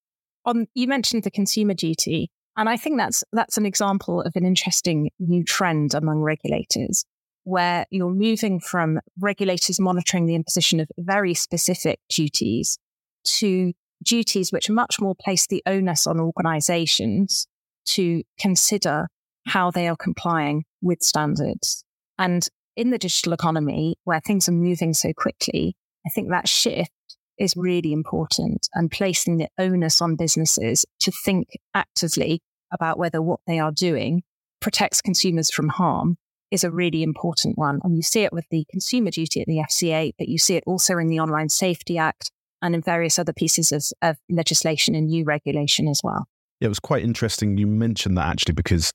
On, 0.45 0.67
you 0.75 0.87
mentioned 0.87 1.25
the 1.25 1.31
consumer 1.31 1.75
duty, 1.75 2.31
and 2.61 2.69
I 2.69 2.77
think 2.77 2.99
that's 2.99 3.25
that's 3.33 3.57
an 3.57 3.65
example 3.65 4.21
of 4.21 4.37
an 4.37 4.45
interesting 4.45 5.11
new 5.19 5.43
trend 5.43 5.95
among 5.95 6.19
regulators 6.21 7.07
where 7.45 7.87
you're 7.91 8.13
moving 8.13 8.61
from 8.61 9.01
regulators 9.19 9.81
monitoring 9.81 10.27
the 10.27 10.35
imposition 10.35 10.79
of 10.79 10.87
very 10.99 11.33
specific 11.33 12.01
duties 12.11 12.79
to 13.25 13.73
duties 14.05 14.53
which 14.53 14.69
much 14.69 15.01
more 15.01 15.15
place 15.15 15.47
the 15.47 15.63
onus 15.65 16.07
on 16.07 16.21
organizations 16.21 17.47
to 17.87 18.23
consider 18.39 19.09
how 19.47 19.71
they 19.71 19.89
are 19.89 19.97
complying 19.97 20.65
with 20.83 21.01
standards. 21.01 21.83
And 22.19 22.47
in 22.77 22.91
the 22.91 22.99
digital 22.99 23.33
economy, 23.33 23.97
where 24.05 24.21
things 24.21 24.51
are 24.51 24.53
moving 24.53 24.93
so 24.93 25.15
quickly, 25.15 25.77
I 26.07 26.11
think 26.11 26.29
that 26.29 26.47
shift 26.47 26.93
is 27.39 27.57
really 27.57 27.95
important 27.95 28.69
and 28.75 28.91
placing 28.91 29.39
the 29.39 29.49
onus 29.59 30.03
on 30.03 30.15
businesses 30.15 30.85
to 31.01 31.11
think 31.11 31.49
actively 31.75 32.43
about 32.73 32.99
whether 32.99 33.21
what 33.21 33.41
they 33.47 33.59
are 33.59 33.73
doing 33.73 34.23
protects 34.61 35.01
consumers 35.01 35.51
from 35.51 35.69
harm 35.69 36.17
is 36.51 36.65
a 36.65 36.71
really 36.71 37.03
important 37.03 37.57
one. 37.57 37.81
And 37.83 37.97
you 37.97 38.03
see 38.03 38.23
it 38.23 38.33
with 38.33 38.47
the 38.51 38.67
consumer 38.71 39.11
duty 39.11 39.41
at 39.41 39.47
the 39.47 39.59
FCA, 39.59 40.13
but 40.19 40.29
you 40.29 40.39
see 40.39 40.57
it 40.57 40.65
also 40.67 40.99
in 40.99 41.07
the 41.07 41.21
Online 41.21 41.49
Safety 41.49 41.97
Act 41.97 42.31
and 42.63 42.75
in 42.75 42.83
various 42.83 43.19
other 43.19 43.33
pieces 43.33 43.73
of, 43.73 43.85
of 44.03 44.17
legislation 44.29 44.95
and 44.95 45.07
new 45.07 45.25
regulation 45.25 45.89
as 45.89 46.01
well. 46.03 46.27
Yeah, 46.61 46.67
it 46.67 46.69
was 46.69 46.81
quite 46.81 47.03
interesting 47.03 47.57
you 47.57 47.67
mentioned 47.67 48.19
that 48.19 48.27
actually, 48.27 48.55
because 48.55 48.93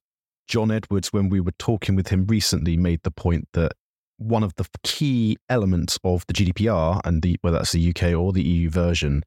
John 0.48 0.70
Edwards, 0.70 1.12
when 1.12 1.30
we 1.30 1.40
were 1.40 1.54
talking 1.58 1.96
with 1.96 2.10
him 2.10 2.26
recently, 2.28 2.78
made 2.78 3.02
the 3.04 3.12
point 3.12 3.48
that 3.54 3.72
one 4.18 4.44
of 4.44 4.56
the 4.56 4.68
key 4.84 5.38
elements 5.50 5.98
of 6.04 6.24
the 6.28 6.34
GDPR 6.34 7.02
and 7.04 7.22
the 7.22 7.38
whether 7.42 7.58
that's 7.58 7.72
the 7.72 7.90
UK 7.90 8.14
or 8.14 8.32
the 8.32 8.44
EU 8.44 8.70
version 8.70 9.24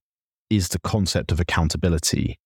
is 0.49 0.69
the 0.69 0.79
concept 0.79 1.33
of 1.33 1.41
accountability. 1.41 2.39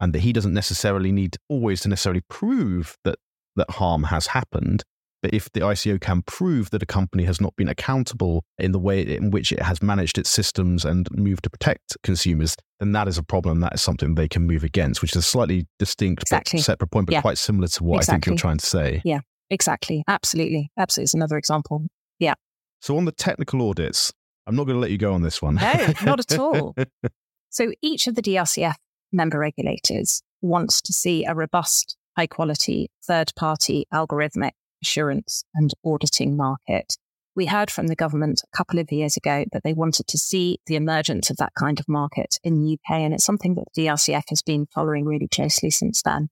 And 0.00 0.12
that 0.14 0.20
he 0.20 0.32
doesn't 0.32 0.54
necessarily 0.54 1.12
need 1.12 1.36
always 1.48 1.82
to 1.82 1.88
necessarily 1.88 2.22
prove 2.28 2.96
that 3.04 3.18
that 3.56 3.70
harm 3.70 4.04
has 4.04 4.28
happened, 4.28 4.84
but 5.22 5.34
if 5.34 5.52
the 5.52 5.60
ICO 5.60 6.00
can 6.00 6.22
prove 6.22 6.70
that 6.70 6.82
a 6.82 6.86
company 6.86 7.24
has 7.24 7.40
not 7.40 7.54
been 7.56 7.68
accountable 7.68 8.44
in 8.58 8.72
the 8.72 8.78
way 8.78 9.02
in 9.02 9.30
which 9.30 9.52
it 9.52 9.60
has 9.60 9.82
managed 9.82 10.16
its 10.16 10.30
systems 10.30 10.84
and 10.84 11.08
moved 11.12 11.44
to 11.44 11.50
protect 11.50 11.96
consumers, 12.02 12.56
then 12.78 12.92
that 12.92 13.06
is 13.06 13.18
a 13.18 13.22
problem. 13.22 13.60
That 13.60 13.74
is 13.74 13.82
something 13.82 14.14
they 14.14 14.28
can 14.28 14.46
move 14.46 14.64
against, 14.64 15.02
which 15.02 15.12
is 15.12 15.16
a 15.16 15.22
slightly 15.22 15.66
distinct 15.78 16.22
exactly. 16.22 16.60
separate 16.60 16.90
point, 16.90 17.06
but 17.06 17.12
yeah. 17.12 17.20
quite 17.20 17.38
similar 17.38 17.68
to 17.68 17.84
what 17.84 17.98
exactly. 17.98 18.12
I 18.12 18.14
think 18.14 18.26
you're 18.26 18.36
trying 18.36 18.58
to 18.58 18.66
say. 18.66 19.02
Yeah, 19.04 19.20
exactly. 19.50 20.04
Absolutely. 20.08 20.70
Absolutely. 20.78 21.04
It's 21.04 21.14
another 21.14 21.36
example. 21.36 21.86
Yeah. 22.18 22.34
So 22.80 22.96
on 22.96 23.04
the 23.04 23.12
technical 23.12 23.68
audits, 23.68 24.12
I'm 24.46 24.56
not 24.56 24.64
going 24.64 24.76
to 24.76 24.80
let 24.80 24.90
you 24.90 24.98
go 24.98 25.12
on 25.12 25.20
this 25.20 25.42
one. 25.42 25.56
No, 25.56 25.92
not 26.02 26.20
at 26.20 26.38
all. 26.38 26.74
so 27.50 27.72
each 27.82 28.06
of 28.06 28.14
the 28.14 28.22
DRCF 28.22 28.74
member 29.12 29.38
regulators 29.38 30.22
wants 30.40 30.80
to 30.82 30.92
see 30.92 31.24
a 31.24 31.34
robust, 31.34 31.96
high 32.16 32.26
quality, 32.26 32.90
third 33.06 33.32
party 33.36 33.86
algorithmic 33.92 34.52
assurance 34.82 35.44
and 35.54 35.72
auditing 35.84 36.36
market. 36.36 36.96
We 37.36 37.46
heard 37.46 37.70
from 37.70 37.86
the 37.86 37.96
government 37.96 38.42
a 38.42 38.56
couple 38.56 38.78
of 38.78 38.90
years 38.90 39.16
ago 39.16 39.44
that 39.52 39.62
they 39.62 39.72
wanted 39.72 40.06
to 40.08 40.18
see 40.18 40.58
the 40.66 40.76
emergence 40.76 41.30
of 41.30 41.36
that 41.36 41.52
kind 41.58 41.78
of 41.78 41.88
market 41.88 42.38
in 42.42 42.60
the 42.60 42.74
UK. 42.74 42.98
And 43.00 43.14
it's 43.14 43.24
something 43.24 43.54
that 43.54 43.64
the 43.74 43.86
DRCF 43.86 44.24
has 44.28 44.42
been 44.42 44.66
following 44.74 45.04
really 45.04 45.28
closely 45.28 45.70
since 45.70 46.02
then. 46.02 46.28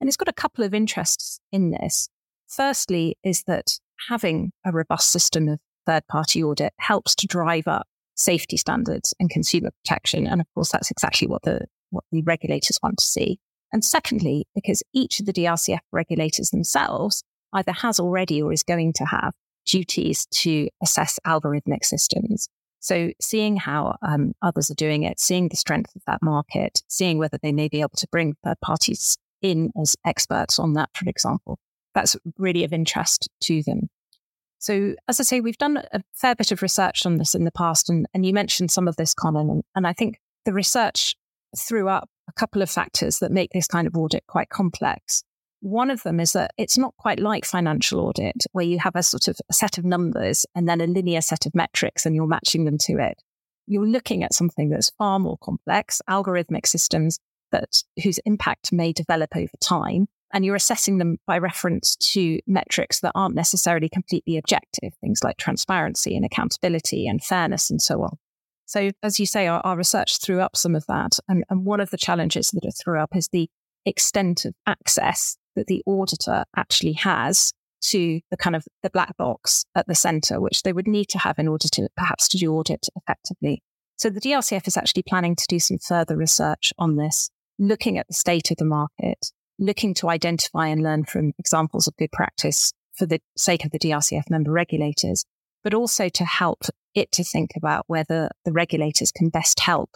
And 0.00 0.08
it's 0.08 0.16
got 0.16 0.28
a 0.28 0.32
couple 0.32 0.64
of 0.64 0.74
interests 0.74 1.40
in 1.50 1.70
this. 1.70 2.08
Firstly, 2.48 3.16
is 3.24 3.42
that 3.46 3.78
having 4.08 4.52
a 4.64 4.70
robust 4.70 5.10
system 5.10 5.48
of 5.48 5.58
third 5.84 6.06
party 6.06 6.42
audit 6.42 6.72
helps 6.78 7.14
to 7.16 7.26
drive 7.26 7.66
up 7.66 7.86
safety 8.14 8.56
standards 8.56 9.14
and 9.20 9.30
consumer 9.30 9.70
protection. 9.82 10.26
And 10.26 10.40
of 10.40 10.46
course, 10.54 10.70
that's 10.70 10.90
exactly 10.90 11.28
what 11.28 11.42
the, 11.42 11.66
what 11.90 12.04
the 12.12 12.22
regulators 12.22 12.78
want 12.82 12.98
to 12.98 13.04
see. 13.04 13.38
And 13.72 13.84
secondly, 13.84 14.46
because 14.54 14.82
each 14.92 15.20
of 15.20 15.26
the 15.26 15.32
DRCF 15.32 15.80
regulators 15.92 16.50
themselves 16.50 17.22
either 17.52 17.72
has 17.72 17.98
already 17.98 18.42
or 18.42 18.52
is 18.52 18.62
going 18.62 18.92
to 18.94 19.04
have 19.04 19.32
duties 19.66 20.26
to 20.30 20.68
assess 20.82 21.18
algorithmic 21.26 21.84
systems. 21.84 22.48
So 22.80 23.10
seeing 23.20 23.56
how 23.56 23.96
um, 24.02 24.32
others 24.42 24.70
are 24.70 24.74
doing 24.74 25.02
it, 25.02 25.18
seeing 25.18 25.48
the 25.48 25.56
strength 25.56 25.94
of 25.96 26.02
that 26.06 26.22
market, 26.22 26.82
seeing 26.88 27.18
whether 27.18 27.38
they 27.42 27.52
may 27.52 27.68
be 27.68 27.80
able 27.80 27.96
to 27.96 28.08
bring 28.12 28.36
third 28.44 28.60
parties 28.60 29.18
in 29.42 29.72
as 29.80 29.96
experts 30.06 30.58
on 30.58 30.74
that, 30.74 30.90
for 30.94 31.08
example, 31.08 31.58
that's 31.94 32.16
really 32.38 32.64
of 32.64 32.72
interest 32.72 33.28
to 33.42 33.62
them. 33.64 33.88
So, 34.58 34.94
as 35.08 35.20
I 35.20 35.22
say, 35.22 35.40
we've 35.40 35.58
done 35.58 35.82
a 35.92 36.02
fair 36.14 36.34
bit 36.34 36.50
of 36.50 36.62
research 36.62 37.04
on 37.04 37.18
this 37.18 37.34
in 37.34 37.44
the 37.44 37.50
past, 37.50 37.90
and, 37.90 38.06
and 38.14 38.24
you 38.24 38.32
mentioned 38.32 38.70
some 38.70 38.88
of 38.88 38.96
this, 38.96 39.14
Conan, 39.14 39.50
and, 39.50 39.62
and 39.74 39.86
I 39.86 39.92
think 39.92 40.18
the 40.44 40.52
research 40.52 41.14
threw 41.58 41.88
up 41.88 42.08
a 42.28 42.32
couple 42.32 42.62
of 42.62 42.70
factors 42.70 43.18
that 43.20 43.32
make 43.32 43.50
this 43.52 43.66
kind 43.66 43.86
of 43.86 43.96
audit 43.96 44.24
quite 44.26 44.48
complex. 44.48 45.22
One 45.60 45.90
of 45.90 46.02
them 46.02 46.20
is 46.20 46.32
that 46.32 46.52
it's 46.58 46.78
not 46.78 46.94
quite 46.96 47.18
like 47.18 47.44
financial 47.44 48.00
audit, 48.00 48.44
where 48.52 48.64
you 48.64 48.78
have 48.78 48.94
a 48.94 49.02
sort 49.02 49.28
of 49.28 49.38
set 49.50 49.78
of 49.78 49.84
numbers 49.84 50.44
and 50.54 50.68
then 50.68 50.80
a 50.80 50.86
linear 50.86 51.20
set 51.20 51.46
of 51.46 51.54
metrics 51.54 52.04
and 52.06 52.14
you're 52.14 52.26
matching 52.26 52.64
them 52.64 52.78
to 52.82 52.98
it. 52.98 53.22
You're 53.66 53.86
looking 53.86 54.22
at 54.22 54.34
something 54.34 54.70
that's 54.70 54.92
far 54.98 55.18
more 55.18 55.38
complex, 55.38 56.00
algorithmic 56.08 56.66
systems 56.66 57.18
that 57.52 57.82
whose 58.02 58.18
impact 58.26 58.72
may 58.72 58.92
develop 58.92 59.34
over 59.34 59.52
time 59.60 60.08
and 60.32 60.44
you're 60.44 60.56
assessing 60.56 60.98
them 60.98 61.18
by 61.26 61.38
reference 61.38 61.96
to 61.96 62.40
metrics 62.46 63.00
that 63.00 63.12
aren't 63.14 63.34
necessarily 63.34 63.88
completely 63.88 64.36
objective, 64.36 64.92
things 65.00 65.22
like 65.22 65.36
transparency 65.36 66.16
and 66.16 66.24
accountability 66.24 67.06
and 67.06 67.22
fairness 67.22 67.70
and 67.70 67.80
so 67.80 68.02
on. 68.02 68.18
So, 68.66 68.90
as 69.02 69.18
you 69.18 69.26
say, 69.26 69.46
our, 69.46 69.60
our 69.64 69.76
research 69.76 70.18
threw 70.20 70.40
up 70.40 70.56
some 70.56 70.74
of 70.74 70.84
that. 70.86 71.18
And, 71.28 71.44
and 71.48 71.64
one 71.64 71.80
of 71.80 71.90
the 71.90 71.96
challenges 71.96 72.50
that 72.50 72.64
it 72.64 72.74
threw 72.82 73.00
up 73.00 73.14
is 73.16 73.28
the 73.28 73.48
extent 73.84 74.44
of 74.44 74.54
access 74.66 75.36
that 75.54 75.68
the 75.68 75.82
auditor 75.86 76.44
actually 76.56 76.92
has 76.94 77.52
to 77.80 78.20
the 78.30 78.36
kind 78.36 78.56
of 78.56 78.64
the 78.82 78.90
black 78.90 79.16
box 79.16 79.64
at 79.74 79.86
the 79.86 79.94
center, 79.94 80.40
which 80.40 80.62
they 80.62 80.72
would 80.72 80.88
need 80.88 81.08
to 81.10 81.18
have 81.18 81.38
in 81.38 81.48
order 81.48 81.68
to 81.68 81.88
perhaps 81.96 82.28
to 82.28 82.38
do 82.38 82.52
audit 82.52 82.86
effectively. 82.96 83.62
So 83.96 84.10
the 84.10 84.20
DRCF 84.20 84.66
is 84.66 84.76
actually 84.76 85.04
planning 85.04 85.36
to 85.36 85.44
do 85.48 85.58
some 85.58 85.78
further 85.78 86.16
research 86.16 86.72
on 86.78 86.96
this, 86.96 87.30
looking 87.58 87.96
at 87.98 88.08
the 88.08 88.14
state 88.14 88.50
of 88.50 88.56
the 88.58 88.64
market, 88.64 89.30
looking 89.58 89.94
to 89.94 90.10
identify 90.10 90.66
and 90.66 90.82
learn 90.82 91.04
from 91.04 91.32
examples 91.38 91.86
of 91.86 91.96
good 91.96 92.12
practice 92.12 92.72
for 92.94 93.06
the 93.06 93.20
sake 93.36 93.64
of 93.64 93.70
the 93.70 93.78
DRCF 93.78 94.28
member 94.28 94.50
regulators, 94.50 95.24
but 95.62 95.74
also 95.74 96.08
to 96.08 96.24
help 96.24 96.64
it 96.96 97.12
to 97.12 97.24
think 97.24 97.50
about 97.56 97.84
whether 97.86 98.30
the 98.44 98.52
regulators 98.52 99.12
can 99.12 99.28
best 99.28 99.60
help 99.60 99.90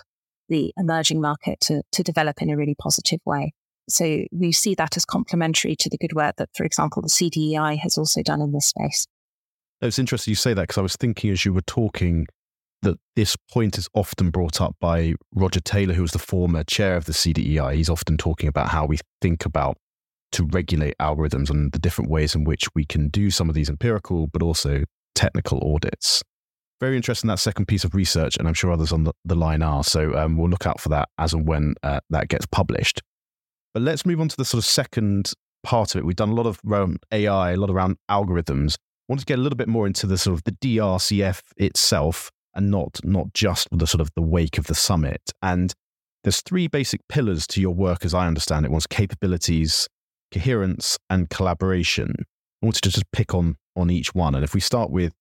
the 0.48 0.72
emerging 0.76 1.20
market 1.20 1.60
to, 1.60 1.82
to 1.92 2.02
develop 2.02 2.42
in 2.42 2.50
a 2.50 2.56
really 2.56 2.74
positive 2.74 3.20
way. 3.24 3.52
So 3.88 4.24
we 4.30 4.52
see 4.52 4.74
that 4.74 4.96
as 4.96 5.04
complementary 5.04 5.74
to 5.76 5.88
the 5.88 5.98
good 5.98 6.12
work 6.12 6.36
that, 6.36 6.50
for 6.54 6.64
example, 6.64 7.02
the 7.02 7.08
CDEI 7.08 7.78
has 7.78 7.96
also 7.96 8.22
done 8.22 8.40
in 8.40 8.52
this 8.52 8.66
space. 8.66 9.06
It's 9.80 9.98
interesting 9.98 10.32
you 10.32 10.36
say 10.36 10.54
that 10.54 10.62
because 10.62 10.78
I 10.78 10.82
was 10.82 10.96
thinking 10.96 11.30
as 11.30 11.44
you 11.44 11.52
were 11.52 11.62
talking 11.62 12.26
that 12.82 12.98
this 13.16 13.36
point 13.50 13.78
is 13.78 13.88
often 13.94 14.30
brought 14.30 14.60
up 14.60 14.74
by 14.80 15.14
Roger 15.34 15.60
Taylor, 15.60 15.94
who 15.94 16.02
was 16.02 16.12
the 16.12 16.18
former 16.18 16.64
chair 16.64 16.96
of 16.96 17.04
the 17.04 17.12
CDEI. 17.12 17.74
He's 17.74 17.90
often 17.90 18.16
talking 18.16 18.48
about 18.48 18.68
how 18.68 18.86
we 18.86 18.98
think 19.20 19.44
about 19.44 19.76
to 20.32 20.44
regulate 20.44 20.94
algorithms 20.98 21.50
and 21.50 21.72
the 21.72 21.78
different 21.78 22.10
ways 22.10 22.34
in 22.34 22.44
which 22.44 22.66
we 22.74 22.84
can 22.84 23.08
do 23.08 23.30
some 23.30 23.48
of 23.48 23.54
these 23.54 23.68
empirical, 23.68 24.28
but 24.28 24.42
also 24.42 24.84
technical 25.14 25.74
audits. 25.74 26.22
Very 26.80 26.96
interesting 26.96 27.28
that 27.28 27.38
second 27.38 27.66
piece 27.66 27.84
of 27.84 27.94
research, 27.94 28.36
and 28.38 28.48
I'm 28.48 28.54
sure 28.54 28.72
others 28.72 28.92
on 28.92 29.04
the, 29.04 29.12
the 29.24 29.34
line 29.34 29.62
are. 29.62 29.84
So 29.84 30.16
um, 30.16 30.38
we'll 30.38 30.48
look 30.48 30.66
out 30.66 30.80
for 30.80 30.88
that 30.88 31.10
as 31.18 31.34
and 31.34 31.46
when 31.46 31.74
uh, 31.82 32.00
that 32.08 32.28
gets 32.28 32.46
published. 32.46 33.02
But 33.74 33.82
let's 33.82 34.06
move 34.06 34.20
on 34.20 34.28
to 34.28 34.36
the 34.36 34.44
sort 34.44 34.58
of 34.58 34.64
second 34.64 35.32
part 35.62 35.94
of 35.94 35.98
it. 35.98 36.04
We've 36.04 36.16
done 36.16 36.30
a 36.30 36.34
lot 36.34 36.46
of 36.46 36.58
around 36.66 37.02
AI, 37.12 37.52
a 37.52 37.56
lot 37.56 37.70
around 37.70 37.96
algorithms. 38.10 38.74
I 38.74 39.12
want 39.12 39.20
to 39.20 39.26
get 39.26 39.38
a 39.38 39.42
little 39.42 39.56
bit 39.56 39.68
more 39.68 39.86
into 39.86 40.06
the 40.06 40.16
sort 40.16 40.34
of 40.34 40.44
the 40.44 40.52
DRCF 40.52 41.42
itself 41.58 42.30
and 42.54 42.70
not 42.70 42.98
not 43.04 43.32
just 43.34 43.68
the 43.70 43.86
sort 43.86 44.00
of 44.00 44.10
the 44.16 44.22
wake 44.22 44.58
of 44.58 44.66
the 44.66 44.74
summit. 44.74 45.20
And 45.42 45.72
there's 46.24 46.40
three 46.40 46.66
basic 46.66 47.00
pillars 47.08 47.46
to 47.48 47.60
your 47.60 47.74
work, 47.74 48.04
as 48.04 48.14
I 48.14 48.26
understand 48.26 48.64
it. 48.64 48.72
One's 48.72 48.86
capabilities, 48.86 49.88
coherence, 50.32 50.98
and 51.08 51.30
collaboration. 51.30 52.14
I 52.62 52.66
wanted 52.66 52.82
to 52.82 52.90
just 52.90 53.10
pick 53.12 53.34
on 53.34 53.56
on 53.76 53.90
each 53.90 54.14
one. 54.14 54.34
And 54.34 54.44
if 54.44 54.54
we 54.54 54.60
start 54.60 54.90
with 54.90 55.12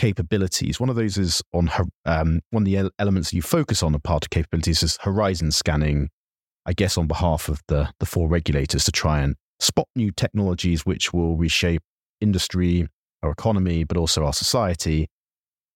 capabilities, 0.00 0.80
one 0.80 0.88
of 0.88 0.96
those 0.96 1.18
is 1.18 1.42
on 1.52 1.70
um, 2.06 2.40
one 2.50 2.62
of 2.62 2.64
the 2.64 2.90
elements 2.98 3.34
you 3.34 3.42
focus 3.42 3.82
on. 3.82 3.94
A 3.94 3.98
part 3.98 4.24
of 4.24 4.30
capabilities 4.30 4.82
is 4.82 4.96
horizon 5.02 5.50
scanning. 5.50 6.08
I 6.64 6.72
guess 6.72 6.96
on 6.96 7.06
behalf 7.06 7.50
of 7.50 7.60
the 7.68 7.92
the 8.00 8.06
four 8.06 8.26
regulators 8.26 8.84
to 8.84 8.92
try 8.92 9.20
and 9.20 9.36
spot 9.58 9.86
new 9.94 10.10
technologies 10.10 10.86
which 10.86 11.12
will 11.12 11.36
reshape 11.36 11.82
industry, 12.22 12.88
our 13.22 13.30
economy, 13.30 13.84
but 13.84 13.98
also 13.98 14.24
our 14.24 14.32
society. 14.32 15.06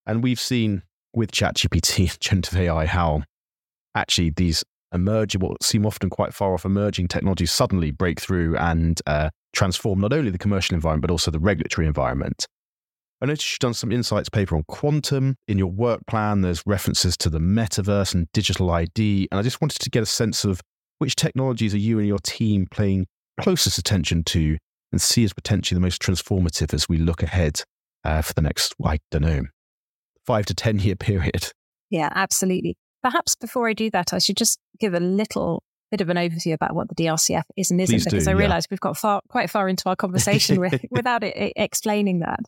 And 0.06 0.22
we've 0.22 0.40
seen 0.40 0.82
with 1.14 1.30
ChatGPT, 1.30 2.18
generative 2.26 2.56
AI, 2.56 2.86
how 2.86 3.24
actually 3.94 4.30
these 4.30 4.64
emerging, 4.94 5.42
what 5.42 5.62
seem 5.62 5.84
often 5.84 6.08
quite 6.08 6.32
far 6.32 6.54
off 6.54 6.64
emerging 6.64 7.08
technologies 7.08 7.52
suddenly 7.52 7.90
break 7.90 8.20
through 8.20 8.56
and 8.56 9.02
uh, 9.06 9.28
transform 9.52 10.00
not 10.00 10.14
only 10.14 10.30
the 10.30 10.38
commercial 10.38 10.74
environment, 10.74 11.02
but 11.02 11.10
also 11.10 11.30
the 11.30 11.38
regulatory 11.38 11.86
environment. 11.86 12.46
I 13.20 13.26
noticed 13.26 13.52
you've 13.52 13.58
done 13.60 13.74
some 13.74 13.92
insights 13.92 14.28
paper 14.28 14.56
on 14.56 14.64
quantum. 14.68 15.36
In 15.48 15.56
your 15.56 15.70
work 15.70 16.00
plan, 16.06 16.42
there's 16.42 16.62
references 16.66 17.16
to 17.18 17.30
the 17.30 17.38
metaverse 17.38 18.14
and 18.14 18.30
digital 18.32 18.70
ID. 18.70 19.28
And 19.30 19.38
I 19.38 19.42
just 19.42 19.60
wanted 19.60 19.78
to 19.80 19.90
get 19.90 20.02
a 20.02 20.06
sense 20.06 20.44
of 20.44 20.60
which 20.98 21.16
technologies 21.16 21.74
are 21.74 21.78
you 21.78 21.98
and 21.98 22.06
your 22.06 22.18
team 22.18 22.66
paying 22.70 23.06
closest 23.40 23.78
attention 23.78 24.24
to 24.24 24.58
and 24.92 25.00
see 25.00 25.24
as 25.24 25.32
potentially 25.32 25.76
the 25.76 25.80
most 25.80 26.00
transformative 26.00 26.72
as 26.72 26.88
we 26.88 26.98
look 26.98 27.22
ahead 27.22 27.62
uh, 28.04 28.22
for 28.22 28.32
the 28.34 28.42
next, 28.42 28.74
I 28.84 28.98
don't 29.10 29.22
know, 29.22 29.42
five 30.26 30.46
to 30.46 30.54
10 30.54 30.80
year 30.80 30.96
period. 30.96 31.52
Yeah, 31.90 32.10
absolutely. 32.14 32.76
Perhaps 33.02 33.34
before 33.36 33.68
I 33.68 33.72
do 33.72 33.90
that, 33.90 34.12
I 34.12 34.18
should 34.18 34.36
just 34.36 34.58
give 34.78 34.94
a 34.94 35.00
little 35.00 35.62
bit 35.90 36.00
of 36.00 36.08
an 36.08 36.16
overview 36.16 36.54
about 36.54 36.74
what 36.74 36.88
the 36.88 36.94
DRCF 36.94 37.44
is 37.56 37.70
and 37.70 37.80
isn't, 37.80 37.94
Please 37.94 38.04
because 38.04 38.24
do, 38.24 38.30
I 38.30 38.34
yeah. 38.34 38.40
realize 38.40 38.66
we've 38.70 38.80
got 38.80 38.96
far, 38.96 39.20
quite 39.28 39.50
far 39.50 39.68
into 39.68 39.88
our 39.88 39.96
conversation 39.96 40.60
with, 40.60 40.80
without 40.90 41.22
it, 41.22 41.36
it 41.36 41.52
explaining 41.56 42.20
that. 42.20 42.40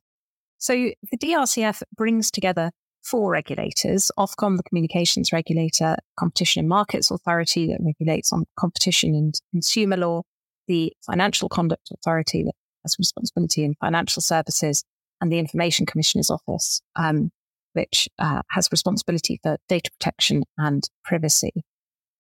So 0.59 0.91
the 1.11 1.19
DRCF 1.19 1.83
brings 1.97 2.31
together 2.31 2.71
four 3.05 3.31
regulators 3.31 4.11
Ofcom, 4.19 4.57
the 4.57 4.63
communications 4.65 5.33
regulator, 5.33 5.97
Competition 6.19 6.61
and 6.61 6.69
Markets 6.69 7.11
Authority 7.11 7.69
that 7.69 7.79
regulates 7.85 8.33
on 8.33 8.45
competition 8.59 9.15
and 9.15 9.35
consumer 9.53 9.97
law, 9.97 10.23
the 10.67 10.93
Financial 11.05 11.49
Conduct 11.49 11.89
Authority 11.93 12.43
that 12.43 12.55
has 12.85 12.97
responsibility 12.99 13.65
in 13.65 13.75
financial 13.81 14.23
services, 14.23 14.85
and 15.21 15.33
the 15.33 15.39
Information 15.39 15.87
Commissioner's 15.87 16.31
Office, 16.31 16.81
um, 16.97 17.31
which 17.75 18.09
uh, 18.19 18.43
has 18.51 18.69
responsibility 18.73 19.39
for 19.43 19.57
data 19.69 19.91
protection 19.99 20.43
and 20.59 20.89
privacy. 21.05 21.53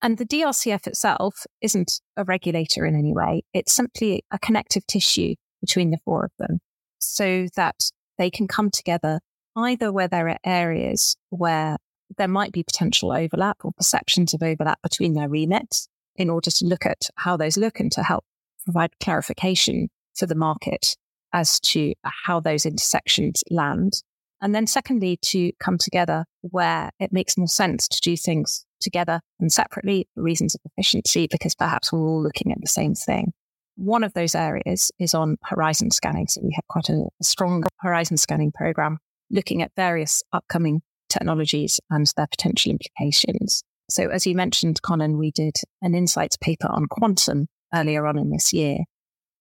And 0.02 0.18
the 0.18 0.26
DRCF 0.26 0.86
itself 0.86 1.46
isn't 1.62 2.00
a 2.16 2.24
regulator 2.24 2.86
in 2.86 2.94
any 2.94 3.12
way. 3.12 3.42
It's 3.52 3.74
simply 3.74 4.24
a 4.30 4.38
connective 4.38 4.86
tissue 4.86 5.34
between 5.60 5.90
the 5.90 5.98
four 6.04 6.24
of 6.24 6.30
them 6.38 6.60
so 6.98 7.46
that 7.56 7.76
they 8.18 8.30
can 8.30 8.48
come 8.48 8.70
together 8.70 9.20
either 9.56 9.92
where 9.92 10.08
there 10.08 10.28
are 10.28 10.38
areas 10.44 11.16
where 11.30 11.76
there 12.18 12.28
might 12.28 12.52
be 12.52 12.62
potential 12.62 13.12
overlap 13.12 13.58
or 13.64 13.72
perceptions 13.72 14.34
of 14.34 14.42
overlap 14.42 14.80
between 14.82 15.14
their 15.14 15.28
remits 15.28 15.88
in 16.16 16.30
order 16.30 16.50
to 16.50 16.64
look 16.64 16.86
at 16.86 17.08
how 17.16 17.36
those 17.36 17.56
look 17.56 17.80
and 17.80 17.90
to 17.92 18.02
help 18.02 18.24
provide 18.64 18.90
clarification 19.00 19.88
for 20.14 20.26
the 20.26 20.34
market 20.34 20.96
as 21.32 21.60
to 21.60 21.94
how 22.04 22.40
those 22.40 22.64
intersections 22.64 23.42
land. 23.50 24.02
And 24.40 24.54
then 24.54 24.66
secondly, 24.66 25.18
to 25.22 25.52
come 25.60 25.78
together 25.78 26.24
where 26.42 26.90
it 27.00 27.12
makes 27.12 27.36
more 27.36 27.48
sense 27.48 27.88
to 27.88 28.00
do 28.00 28.16
things 28.16 28.64
together 28.80 29.20
and 29.40 29.52
separately 29.52 30.08
for 30.14 30.22
reasons 30.22 30.54
of 30.54 30.60
efficiency, 30.64 31.26
because 31.30 31.54
perhaps 31.54 31.92
we're 31.92 32.06
all 32.06 32.22
looking 32.22 32.52
at 32.52 32.60
the 32.60 32.68
same 32.68 32.94
thing. 32.94 33.32
One 33.76 34.04
of 34.04 34.12
those 34.14 34.34
areas 34.34 34.90
is 34.98 35.14
on 35.14 35.36
horizon 35.44 35.90
scanning. 35.90 36.28
So 36.28 36.40
we 36.42 36.52
have 36.54 36.66
quite 36.68 36.88
a, 36.88 37.06
a 37.20 37.24
strong 37.24 37.64
horizon 37.80 38.16
scanning 38.16 38.52
program 38.52 38.98
looking 39.30 39.62
at 39.62 39.72
various 39.76 40.22
upcoming 40.32 40.82
technologies 41.08 41.78
and 41.90 42.10
their 42.16 42.26
potential 42.26 42.72
implications. 42.72 43.62
So 43.88 44.08
as 44.08 44.26
you 44.26 44.34
mentioned, 44.34 44.82
Conan, 44.82 45.18
we 45.18 45.30
did 45.30 45.56
an 45.82 45.94
insights 45.94 46.36
paper 46.36 46.68
on 46.68 46.86
quantum 46.86 47.46
earlier 47.74 48.06
on 48.06 48.18
in 48.18 48.30
this 48.30 48.52
year. 48.52 48.78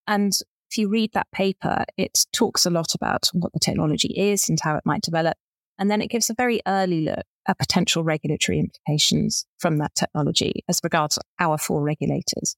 And 0.08 0.34
if 0.69 0.78
you 0.78 0.89
read 0.89 1.12
that 1.13 1.32
paper, 1.32 1.86
it 1.98 2.26
talks 2.34 2.65
a 2.65 2.69
lot 2.69 2.93
about 2.93 3.30
what 3.34 3.54
the 3.54 3.60
technology 3.60 4.13
is 4.15 4.50
and 4.50 4.60
how 4.62 4.76
it 4.76 4.86
might 4.86 5.02
develop. 5.02 5.38
And 5.78 5.89
then 5.89 6.02
it 6.02 6.10
gives 6.10 6.30
a 6.30 6.36
very 6.36 6.62
early 6.67 7.02
look 7.02 7.24
at 7.48 7.60
potential 7.60 8.04
regulatory 8.04 8.60
implications 8.60 9.45
from 9.60 9.78
that 9.78 9.95
technology 9.95 10.63
as 10.69 10.80
regards 10.84 11.19
our 11.39 11.58
four 11.58 11.84
regulators. 11.84 12.56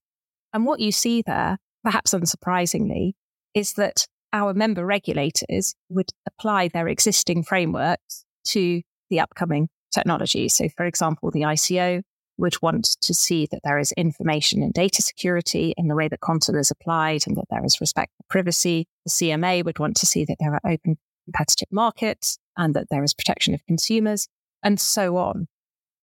And 0.52 0.64
what 0.64 0.80
you 0.80 0.92
see 0.92 1.22
there, 1.26 1.58
perhaps 1.84 2.12
unsurprisingly, 2.12 3.12
is 3.54 3.74
that 3.74 4.06
our 4.32 4.54
member 4.54 4.84
regulators 4.84 5.74
would 5.88 6.10
apply 6.26 6.68
their 6.68 6.88
existing 6.88 7.42
frameworks 7.42 8.24
to 8.44 8.82
the 9.10 9.20
upcoming 9.20 9.68
technology. 9.92 10.48
So, 10.48 10.68
for 10.76 10.84
example, 10.84 11.30
the 11.30 11.42
ICO 11.42 12.02
would 12.36 12.60
want 12.62 12.96
to 13.00 13.14
see 13.14 13.48
that 13.50 13.60
there 13.64 13.78
is 13.78 13.92
information 13.92 14.62
and 14.62 14.72
data 14.72 15.02
security 15.02 15.74
in 15.76 15.88
the 15.88 15.96
way 15.96 16.08
that 16.08 16.20
quantum 16.20 16.56
is 16.56 16.70
applied 16.70 17.26
and 17.26 17.36
that 17.36 17.46
there 17.50 17.64
is 17.64 17.80
respect 17.80 18.12
for 18.16 18.24
privacy. 18.30 18.86
The 19.06 19.10
CMA 19.10 19.64
would 19.64 19.78
want 19.78 19.96
to 19.96 20.06
see 20.06 20.24
that 20.24 20.36
there 20.38 20.54
are 20.54 20.70
open 20.70 20.96
competitive 21.24 21.68
markets 21.70 22.38
and 22.56 22.74
that 22.74 22.86
there 22.90 23.02
is 23.02 23.12
protection 23.12 23.54
of 23.54 23.66
consumers 23.66 24.28
and 24.62 24.80
so 24.80 25.16
on. 25.16 25.48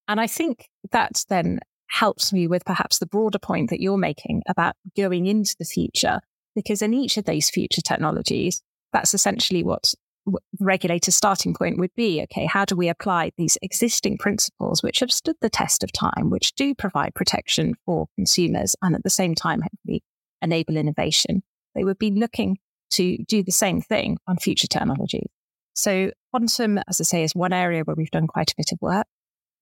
And 0.08 0.20
I 0.20 0.26
think 0.26 0.68
that 0.92 1.24
then 1.28 1.60
helps 1.88 2.32
me 2.32 2.46
with 2.46 2.64
perhaps 2.64 2.98
the 2.98 3.06
broader 3.06 3.38
point 3.38 3.70
that 3.70 3.80
you're 3.80 3.96
making 3.96 4.42
about 4.48 4.74
going 4.96 5.26
into 5.26 5.54
the 5.58 5.64
future 5.64 6.20
because 6.54 6.82
in 6.82 6.94
each 6.94 7.16
of 7.16 7.24
those 7.24 7.50
future 7.50 7.82
technologies, 7.82 8.62
that's 8.92 9.14
essentially 9.14 9.62
what 9.62 9.92
the 10.26 10.40
regulator's 10.58 11.14
starting 11.14 11.54
point 11.54 11.78
would 11.78 11.94
be 11.94 12.20
okay, 12.22 12.46
how 12.46 12.64
do 12.64 12.74
we 12.74 12.88
apply 12.88 13.30
these 13.36 13.56
existing 13.62 14.18
principles 14.18 14.82
which 14.82 14.98
have 14.98 15.12
stood 15.12 15.36
the 15.40 15.50
test 15.50 15.84
of 15.84 15.92
time, 15.92 16.30
which 16.30 16.54
do 16.54 16.74
provide 16.74 17.14
protection 17.14 17.74
for 17.84 18.08
consumers 18.16 18.74
and 18.82 18.96
at 18.96 19.04
the 19.04 19.10
same 19.10 19.34
time 19.34 19.62
hopefully 19.62 20.02
enable 20.42 20.76
innovation? 20.76 21.42
They 21.74 21.84
would 21.84 21.98
be 21.98 22.10
looking 22.10 22.58
to 22.92 23.18
do 23.28 23.42
the 23.42 23.52
same 23.52 23.80
thing 23.80 24.18
on 24.26 24.38
future 24.38 24.66
technologies. 24.66 25.28
So, 25.74 26.10
quantum, 26.30 26.78
as 26.88 27.00
I 27.00 27.04
say, 27.04 27.22
is 27.22 27.34
one 27.34 27.52
area 27.52 27.82
where 27.84 27.94
we've 27.96 28.10
done 28.10 28.26
quite 28.26 28.50
a 28.50 28.54
bit 28.56 28.72
of 28.72 28.78
work. 28.80 29.06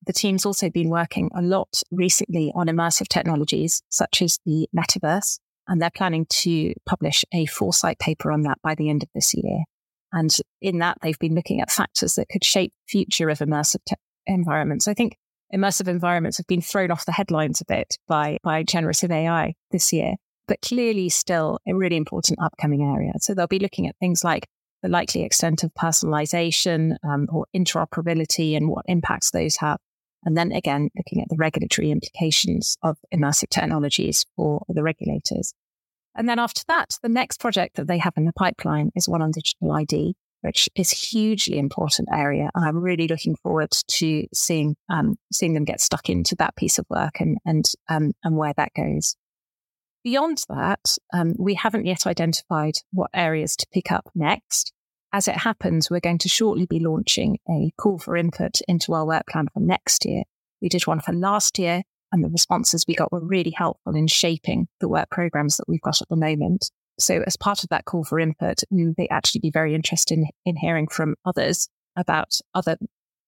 The 0.06 0.12
team's 0.12 0.44
also 0.44 0.70
been 0.70 0.90
working 0.90 1.30
a 1.34 1.42
lot 1.42 1.82
recently 1.90 2.52
on 2.54 2.66
immersive 2.66 3.08
technologies 3.08 3.82
such 3.88 4.22
as 4.22 4.38
the 4.44 4.68
metaverse, 4.76 5.38
and 5.66 5.80
they're 5.80 5.90
planning 5.90 6.26
to 6.28 6.74
publish 6.86 7.24
a 7.32 7.46
foresight 7.46 7.98
paper 7.98 8.30
on 8.30 8.42
that 8.42 8.58
by 8.62 8.74
the 8.74 8.90
end 8.90 9.02
of 9.02 9.08
this 9.14 9.34
year. 9.34 9.64
And 10.12 10.34
in 10.60 10.78
that, 10.78 10.98
they've 11.02 11.18
been 11.18 11.34
looking 11.34 11.60
at 11.60 11.70
factors 11.70 12.14
that 12.14 12.28
could 12.28 12.44
shape 12.44 12.72
the 12.72 12.90
future 12.90 13.30
of 13.30 13.38
immersive 13.38 13.84
te- 13.86 13.96
environments. 14.26 14.86
I 14.86 14.94
think 14.94 15.16
immersive 15.54 15.88
environments 15.88 16.36
have 16.36 16.46
been 16.46 16.60
thrown 16.60 16.90
off 16.90 17.06
the 17.06 17.12
headlines 17.12 17.60
a 17.60 17.64
bit 17.64 17.96
by, 18.06 18.38
by 18.42 18.62
generative 18.62 19.10
AI 19.10 19.54
this 19.72 19.92
year, 19.92 20.14
but 20.46 20.60
clearly 20.62 21.08
still 21.08 21.58
a 21.66 21.74
really 21.74 21.96
important 21.96 22.38
upcoming 22.42 22.82
area. 22.82 23.12
So 23.18 23.34
they'll 23.34 23.46
be 23.46 23.58
looking 23.58 23.88
at 23.88 23.96
things 23.98 24.22
like 24.22 24.46
the 24.82 24.88
likely 24.88 25.22
extent 25.22 25.64
of 25.64 25.72
personalization 25.74 26.96
um, 27.02 27.26
or 27.32 27.46
interoperability 27.56 28.56
and 28.56 28.68
what 28.68 28.84
impacts 28.86 29.30
those 29.30 29.56
have. 29.56 29.78
And 30.24 30.36
then 30.36 30.52
again, 30.52 30.90
looking 30.96 31.20
at 31.20 31.28
the 31.28 31.36
regulatory 31.36 31.90
implications 31.90 32.76
of 32.82 32.98
immersive 33.12 33.50
technologies 33.50 34.24
for 34.36 34.64
the 34.68 34.82
regulators. 34.82 35.54
And 36.14 36.28
then 36.28 36.38
after 36.38 36.62
that, 36.68 36.98
the 37.02 37.08
next 37.08 37.40
project 37.40 37.76
that 37.76 37.86
they 37.86 37.98
have 37.98 38.14
in 38.16 38.24
the 38.24 38.32
pipeline 38.32 38.90
is 38.94 39.08
one 39.08 39.22
on 39.22 39.32
digital 39.32 39.72
ID, 39.72 40.14
which 40.42 40.68
is 40.76 40.90
hugely 40.90 41.58
important 41.58 42.08
area. 42.12 42.50
And 42.54 42.64
I'm 42.64 42.76
really 42.76 43.08
looking 43.08 43.36
forward 43.36 43.72
to 43.88 44.26
seeing 44.32 44.76
um, 44.88 45.16
seeing 45.32 45.54
them 45.54 45.64
get 45.64 45.80
stuck 45.80 46.08
into 46.08 46.36
that 46.36 46.56
piece 46.56 46.78
of 46.78 46.86
work 46.88 47.20
and 47.20 47.38
and 47.44 47.64
um, 47.88 48.12
and 48.22 48.36
where 48.36 48.54
that 48.56 48.72
goes. 48.76 49.16
Beyond 50.04 50.44
that, 50.50 50.98
um, 51.14 51.34
we 51.38 51.54
haven't 51.54 51.86
yet 51.86 52.06
identified 52.06 52.74
what 52.92 53.10
areas 53.14 53.56
to 53.56 53.66
pick 53.72 53.90
up 53.90 54.10
next. 54.14 54.73
As 55.14 55.28
it 55.28 55.36
happens, 55.36 55.88
we're 55.88 56.00
going 56.00 56.18
to 56.18 56.28
shortly 56.28 56.66
be 56.66 56.80
launching 56.80 57.38
a 57.48 57.70
call 57.78 58.00
for 58.00 58.16
input 58.16 58.60
into 58.66 58.94
our 58.94 59.06
work 59.06 59.28
plan 59.30 59.46
for 59.54 59.60
next 59.60 60.04
year. 60.04 60.24
We 60.60 60.68
did 60.68 60.88
one 60.88 60.98
for 60.98 61.12
last 61.12 61.56
year, 61.56 61.84
and 62.10 62.24
the 62.24 62.28
responses 62.28 62.84
we 62.88 62.96
got 62.96 63.12
were 63.12 63.24
really 63.24 63.52
helpful 63.52 63.94
in 63.94 64.08
shaping 64.08 64.66
the 64.80 64.88
work 64.88 65.10
programs 65.10 65.56
that 65.56 65.68
we've 65.68 65.80
got 65.82 66.02
at 66.02 66.08
the 66.08 66.16
moment. 66.16 66.68
So, 66.98 67.22
as 67.28 67.36
part 67.36 67.62
of 67.62 67.68
that 67.68 67.84
call 67.84 68.02
for 68.02 68.18
input, 68.18 68.62
we 68.72 68.86
would 68.86 68.96
actually 69.08 69.38
be 69.38 69.52
very 69.52 69.76
interested 69.76 70.18
in, 70.18 70.26
in 70.44 70.56
hearing 70.56 70.88
from 70.88 71.14
others 71.24 71.68
about 71.94 72.36
other 72.52 72.76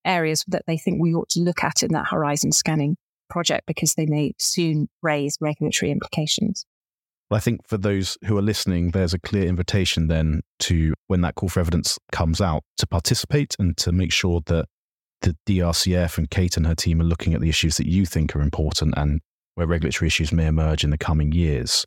areas 0.04 0.44
that 0.48 0.64
they 0.66 0.78
think 0.78 1.00
we 1.00 1.14
ought 1.14 1.28
to 1.30 1.40
look 1.40 1.62
at 1.62 1.84
in 1.84 1.92
that 1.92 2.08
horizon 2.08 2.50
scanning 2.50 2.96
project 3.30 3.64
because 3.64 3.94
they 3.94 4.06
may 4.06 4.32
soon 4.38 4.88
raise 5.02 5.38
regulatory 5.40 5.92
implications. 5.92 6.66
Well, 7.30 7.36
I 7.36 7.40
think 7.40 7.66
for 7.66 7.76
those 7.76 8.16
who 8.24 8.38
are 8.38 8.42
listening, 8.42 8.92
there's 8.92 9.14
a 9.14 9.18
clear 9.18 9.46
invitation 9.46 10.06
then 10.06 10.42
to, 10.60 10.94
when 11.08 11.22
that 11.22 11.34
call 11.34 11.48
for 11.48 11.60
evidence 11.60 11.98
comes 12.12 12.40
out, 12.40 12.62
to 12.78 12.86
participate 12.86 13.56
and 13.58 13.76
to 13.78 13.90
make 13.90 14.12
sure 14.12 14.42
that 14.46 14.66
the 15.22 15.36
DRCF 15.48 16.18
and 16.18 16.30
Kate 16.30 16.56
and 16.56 16.66
her 16.66 16.74
team 16.74 17.00
are 17.00 17.04
looking 17.04 17.34
at 17.34 17.40
the 17.40 17.48
issues 17.48 17.78
that 17.78 17.88
you 17.88 18.06
think 18.06 18.36
are 18.36 18.42
important 18.42 18.94
and 18.96 19.20
where 19.56 19.66
regulatory 19.66 20.06
issues 20.06 20.30
may 20.30 20.46
emerge 20.46 20.84
in 20.84 20.90
the 20.90 20.98
coming 20.98 21.32
years. 21.32 21.84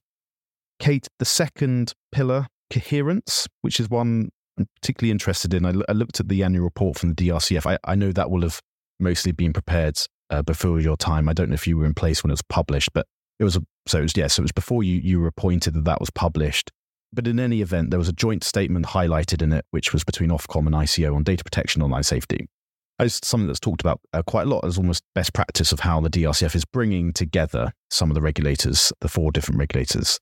Kate, 0.79 1.07
the 1.19 1.25
second 1.25 1.93
pillar, 2.11 2.47
coherence, 2.69 3.47
which 3.61 3.79
is 3.79 3.89
one 3.89 4.29
I'm 4.57 4.67
particularly 4.81 5.11
interested 5.11 5.53
in. 5.53 5.65
I, 5.65 5.73
I 5.87 5.93
looked 5.93 6.19
at 6.19 6.27
the 6.27 6.43
annual 6.43 6.65
report 6.65 6.97
from 6.97 7.13
the 7.13 7.29
DRCF. 7.29 7.65
I, 7.65 7.77
I 7.85 7.95
know 7.95 8.11
that 8.11 8.29
will 8.29 8.41
have 8.41 8.59
mostly 8.99 9.31
been 9.31 9.53
prepared 9.53 9.97
uh, 10.29 10.41
before 10.41 10.79
your 10.81 10.97
time. 10.97 11.29
I 11.29 11.33
don't 11.33 11.49
know 11.49 11.55
if 11.55 11.65
you 11.65 11.77
were 11.77 11.85
in 11.85 11.93
place 11.93 12.23
when 12.23 12.31
it 12.31 12.33
was 12.33 12.41
published, 12.41 12.89
but 12.93 13.07
it 13.39 13.43
was 13.43 13.55
a, 13.55 13.61
so 13.87 13.99
it 13.99 14.03
was, 14.03 14.13
yes, 14.15 14.23
yeah, 14.23 14.27
so 14.27 14.41
it 14.41 14.43
was 14.43 14.51
before 14.51 14.83
you 14.83 14.99
you 14.99 15.19
were 15.19 15.27
appointed 15.27 15.73
that 15.73 15.85
that 15.85 15.99
was 15.99 16.09
published. 16.09 16.71
But 17.11 17.27
in 17.27 17.39
any 17.39 17.61
event, 17.61 17.89
there 17.89 17.97
was 17.97 18.09
a 18.09 18.13
joint 18.13 18.43
statement 18.43 18.85
highlighted 18.85 19.41
in 19.41 19.51
it, 19.51 19.65
which 19.71 19.93
was 19.93 20.03
between 20.03 20.29
Ofcom 20.29 20.67
and 20.67 20.75
ICO 20.75 21.15
on 21.15 21.23
data 21.23 21.43
protection, 21.43 21.81
online 21.81 22.03
safety. 22.03 22.47
It's 22.99 23.25
something 23.25 23.47
that's 23.47 23.59
talked 23.59 23.81
about 23.81 24.01
uh, 24.13 24.21
quite 24.23 24.45
a 24.45 24.49
lot 24.49 24.65
as 24.65 24.77
almost 24.77 25.03
best 25.15 25.33
practice 25.33 25.71
of 25.71 25.79
how 25.79 26.01
the 26.01 26.09
DRCF 26.09 26.53
is 26.53 26.65
bringing 26.65 27.13
together 27.13 27.71
some 27.89 28.11
of 28.11 28.15
the 28.15 28.21
regulators, 28.21 28.91
the 28.99 29.07
four 29.07 29.31
different 29.31 29.57
regulators. 29.57 30.19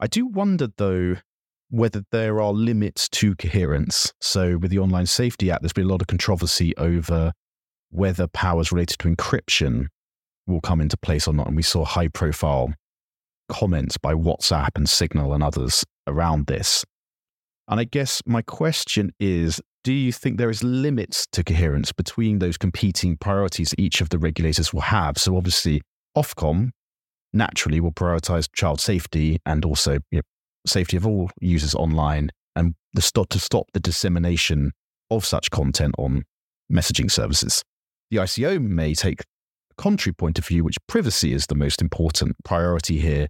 I 0.00 0.08
do 0.08 0.26
wonder, 0.26 0.68
though, 0.76 1.16
whether 1.70 2.02
there 2.10 2.40
are 2.40 2.52
limits 2.52 3.08
to 3.10 3.36
coherence. 3.36 4.12
So, 4.20 4.58
with 4.58 4.72
the 4.72 4.80
Online 4.80 5.06
Safety 5.06 5.50
Act, 5.50 5.62
there's 5.62 5.72
been 5.72 5.86
a 5.86 5.88
lot 5.88 6.02
of 6.02 6.08
controversy 6.08 6.76
over 6.76 7.32
whether 7.90 8.26
powers 8.26 8.72
related 8.72 8.98
to 8.98 9.08
encryption 9.08 9.86
will 10.46 10.60
come 10.60 10.80
into 10.80 10.96
place 10.96 11.26
or 11.26 11.34
not. 11.34 11.46
And 11.46 11.56
we 11.56 11.62
saw 11.62 11.84
high 11.84 12.08
profile 12.08 12.72
comments 13.48 13.96
by 13.98 14.14
WhatsApp 14.14 14.70
and 14.76 14.88
Signal 14.88 15.32
and 15.32 15.42
others 15.42 15.84
around 16.06 16.46
this. 16.46 16.84
And 17.68 17.80
I 17.80 17.84
guess 17.84 18.20
my 18.26 18.42
question 18.42 19.12
is 19.20 19.60
do 19.82 19.92
you 19.92 20.12
think 20.12 20.36
there 20.36 20.50
is 20.50 20.62
limits 20.62 21.26
to 21.32 21.42
coherence 21.42 21.90
between 21.90 22.38
those 22.38 22.58
competing 22.58 23.16
priorities 23.16 23.74
each 23.78 24.00
of 24.00 24.10
the 24.10 24.18
regulators 24.18 24.74
will 24.74 24.82
have? 24.82 25.16
So 25.16 25.36
obviously, 25.36 25.80
Ofcom 26.16 26.70
naturally 27.32 27.80
will 27.80 27.92
prioritize 27.92 28.48
child 28.52 28.80
safety 28.80 29.38
and 29.46 29.64
also 29.64 30.00
you 30.10 30.18
know, 30.18 30.22
safety 30.66 30.96
of 30.96 31.06
all 31.06 31.30
users 31.40 31.74
online 31.74 32.30
and 32.56 32.74
the 32.92 33.00
to 33.30 33.38
stop 33.38 33.66
the 33.72 33.80
dissemination 33.80 34.72
of 35.10 35.24
such 35.24 35.50
content 35.50 35.94
on 35.96 36.24
messaging 36.70 37.10
services. 37.10 37.62
The 38.10 38.18
ICO 38.18 38.60
may 38.60 38.94
take 38.94 39.22
contrary 39.80 40.14
point 40.14 40.38
of 40.38 40.46
view, 40.46 40.62
which 40.62 40.76
privacy 40.86 41.32
is 41.32 41.46
the 41.46 41.54
most 41.54 41.80
important 41.80 42.36
priority 42.44 42.98
here 42.98 43.28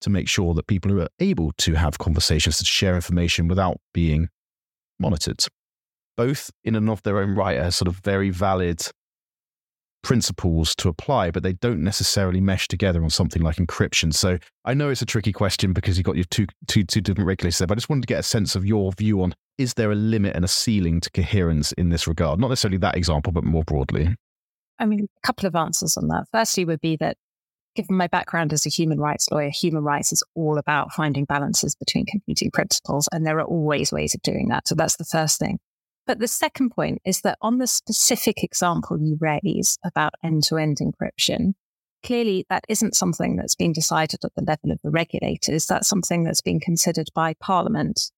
to 0.00 0.10
make 0.10 0.28
sure 0.28 0.52
that 0.52 0.66
people 0.66 1.00
are 1.00 1.08
able 1.20 1.52
to 1.56 1.74
have 1.74 1.98
conversations 1.98 2.58
to 2.58 2.64
share 2.64 2.96
information 2.96 3.46
without 3.46 3.78
being 3.92 4.28
monitored. 4.98 5.44
Both 6.16 6.50
in 6.64 6.74
and 6.74 6.90
of 6.90 7.02
their 7.04 7.18
own 7.18 7.34
right 7.36 7.58
are 7.58 7.70
sort 7.70 7.88
of 7.88 7.96
very 7.98 8.30
valid 8.30 8.82
principles 10.02 10.74
to 10.76 10.88
apply, 10.88 11.30
but 11.30 11.44
they 11.44 11.54
don't 11.54 11.82
necessarily 11.82 12.40
mesh 12.40 12.66
together 12.66 13.02
on 13.02 13.10
something 13.10 13.40
like 13.40 13.56
encryption. 13.56 14.12
So 14.12 14.38
I 14.64 14.74
know 14.74 14.90
it's 14.90 15.00
a 15.00 15.06
tricky 15.06 15.32
question 15.32 15.72
because 15.72 15.96
you've 15.96 16.04
got 16.04 16.16
your 16.16 16.26
two, 16.30 16.46
two, 16.66 16.82
two 16.82 17.00
different 17.00 17.26
regulators 17.28 17.58
there, 17.58 17.68
but 17.68 17.74
I 17.74 17.76
just 17.76 17.88
wanted 17.88 18.02
to 18.02 18.12
get 18.12 18.18
a 18.18 18.24
sense 18.24 18.56
of 18.56 18.66
your 18.66 18.92
view 18.92 19.22
on 19.22 19.32
is 19.58 19.74
there 19.74 19.92
a 19.92 19.94
limit 19.94 20.34
and 20.34 20.44
a 20.44 20.48
ceiling 20.48 21.00
to 21.00 21.10
coherence 21.12 21.70
in 21.72 21.88
this 21.88 22.08
regard? 22.08 22.40
Not 22.40 22.48
necessarily 22.48 22.78
that 22.78 22.96
example, 22.96 23.32
but 23.32 23.44
more 23.44 23.62
broadly. 23.62 24.16
I 24.84 24.86
mean, 24.86 25.08
a 25.16 25.26
couple 25.26 25.46
of 25.46 25.56
answers 25.56 25.96
on 25.96 26.08
that. 26.08 26.26
Firstly, 26.30 26.66
would 26.66 26.82
be 26.82 26.96
that 26.96 27.16
given 27.74 27.96
my 27.96 28.06
background 28.06 28.52
as 28.52 28.66
a 28.66 28.70
human 28.70 29.00
rights 29.00 29.30
lawyer, 29.30 29.50
human 29.50 29.82
rights 29.82 30.12
is 30.12 30.22
all 30.34 30.58
about 30.58 30.92
finding 30.92 31.24
balances 31.24 31.74
between 31.74 32.04
competing 32.04 32.50
principles, 32.50 33.08
and 33.10 33.26
there 33.26 33.38
are 33.38 33.46
always 33.46 33.90
ways 33.90 34.14
of 34.14 34.20
doing 34.22 34.48
that. 34.48 34.68
So 34.68 34.74
that's 34.74 34.96
the 34.96 35.04
first 35.04 35.38
thing. 35.38 35.58
But 36.06 36.18
the 36.18 36.28
second 36.28 36.70
point 36.70 37.00
is 37.06 37.22
that 37.22 37.38
on 37.40 37.58
the 37.58 37.66
specific 37.66 38.44
example 38.44 39.00
you 39.00 39.16
raise 39.18 39.78
about 39.84 40.12
end 40.22 40.42
to 40.44 40.58
end 40.58 40.78
encryption, 40.82 41.54
clearly 42.04 42.44
that 42.50 42.66
isn't 42.68 42.94
something 42.94 43.36
that's 43.36 43.54
been 43.54 43.72
decided 43.72 44.20
at 44.22 44.34
the 44.36 44.42
level 44.42 44.70
of 44.70 44.78
the 44.84 44.90
regulators. 44.90 45.64
That's 45.64 45.88
something 45.88 46.24
that's 46.24 46.42
been 46.42 46.60
considered 46.60 47.08
by 47.14 47.34
Parliament. 47.40 48.10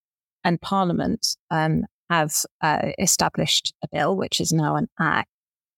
And 0.42 0.60
Parliament 0.60 1.36
um, 1.52 1.84
have 2.10 2.34
uh, 2.60 2.90
established 2.98 3.72
a 3.84 3.88
bill, 3.92 4.16
which 4.16 4.40
is 4.40 4.52
now 4.52 4.74
an 4.74 4.88
act, 4.98 5.30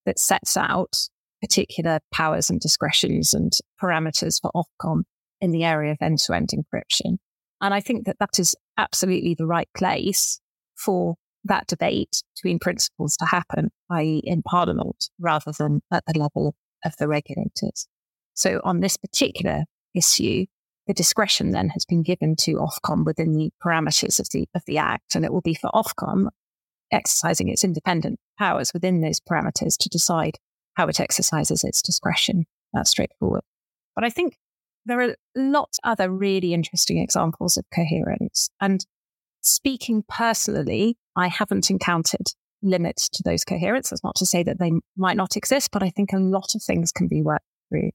that 0.08 0.18
sets 0.18 0.56
out 0.56 0.96
particular 1.42 2.00
powers 2.12 2.48
and 2.48 2.60
discretions 2.60 3.34
and 3.34 3.52
parameters 3.80 4.40
for 4.40 4.50
Ofcom 4.56 5.02
in 5.40 5.52
the 5.52 5.64
area 5.64 5.92
of 5.92 5.98
end 6.00 6.18
to 6.20 6.32
end 6.32 6.48
encryption. 6.48 7.18
And 7.60 7.74
I 7.74 7.80
think 7.80 8.06
that 8.06 8.16
that 8.20 8.38
is 8.38 8.54
absolutely 8.78 9.34
the 9.34 9.46
right 9.46 9.68
place 9.76 10.40
for 10.76 11.16
that 11.44 11.66
debate 11.66 12.22
between 12.34 12.58
principles 12.58 13.16
to 13.18 13.26
happen, 13.26 13.70
i.e., 13.90 14.22
in 14.24 14.42
Parliament 14.42 15.10
rather 15.20 15.52
than 15.52 15.82
at 15.92 16.04
the 16.06 16.18
level 16.18 16.54
of 16.86 16.94
the 16.98 17.06
regulators. 17.06 17.86
So, 18.32 18.60
on 18.64 18.80
this 18.80 18.96
particular 18.96 19.64
issue, 19.94 20.46
the 20.86 20.94
discretion 20.94 21.50
then 21.50 21.68
has 21.68 21.84
been 21.84 22.02
given 22.02 22.34
to 22.36 22.54
Ofcom 22.54 23.04
within 23.04 23.32
the 23.32 23.50
parameters 23.62 24.18
of 24.18 24.28
the 24.32 24.48
of 24.54 24.62
the 24.66 24.78
Act, 24.78 25.14
and 25.14 25.24
it 25.24 25.32
will 25.32 25.42
be 25.42 25.54
for 25.54 25.70
Ofcom 25.70 26.28
exercising 26.92 27.48
its 27.48 27.64
independent 27.64 28.18
powers 28.38 28.72
within 28.72 29.00
those 29.00 29.20
parameters 29.20 29.76
to 29.78 29.88
decide 29.88 30.38
how 30.74 30.86
it 30.86 31.00
exercises 31.00 31.64
its 31.64 31.82
discretion. 31.82 32.46
That's 32.72 32.90
straightforward. 32.90 33.42
But 33.94 34.04
I 34.04 34.10
think 34.10 34.36
there 34.86 35.00
are 35.00 35.14
lots 35.34 35.78
other 35.84 36.10
really 36.10 36.54
interesting 36.54 36.98
examples 36.98 37.56
of 37.56 37.64
coherence. 37.74 38.48
And 38.60 38.84
speaking 39.42 40.04
personally, 40.08 40.96
I 41.16 41.28
haven't 41.28 41.70
encountered 41.70 42.28
limits 42.62 43.08
to 43.10 43.22
those 43.24 43.44
coherence. 43.44 43.90
That's 43.90 44.04
not 44.04 44.16
to 44.16 44.26
say 44.26 44.42
that 44.42 44.58
they 44.58 44.72
might 44.96 45.16
not 45.16 45.36
exist, 45.36 45.70
but 45.72 45.82
I 45.82 45.90
think 45.90 46.12
a 46.12 46.18
lot 46.18 46.54
of 46.54 46.62
things 46.62 46.92
can 46.92 47.08
be 47.08 47.22
worked 47.22 47.44
through. 47.68 47.90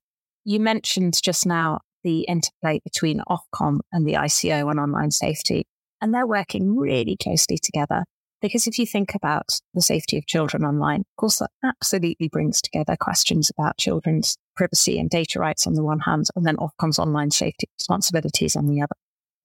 You 0.45 0.60
mentioned 0.60 1.19
just 1.21 1.45
now 1.45 1.79
the 2.03 2.21
interplay 2.21 2.79
between 2.84 3.21
Ofcom 3.29 3.79
and 3.91 4.06
the 4.06 4.13
ICO 4.13 4.67
on 4.67 4.77
online 4.77 5.12
safety. 5.12 5.65
And 6.01 6.13
they're 6.13 6.27
working 6.27 6.75
really 6.75 7.15
closely 7.15 7.58
together. 7.58 8.03
Because 8.43 8.67
if 8.67 8.77
you 8.77 8.86
think 8.86 9.15
about 9.15 9.62
the 9.73 9.82
safety 9.82 10.17
of 10.17 10.27
children 10.27 10.65
online, 10.65 10.99
of 10.99 11.15
course, 11.15 11.39
that 11.39 11.49
absolutely 11.63 12.27
brings 12.27 12.62
together 12.62 12.97
questions 12.99 13.49
about 13.49 13.77
children's 13.77 14.38
privacy 14.58 14.99
and 14.99 15.10
data 15.10 15.39
rights 15.39 15.65
on 15.65 15.75
the 15.75 15.84
one 15.84 16.01
hand, 16.01 16.27
and 16.36 16.45
then 16.45 16.58
Ofcom's 16.58 16.99
online 16.99 17.32
safety 17.32 17.69
responsibilities 17.79 18.58
on 18.58 18.67
the 18.67 18.82
other. 18.82 18.95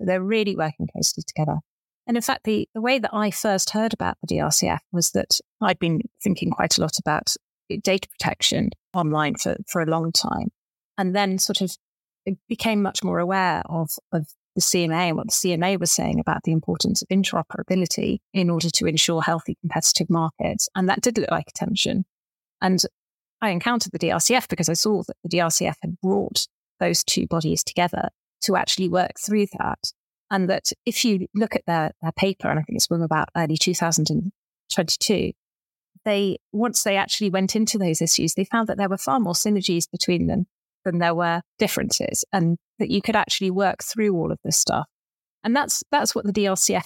They're 0.00 0.20
really 0.20 0.56
working 0.56 0.88
closely 0.92 1.22
together. 1.24 1.58
And 2.08 2.16
in 2.16 2.22
fact, 2.22 2.42
the, 2.42 2.68
the 2.74 2.80
way 2.80 2.98
that 2.98 3.14
I 3.14 3.30
first 3.30 3.70
heard 3.70 3.94
about 3.94 4.16
the 4.20 4.34
DRCF 4.34 4.80
was 4.90 5.12
that 5.12 5.38
I'd 5.61 5.78
been 5.78 6.00
thinking 6.20 6.50
quite 6.50 6.76
a 6.76 6.80
lot 6.80 6.98
about 6.98 7.37
data 7.82 8.08
protection 8.08 8.70
online 8.94 9.37
for, 9.37 9.58
for 9.68 9.80
a 9.80 9.87
long 9.87 10.11
time. 10.11 10.48
And 10.96 11.14
then 11.14 11.38
sort 11.38 11.61
of 11.61 11.76
became 12.48 12.82
much 12.82 13.04
more 13.04 13.20
aware 13.20 13.62
of, 13.66 13.90
of 14.12 14.26
the 14.58 14.62
CMA 14.62 15.08
and 15.08 15.16
what 15.16 15.28
the 15.28 15.32
CMA 15.32 15.78
was 15.78 15.92
saying 15.92 16.18
about 16.18 16.42
the 16.42 16.50
importance 16.50 17.00
of 17.00 17.08
interoperability 17.08 18.18
in 18.34 18.50
order 18.50 18.68
to 18.70 18.86
ensure 18.86 19.22
healthy 19.22 19.56
competitive 19.60 20.10
markets. 20.10 20.68
And 20.74 20.88
that 20.88 21.00
did 21.00 21.16
look 21.16 21.30
like 21.30 21.48
a 21.48 21.52
tension. 21.52 22.04
And 22.60 22.82
I 23.40 23.50
encountered 23.50 23.92
the 23.92 24.00
DRCF 24.00 24.48
because 24.48 24.68
I 24.68 24.72
saw 24.72 25.04
that 25.04 25.16
the 25.22 25.28
DRCF 25.28 25.76
had 25.80 26.00
brought 26.00 26.48
those 26.80 27.04
two 27.04 27.28
bodies 27.28 27.62
together 27.62 28.08
to 28.42 28.56
actually 28.56 28.88
work 28.88 29.12
through 29.24 29.46
that. 29.58 29.92
And 30.30 30.50
that 30.50 30.72
if 30.84 31.04
you 31.04 31.28
look 31.34 31.54
at 31.54 31.64
their, 31.66 31.92
their 32.02 32.12
paper, 32.12 32.48
and 32.48 32.58
I 32.58 32.62
think 32.62 32.76
it's 32.76 32.86
from 32.86 33.02
about 33.02 33.28
early 33.36 33.56
2022, 33.56 35.32
they, 36.04 36.38
once 36.52 36.82
they 36.82 36.96
actually 36.96 37.30
went 37.30 37.54
into 37.54 37.78
those 37.78 38.02
issues, 38.02 38.34
they 38.34 38.44
found 38.44 38.68
that 38.68 38.76
there 38.76 38.88
were 38.88 38.98
far 38.98 39.20
more 39.20 39.34
synergies 39.34 39.88
between 39.88 40.26
them 40.26 40.46
than 40.90 40.98
there 40.98 41.14
were 41.14 41.42
differences 41.59 42.24
and 42.33 42.57
that 42.79 42.90
you 42.90 43.03
could 43.03 43.16
actually 43.16 43.51
work 43.51 43.83
through 43.83 44.14
all 44.14 44.33
of 44.33 44.38
this 44.44 44.57
stuff. 44.57 44.87
And 45.44 45.55
that's, 45.55 45.83
that's 45.90 46.14
what 46.14 46.24
the 46.24 46.33
DRCF, 46.33 46.85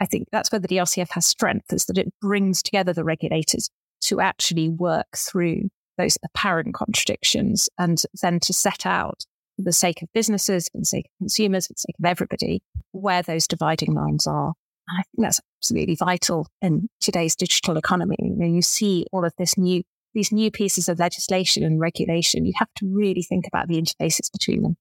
I 0.00 0.06
think 0.06 0.28
that's 0.32 0.50
where 0.50 0.58
the 0.58 0.68
DRCF 0.68 1.10
has 1.10 1.26
strength 1.26 1.72
is 1.72 1.86
that 1.86 1.98
it 1.98 2.12
brings 2.20 2.62
together 2.62 2.92
the 2.92 3.04
regulators 3.04 3.70
to 4.02 4.20
actually 4.20 4.68
work 4.68 5.06
through 5.16 5.68
those 5.96 6.18
apparent 6.24 6.74
contradictions 6.74 7.68
and 7.78 8.02
then 8.20 8.40
to 8.40 8.52
set 8.52 8.84
out 8.84 9.24
for 9.56 9.62
the 9.62 9.72
sake 9.72 10.02
of 10.02 10.08
businesses, 10.12 10.68
for 10.68 10.78
the 10.78 10.84
sake 10.84 11.06
of 11.06 11.18
consumers, 11.18 11.66
for 11.66 11.74
the 11.74 11.78
sake 11.78 11.94
of 11.98 12.04
everybody, 12.04 12.62
where 12.92 13.22
those 13.22 13.46
dividing 13.46 13.94
lines 13.94 14.26
are. 14.26 14.52
And 14.88 14.98
I 14.98 15.02
think 15.02 15.24
that's 15.24 15.40
absolutely 15.60 15.96
vital 15.96 16.48
in 16.60 16.88
today's 17.00 17.36
digital 17.36 17.76
economy. 17.76 18.16
You, 18.18 18.36
know, 18.36 18.46
you 18.46 18.62
see 18.62 19.06
all 19.12 19.24
of 19.24 19.32
this 19.38 19.56
new 19.56 19.82
these 20.14 20.32
new 20.32 20.50
pieces 20.50 20.88
of 20.88 20.98
legislation 20.98 21.62
and 21.62 21.80
regulation, 21.80 22.44
you 22.44 22.52
have 22.56 22.72
to 22.76 22.86
really 22.86 23.22
think 23.22 23.46
about 23.46 23.68
the 23.68 23.80
interfaces 23.80 24.30
between 24.32 24.62
them. 24.62 24.76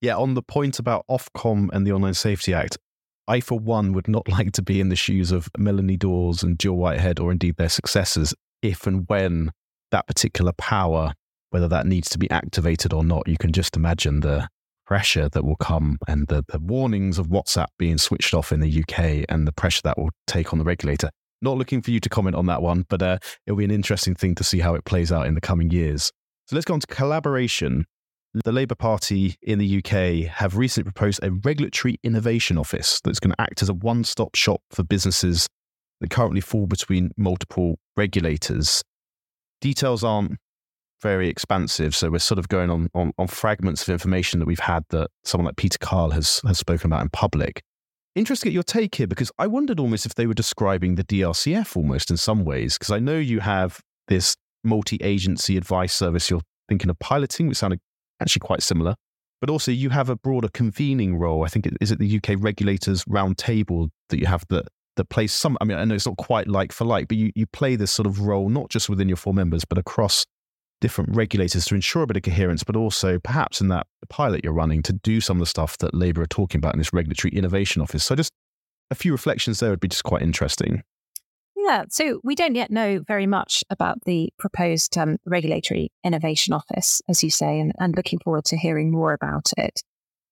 Yeah, 0.00 0.16
on 0.16 0.34
the 0.34 0.42
point 0.42 0.78
about 0.78 1.04
Ofcom 1.10 1.68
and 1.72 1.86
the 1.86 1.92
Online 1.92 2.14
Safety 2.14 2.52
Act, 2.52 2.78
I, 3.28 3.40
for 3.40 3.58
one, 3.58 3.92
would 3.92 4.08
not 4.08 4.28
like 4.28 4.52
to 4.52 4.62
be 4.62 4.80
in 4.80 4.88
the 4.88 4.96
shoes 4.96 5.32
of 5.32 5.48
Melanie 5.56 5.96
Dawes 5.96 6.42
and 6.42 6.58
Gill 6.58 6.74
Whitehead 6.74 7.20
or 7.20 7.32
indeed 7.32 7.56
their 7.56 7.68
successors 7.68 8.34
if 8.62 8.86
and 8.86 9.04
when 9.08 9.50
that 9.90 10.06
particular 10.06 10.52
power, 10.52 11.12
whether 11.50 11.68
that 11.68 11.86
needs 11.86 12.08
to 12.10 12.18
be 12.18 12.30
activated 12.30 12.92
or 12.92 13.04
not, 13.04 13.28
you 13.28 13.36
can 13.38 13.52
just 13.52 13.76
imagine 13.76 14.20
the 14.20 14.48
pressure 14.86 15.28
that 15.28 15.44
will 15.44 15.56
come 15.56 15.98
and 16.06 16.28
the, 16.28 16.44
the 16.48 16.58
warnings 16.58 17.18
of 17.18 17.28
WhatsApp 17.28 17.66
being 17.78 17.98
switched 17.98 18.34
off 18.34 18.52
in 18.52 18.60
the 18.60 18.80
UK 18.80 19.24
and 19.28 19.46
the 19.46 19.52
pressure 19.52 19.82
that 19.84 19.98
will 19.98 20.10
take 20.26 20.52
on 20.52 20.58
the 20.58 20.64
regulator. 20.64 21.10
Not 21.42 21.58
looking 21.58 21.82
for 21.82 21.90
you 21.90 22.00
to 22.00 22.08
comment 22.08 22.36
on 22.36 22.46
that 22.46 22.62
one, 22.62 22.86
but 22.88 23.02
uh, 23.02 23.18
it'll 23.46 23.58
be 23.58 23.64
an 23.64 23.70
interesting 23.70 24.14
thing 24.14 24.34
to 24.36 24.44
see 24.44 24.60
how 24.60 24.74
it 24.74 24.84
plays 24.84 25.12
out 25.12 25.26
in 25.26 25.34
the 25.34 25.40
coming 25.40 25.70
years. 25.70 26.10
So 26.46 26.56
let's 26.56 26.64
go 26.64 26.74
on 26.74 26.80
to 26.80 26.86
collaboration. 26.86 27.86
The 28.44 28.52
Labour 28.52 28.74
Party 28.74 29.36
in 29.42 29.58
the 29.58 29.78
UK 29.78 30.30
have 30.30 30.56
recently 30.56 30.90
proposed 30.92 31.20
a 31.22 31.30
regulatory 31.30 31.98
innovation 32.02 32.58
office 32.58 33.00
that's 33.02 33.18
going 33.18 33.32
to 33.32 33.40
act 33.40 33.62
as 33.62 33.68
a 33.68 33.74
one 33.74 34.04
stop 34.04 34.34
shop 34.34 34.60
for 34.70 34.82
businesses 34.82 35.46
that 36.00 36.10
currently 36.10 36.40
fall 36.40 36.66
between 36.66 37.10
multiple 37.16 37.78
regulators. 37.96 38.82
Details 39.60 40.04
aren't 40.04 40.36
very 41.02 41.28
expansive, 41.28 41.94
so 41.94 42.10
we're 42.10 42.18
sort 42.18 42.38
of 42.38 42.48
going 42.48 42.70
on, 42.70 42.88
on, 42.94 43.12
on 43.18 43.26
fragments 43.26 43.82
of 43.82 43.88
information 43.88 44.40
that 44.40 44.46
we've 44.46 44.58
had 44.58 44.84
that 44.90 45.08
someone 45.24 45.46
like 45.46 45.56
Peter 45.56 45.78
Kyle 45.78 46.10
has, 46.10 46.40
has 46.46 46.58
spoken 46.58 46.92
about 46.92 47.02
in 47.02 47.08
public 47.10 47.62
interested 48.16 48.52
your 48.52 48.62
take 48.62 48.96
here 48.96 49.06
because 49.06 49.30
I 49.38 49.46
wondered 49.46 49.78
almost 49.78 50.06
if 50.06 50.14
they 50.14 50.26
were 50.26 50.34
describing 50.34 50.96
the 50.96 51.04
DRCF 51.04 51.76
almost 51.76 52.10
in 52.10 52.16
some 52.16 52.44
ways, 52.44 52.76
because 52.76 52.90
I 52.90 52.98
know 52.98 53.16
you 53.16 53.40
have 53.40 53.80
this 54.08 54.34
multi 54.64 54.98
agency 55.02 55.56
advice 55.56 55.94
service 55.94 56.28
you're 56.30 56.42
thinking 56.68 56.90
of 56.90 56.98
piloting, 56.98 57.46
which 57.46 57.58
sounded 57.58 57.80
actually 58.20 58.40
quite 58.40 58.62
similar. 58.62 58.96
But 59.40 59.50
also, 59.50 59.70
you 59.70 59.90
have 59.90 60.08
a 60.08 60.16
broader 60.16 60.48
convening 60.48 61.18
role. 61.18 61.44
I 61.44 61.48
think 61.48 61.66
it, 61.66 61.74
is 61.80 61.92
it 61.92 61.98
the 61.98 62.16
UK 62.16 62.36
regulators 62.38 63.04
roundtable 63.04 63.90
that 64.08 64.18
you 64.18 64.26
have 64.26 64.44
that 64.48 64.66
that 64.96 65.10
plays 65.10 65.30
some. 65.30 65.58
I 65.60 65.64
mean, 65.64 65.76
I 65.76 65.84
know 65.84 65.94
it's 65.94 66.06
not 66.06 66.16
quite 66.16 66.48
like 66.48 66.72
for 66.72 66.86
like, 66.86 67.08
but 67.08 67.18
you, 67.18 67.30
you 67.34 67.46
play 67.46 67.76
this 67.76 67.90
sort 67.90 68.06
of 68.06 68.20
role 68.20 68.48
not 68.48 68.70
just 68.70 68.88
within 68.88 69.08
your 69.08 69.18
four 69.18 69.34
members, 69.34 69.64
but 69.66 69.76
across 69.76 70.24
different 70.86 71.16
regulators 71.16 71.64
to 71.64 71.74
ensure 71.74 72.04
a 72.04 72.06
bit 72.06 72.16
of 72.16 72.22
coherence, 72.22 72.62
but 72.62 72.76
also 72.76 73.18
perhaps 73.18 73.60
in 73.60 73.66
that 73.66 73.88
pilot 74.08 74.44
you're 74.44 74.52
running 74.52 74.82
to 74.84 74.92
do 74.92 75.20
some 75.20 75.36
of 75.36 75.40
the 75.40 75.46
stuff 75.46 75.76
that 75.78 75.92
Labour 75.92 76.22
are 76.22 76.26
talking 76.26 76.60
about 76.60 76.74
in 76.74 76.78
this 76.78 76.92
regulatory 76.92 77.34
innovation 77.34 77.82
office. 77.82 78.04
So 78.04 78.14
just 78.14 78.30
a 78.92 78.94
few 78.94 79.10
reflections 79.10 79.58
there 79.58 79.70
would 79.70 79.80
be 79.80 79.88
just 79.88 80.04
quite 80.04 80.22
interesting. 80.22 80.84
Yeah, 81.56 81.86
so 81.90 82.20
we 82.22 82.36
don't 82.36 82.54
yet 82.54 82.70
know 82.70 83.00
very 83.04 83.26
much 83.26 83.64
about 83.68 84.04
the 84.04 84.28
proposed 84.38 84.96
um, 84.96 85.16
regulatory 85.26 85.90
innovation 86.04 86.54
office, 86.54 87.02
as 87.08 87.24
you 87.24 87.30
say, 87.30 87.58
and, 87.58 87.72
and 87.80 87.96
looking 87.96 88.20
forward 88.20 88.44
to 88.44 88.56
hearing 88.56 88.92
more 88.92 89.12
about 89.12 89.50
it. 89.58 89.82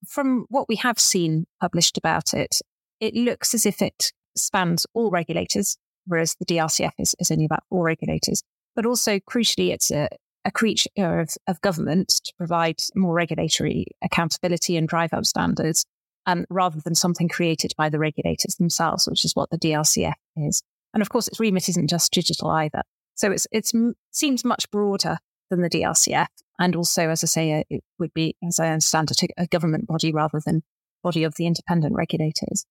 From 0.07 0.47
what 0.51 0.69
we 0.69 0.77
have 0.77 1.01
seen 1.01 1.47
published 1.61 1.99
about 1.99 2.33
it, 2.33 2.59
it 3.01 3.15
looks 3.15 3.55
as 3.55 3.67
if 3.67 3.83
it 3.83 4.13
spans 4.37 4.87
all 4.95 5.11
regulators, 5.11 5.77
whereas 6.07 6.37
the 6.39 6.47
DRCF 6.47 6.93
is, 7.01 7.17
is 7.19 7.33
only 7.33 7.47
about 7.47 7.65
all 7.69 7.83
regulators. 7.83 8.45
But 8.77 8.87
also, 8.87 9.19
crucially, 9.19 9.73
it's 9.73 9.91
a, 9.91 10.09
a 10.45 10.51
creature 10.51 10.91
of, 11.21 11.31
of 11.47 11.61
government 11.61 12.09
to 12.25 12.33
provide 12.37 12.81
more 12.95 13.15
regulatory 13.15 13.87
accountability 14.03 14.77
and 14.77 14.89
drive 14.89 15.13
up 15.13 15.25
standards, 15.25 15.87
um, 16.27 16.45
rather 16.51 16.81
than 16.81 16.95
something 16.95 17.29
created 17.29 17.73
by 17.77 17.89
the 17.89 17.99
regulators 17.99 18.57
themselves, 18.57 19.07
which 19.07 19.25
is 19.25 19.35
what 19.35 19.51
the 19.51 19.59
DRCF 19.59 20.15
is. 20.37 20.63
And 20.93 21.03
of 21.03 21.09
course, 21.09 21.29
its 21.29 21.41
remit 21.41 21.69
isn't 21.69 21.91
just 21.91 22.13
digital 22.13 22.51
either. 22.51 22.83
So 23.15 23.31
it 23.31 23.47
it's 23.53 23.73
seems 24.11 24.45
much 24.45 24.71
broader 24.71 25.19
than 25.51 25.61
the 25.61 25.71
DRCF, 25.71 26.27
and 26.59 26.77
also, 26.77 27.11
as 27.11 27.23
I 27.23 27.27
say, 27.27 27.65
it 27.69 27.85
would 27.99 28.15
be, 28.15 28.37
as 28.47 28.59
I 28.59 28.69
understand 28.69 29.11
it, 29.11 29.31
a 29.37 29.47
government 29.47 29.87
body 29.87 30.13
rather 30.13 30.41
than 30.45 30.63
body 31.03 31.25
of 31.25 31.35
the 31.37 31.47
independent 31.47 31.95
regulators. 31.95 32.65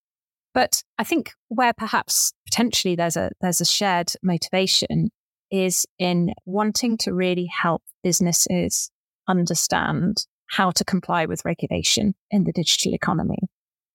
But 0.53 0.83
I 0.97 1.03
think 1.03 1.31
where 1.47 1.73
perhaps 1.73 2.33
potentially 2.45 2.95
there's 2.95 3.17
a 3.17 3.31
there's 3.41 3.61
a 3.61 3.65
shared 3.65 4.11
motivation 4.21 5.11
is 5.53 5.85
in 5.99 6.33
wanting 6.45 6.97
to 6.97 7.13
really 7.13 7.45
help 7.45 7.83
businesses 8.03 8.89
understand 9.29 10.25
how 10.49 10.71
to 10.71 10.83
comply 10.83 11.25
with 11.27 11.45
regulation 11.45 12.15
in 12.31 12.43
the 12.43 12.51
digital 12.51 12.93
economy. 12.93 13.37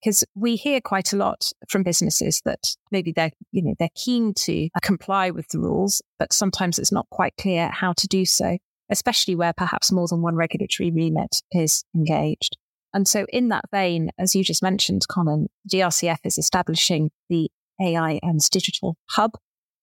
Because 0.01 0.23
we 0.33 0.55
hear 0.55 0.79
quite 0.79 1.11
a 1.11 1.17
lot 1.17 1.51
from 1.67 1.83
businesses 1.83 2.41
that 2.45 2.75
maybe 2.91 3.11
they're, 3.11 3.31
you 3.51 3.61
know, 3.61 3.75
they're 3.77 3.89
keen 3.93 4.33
to 4.35 4.69
comply 4.81 5.29
with 5.29 5.49
the 5.49 5.59
rules, 5.59 6.01
but 6.17 6.31
sometimes 6.31 6.79
it's 6.79 6.93
not 6.93 7.09
quite 7.11 7.33
clear 7.37 7.67
how 7.67 7.91
to 7.91 8.07
do 8.07 8.25
so, 8.25 8.57
especially 8.89 9.35
where 9.35 9.51
perhaps 9.51 9.91
more 9.91 10.07
than 10.07 10.21
one 10.21 10.35
regulatory 10.35 10.91
remit 10.91 11.41
is 11.51 11.83
engaged. 11.93 12.55
And 12.93 13.05
so 13.05 13.25
in 13.33 13.49
that 13.49 13.65
vein, 13.69 14.11
as 14.17 14.33
you 14.33 14.45
just 14.45 14.63
mentioned, 14.63 15.01
Conan, 15.09 15.47
DRCF 15.69 16.19
is 16.23 16.37
establishing 16.37 17.11
the 17.29 17.51
AI 17.81 18.19
and 18.23 18.39
Digital 18.49 18.95
Hub, 19.09 19.33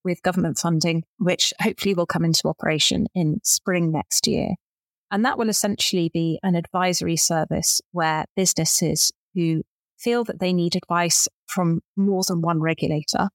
with 0.06 0.22
government 0.22 0.56
funding, 0.56 1.02
which 1.18 1.52
hopefully 1.60 1.94
will 1.94 2.06
come 2.06 2.24
into 2.24 2.48
operation 2.48 3.08
in 3.14 3.40
spring 3.42 3.92
next 3.92 4.26
year. 4.26 4.54
And 5.10 5.24
that 5.24 5.36
will 5.36 5.48
essentially 5.48 6.08
be 6.12 6.38
an 6.42 6.54
advisory 6.54 7.16
service 7.16 7.80
where 7.92 8.24
businesses 8.36 9.12
who 9.34 9.62
feel 9.98 10.24
that 10.24 10.40
they 10.40 10.52
need 10.52 10.76
advice 10.76 11.28
from 11.46 11.80
more 11.96 12.22
than 12.26 12.40
one 12.40 12.60
regulator 12.60 13.28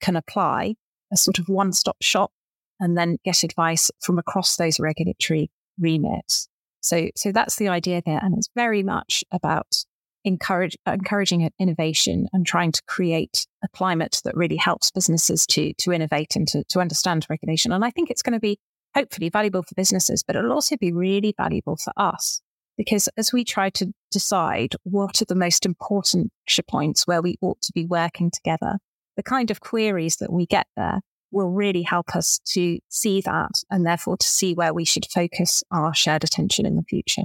can 0.00 0.16
apply 0.16 0.74
a 1.12 1.16
sort 1.16 1.38
of 1.38 1.48
one 1.48 1.72
stop 1.72 1.96
shop 2.00 2.32
and 2.80 2.96
then 2.96 3.18
get 3.24 3.44
advice 3.44 3.90
from 4.00 4.18
across 4.18 4.56
those 4.56 4.80
regulatory 4.80 5.50
remits. 5.78 6.48
So, 6.80 7.08
so 7.16 7.32
that's 7.32 7.56
the 7.56 7.68
idea 7.68 8.02
there. 8.04 8.20
And 8.22 8.34
it's 8.36 8.48
very 8.54 8.82
much 8.82 9.24
about 9.30 9.84
encourage, 10.24 10.76
uh, 10.86 10.92
encouraging 10.92 11.50
innovation 11.58 12.26
and 12.32 12.46
trying 12.46 12.72
to 12.72 12.82
create 12.86 13.46
a 13.62 13.68
climate 13.68 14.20
that 14.24 14.36
really 14.36 14.56
helps 14.56 14.90
businesses 14.90 15.46
to, 15.46 15.72
to 15.74 15.92
innovate 15.92 16.36
and 16.36 16.48
to, 16.48 16.64
to 16.70 16.80
understand 16.80 17.26
regulation. 17.28 17.72
And 17.72 17.84
I 17.84 17.90
think 17.90 18.10
it's 18.10 18.22
going 18.22 18.34
to 18.34 18.40
be 18.40 18.58
hopefully 18.94 19.28
valuable 19.28 19.62
for 19.62 19.74
businesses, 19.74 20.22
but 20.22 20.36
it'll 20.36 20.52
also 20.52 20.76
be 20.76 20.92
really 20.92 21.34
valuable 21.36 21.76
for 21.76 21.92
us 21.96 22.40
because 22.76 23.08
as 23.16 23.32
we 23.32 23.44
try 23.44 23.70
to 23.70 23.92
decide 24.10 24.74
what 24.82 25.22
are 25.22 25.26
the 25.26 25.34
most 25.34 25.64
important 25.66 26.32
points 26.68 27.06
where 27.06 27.22
we 27.22 27.36
ought 27.40 27.60
to 27.62 27.72
be 27.72 27.86
working 27.86 28.30
together, 28.30 28.78
the 29.16 29.22
kind 29.22 29.50
of 29.50 29.60
queries 29.60 30.16
that 30.16 30.32
we 30.32 30.46
get 30.46 30.66
there 30.76 31.00
will 31.30 31.50
really 31.50 31.82
help 31.82 32.14
us 32.14 32.40
to 32.46 32.78
see 32.88 33.20
that 33.20 33.50
and 33.70 33.84
therefore 33.84 34.16
to 34.16 34.26
see 34.26 34.54
where 34.54 34.72
we 34.72 34.84
should 34.84 35.06
focus 35.12 35.62
our 35.70 35.94
shared 35.94 36.24
attention 36.24 36.64
in 36.64 36.76
the 36.76 36.82
future. 36.82 37.24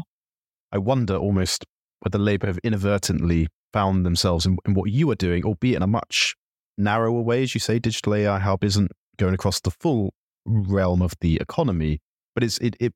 I 0.71 0.77
wonder 0.79 1.15
almost 1.15 1.65
whether 2.01 2.17
Labour 2.17 2.47
have 2.47 2.59
inadvertently 2.63 3.47
found 3.73 4.05
themselves 4.05 4.45
in, 4.45 4.57
in 4.65 4.73
what 4.73 4.89
you 4.91 5.09
are 5.11 5.15
doing, 5.15 5.43
albeit 5.43 5.77
in 5.77 5.83
a 5.83 5.87
much 5.87 6.35
narrower 6.77 7.21
way, 7.21 7.43
as 7.43 7.53
you 7.53 7.59
say, 7.59 7.79
digital 7.79 8.15
AI 8.15 8.39
help 8.39 8.63
isn't 8.63 8.91
going 9.17 9.33
across 9.33 9.59
the 9.59 9.71
full 9.71 10.13
realm 10.45 11.01
of 11.01 11.13
the 11.21 11.37
economy. 11.37 11.99
But 12.33 12.43
it's 12.43 12.57
it, 12.59 12.75
it 12.79 12.93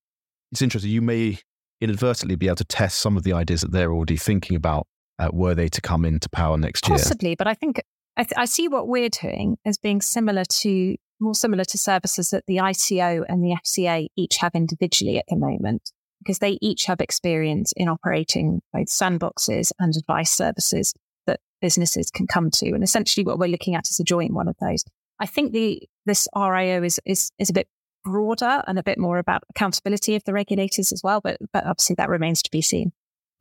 it's 0.52 0.62
interesting. 0.62 0.92
You 0.92 1.02
may 1.02 1.40
inadvertently 1.82 2.36
be 2.36 2.48
able 2.48 2.56
to 2.58 2.66
test 2.66 3.00
some 3.00 3.18
of 3.18 3.24
the 3.24 3.34
ideas 3.34 3.62
that 3.62 3.72
they're 3.72 3.92
already 3.92 4.16
thinking 4.16 4.56
about 4.56 4.88
uh, 5.20 5.30
were 5.34 5.54
they 5.54 5.68
to 5.68 5.82
come 5.82 6.06
into 6.06 6.30
power 6.30 6.58
next 6.58 6.88
year. 6.88 6.98
Possibly, 6.98 7.36
but 7.36 7.48
I 7.48 7.54
think 7.54 7.82
I, 8.16 8.24
th- 8.24 8.38
I 8.38 8.46
see 8.46 8.68
what 8.68 8.88
we're 8.88 9.10
doing 9.10 9.58
as 9.66 9.78
being 9.78 10.02
similar 10.02 10.46
to 10.46 10.96
more 11.20 11.36
similar 11.36 11.64
to 11.64 11.78
services 11.78 12.30
that 12.30 12.44
the 12.48 12.58
ICO 12.58 13.24
and 13.28 13.44
the 13.44 13.58
FCA 13.66 14.08
each 14.16 14.38
have 14.38 14.54
individually 14.56 15.18
at 15.18 15.26
the 15.28 15.36
moment, 15.36 15.92
because 16.24 16.40
they 16.40 16.58
each 16.62 16.86
have 16.86 17.02
experience 17.02 17.74
in 17.76 17.88
operating 17.88 18.62
both 18.72 18.88
sandboxes 18.88 19.72
and 19.80 19.96
advice 19.96 20.32
services 20.32 20.94
that 21.28 21.40
businesses 21.62 22.10
can 22.10 22.28
come 22.28 22.50
to. 22.52 22.68
And 22.68 22.84
essentially, 22.84 23.26
what 23.26 23.40
we're 23.40 23.48
looking 23.48 23.76
at 23.76 23.88
is 23.90 24.00
a 24.00 24.04
joint 24.04 24.34
one 24.34 24.48
of 24.48 24.56
those. 24.62 24.84
I 25.20 25.26
think 25.26 25.54
the 25.54 25.82
this 26.06 26.28
RIO 26.36 26.84
is 26.84 27.00
is 27.06 27.32
is 27.38 27.50
a 27.50 27.54
bit 27.54 27.68
broader 28.04 28.64
and 28.68 28.78
a 28.78 28.84
bit 28.84 28.98
more 28.98 29.18
about 29.18 29.44
accountability 29.50 30.16
of 30.16 30.24
the 30.26 30.34
regulators 30.34 30.92
as 30.92 31.02
well, 31.04 31.22
but 31.22 31.38
but 31.52 31.66
obviously 31.66 31.96
that 31.96 32.10
remains 32.10 32.42
to 32.44 32.52
be 32.52 32.62
seen. 32.62 32.92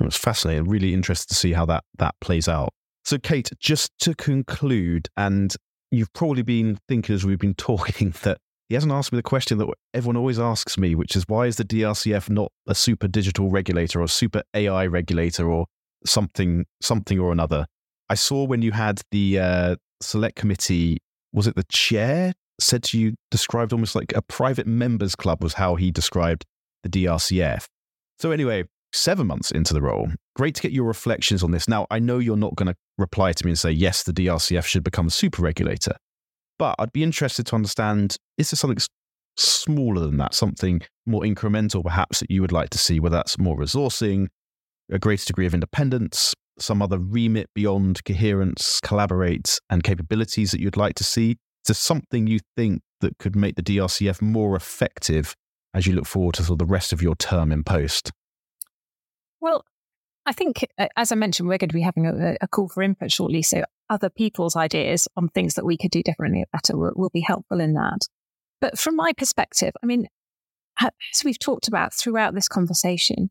It's 0.00 0.16
fascinating. 0.16 0.68
Really 0.68 0.94
interested 0.94 1.28
to 1.28 1.34
see 1.34 1.52
how 1.52 1.66
that 1.66 1.84
that 1.98 2.14
plays 2.20 2.48
out. 2.48 2.70
So, 3.04 3.18
Kate, 3.18 3.50
just 3.58 3.90
to 4.00 4.14
conclude, 4.14 5.08
and 5.16 5.54
you've 5.90 6.12
probably 6.12 6.42
been 6.42 6.78
thinking 6.88 7.14
as 7.14 7.24
we've 7.24 7.38
been 7.38 7.54
talking 7.56 8.14
that 8.22 8.38
he 8.68 8.74
hasn't 8.74 8.92
asked 8.92 9.12
me 9.12 9.18
the 9.18 9.22
question 9.22 9.58
that 9.58 9.68
everyone 9.92 10.16
always 10.16 10.38
asks 10.38 10.78
me, 10.78 10.94
which 10.94 11.16
is 11.16 11.24
why 11.28 11.46
is 11.46 11.56
the 11.56 11.64
DRCF 11.64 12.30
not 12.30 12.50
a 12.66 12.74
super 12.74 13.08
digital 13.08 13.50
regulator 13.50 14.00
or 14.00 14.08
super 14.08 14.42
AI 14.54 14.86
regulator 14.86 15.50
or 15.50 15.66
something 16.06 16.64
something 16.80 17.18
or 17.18 17.32
another? 17.32 17.66
I 18.08 18.14
saw 18.14 18.44
when 18.44 18.62
you 18.62 18.72
had 18.72 19.00
the 19.10 19.38
uh, 19.38 19.76
select 20.00 20.36
committee, 20.36 20.98
was 21.32 21.46
it 21.46 21.56
the 21.56 21.64
chair 21.70 22.32
said 22.60 22.82
to 22.84 22.98
you, 22.98 23.14
described 23.30 23.72
almost 23.72 23.94
like 23.94 24.12
a 24.14 24.22
private 24.22 24.66
members 24.66 25.14
club 25.14 25.42
was 25.42 25.54
how 25.54 25.74
he 25.74 25.90
described 25.90 26.44
the 26.82 26.88
DRCF. 26.88 27.66
So 28.18 28.30
anyway, 28.30 28.64
seven 28.92 29.26
months 29.26 29.50
into 29.50 29.74
the 29.74 29.82
role, 29.82 30.08
great 30.36 30.54
to 30.56 30.62
get 30.62 30.72
your 30.72 30.84
reflections 30.84 31.42
on 31.42 31.50
this. 31.50 31.68
Now, 31.68 31.86
I 31.90 31.98
know 31.98 32.18
you're 32.18 32.36
not 32.36 32.54
going 32.54 32.68
to 32.68 32.76
reply 32.98 33.32
to 33.32 33.44
me 33.44 33.50
and 33.50 33.58
say, 33.58 33.70
yes, 33.70 34.02
the 34.02 34.12
DRCF 34.12 34.64
should 34.64 34.84
become 34.84 35.08
a 35.08 35.10
super 35.10 35.42
regulator, 35.42 35.96
but 36.62 36.76
I'd 36.78 36.92
be 36.92 37.02
interested 37.02 37.44
to 37.46 37.56
understand, 37.56 38.16
is 38.38 38.52
there 38.52 38.56
something 38.56 38.78
smaller 39.36 40.00
than 40.00 40.16
that, 40.18 40.32
something 40.32 40.80
more 41.06 41.22
incremental 41.22 41.82
perhaps 41.82 42.20
that 42.20 42.30
you 42.30 42.40
would 42.40 42.52
like 42.52 42.70
to 42.70 42.78
see, 42.78 43.00
whether 43.00 43.16
that's 43.16 43.36
more 43.36 43.58
resourcing, 43.58 44.28
a 44.88 45.00
greater 45.00 45.24
degree 45.24 45.46
of 45.46 45.54
independence, 45.54 46.34
some 46.60 46.80
other 46.80 47.00
remit 47.00 47.48
beyond 47.52 48.04
coherence, 48.04 48.78
collaborate, 48.80 49.58
and 49.70 49.82
capabilities 49.82 50.52
that 50.52 50.60
you'd 50.60 50.76
like 50.76 50.94
to 50.94 51.02
see? 51.02 51.30
Is 51.32 51.36
there 51.66 51.74
something 51.74 52.28
you 52.28 52.38
think 52.56 52.82
that 53.00 53.18
could 53.18 53.34
make 53.34 53.56
the 53.56 53.62
DRCF 53.64 54.22
more 54.22 54.54
effective 54.54 55.34
as 55.74 55.88
you 55.88 55.94
look 55.96 56.06
forward 56.06 56.36
to 56.36 56.44
sort 56.44 56.60
of 56.60 56.68
the 56.68 56.72
rest 56.72 56.92
of 56.92 57.02
your 57.02 57.16
term 57.16 57.50
in 57.50 57.64
post? 57.64 58.12
Well, 59.40 59.64
I 60.24 60.32
think, 60.32 60.66
uh, 60.78 60.86
as 60.96 61.10
I 61.10 61.16
mentioned, 61.16 61.48
we're 61.48 61.58
going 61.58 61.70
to 61.70 61.74
be 61.74 61.82
having 61.82 62.06
a, 62.06 62.36
a, 62.40 62.48
call 62.48 62.68
for 62.68 62.82
input 62.82 63.10
shortly. 63.10 63.42
So 63.42 63.64
other 63.90 64.08
people's 64.08 64.54
ideas 64.54 65.08
on 65.16 65.28
things 65.28 65.54
that 65.54 65.64
we 65.64 65.76
could 65.76 65.90
do 65.90 66.02
differently 66.02 66.42
or 66.42 66.46
better 66.52 66.76
will, 66.76 66.92
will 66.94 67.10
be 67.10 67.20
helpful 67.20 67.60
in 67.60 67.74
that. 67.74 68.06
But 68.60 68.78
from 68.78 68.94
my 68.94 69.12
perspective, 69.12 69.72
I 69.82 69.86
mean, 69.86 70.06
as 70.80 71.24
we've 71.24 71.38
talked 71.38 71.66
about 71.66 71.92
throughout 71.92 72.34
this 72.34 72.48
conversation, 72.48 73.30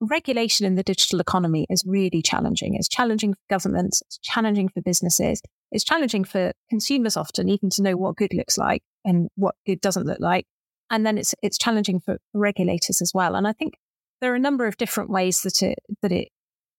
regulation 0.00 0.66
in 0.66 0.74
the 0.74 0.82
digital 0.82 1.20
economy 1.20 1.66
is 1.70 1.84
really 1.86 2.22
challenging. 2.22 2.74
It's 2.74 2.88
challenging 2.88 3.34
for 3.34 3.40
governments, 3.48 4.02
it's 4.06 4.18
challenging 4.18 4.68
for 4.68 4.82
businesses, 4.82 5.40
it's 5.70 5.84
challenging 5.84 6.24
for 6.24 6.52
consumers 6.68 7.16
often 7.16 7.48
even 7.48 7.70
to 7.70 7.82
know 7.82 7.96
what 7.96 8.16
good 8.16 8.34
looks 8.34 8.58
like 8.58 8.82
and 9.04 9.28
what 9.36 9.54
good 9.64 9.80
doesn't 9.80 10.06
look 10.06 10.20
like. 10.20 10.46
And 10.90 11.06
then 11.06 11.16
it's 11.16 11.34
it's 11.42 11.56
challenging 11.56 12.00
for 12.00 12.18
regulators 12.34 13.00
as 13.00 13.12
well. 13.14 13.34
And 13.36 13.46
I 13.46 13.52
think 13.52 13.74
there 14.22 14.32
are 14.32 14.36
a 14.36 14.40
number 14.40 14.66
of 14.66 14.78
different 14.78 15.10
ways 15.10 15.42
that 15.42 15.62
it 15.62 15.78
that 16.00 16.12
it 16.12 16.28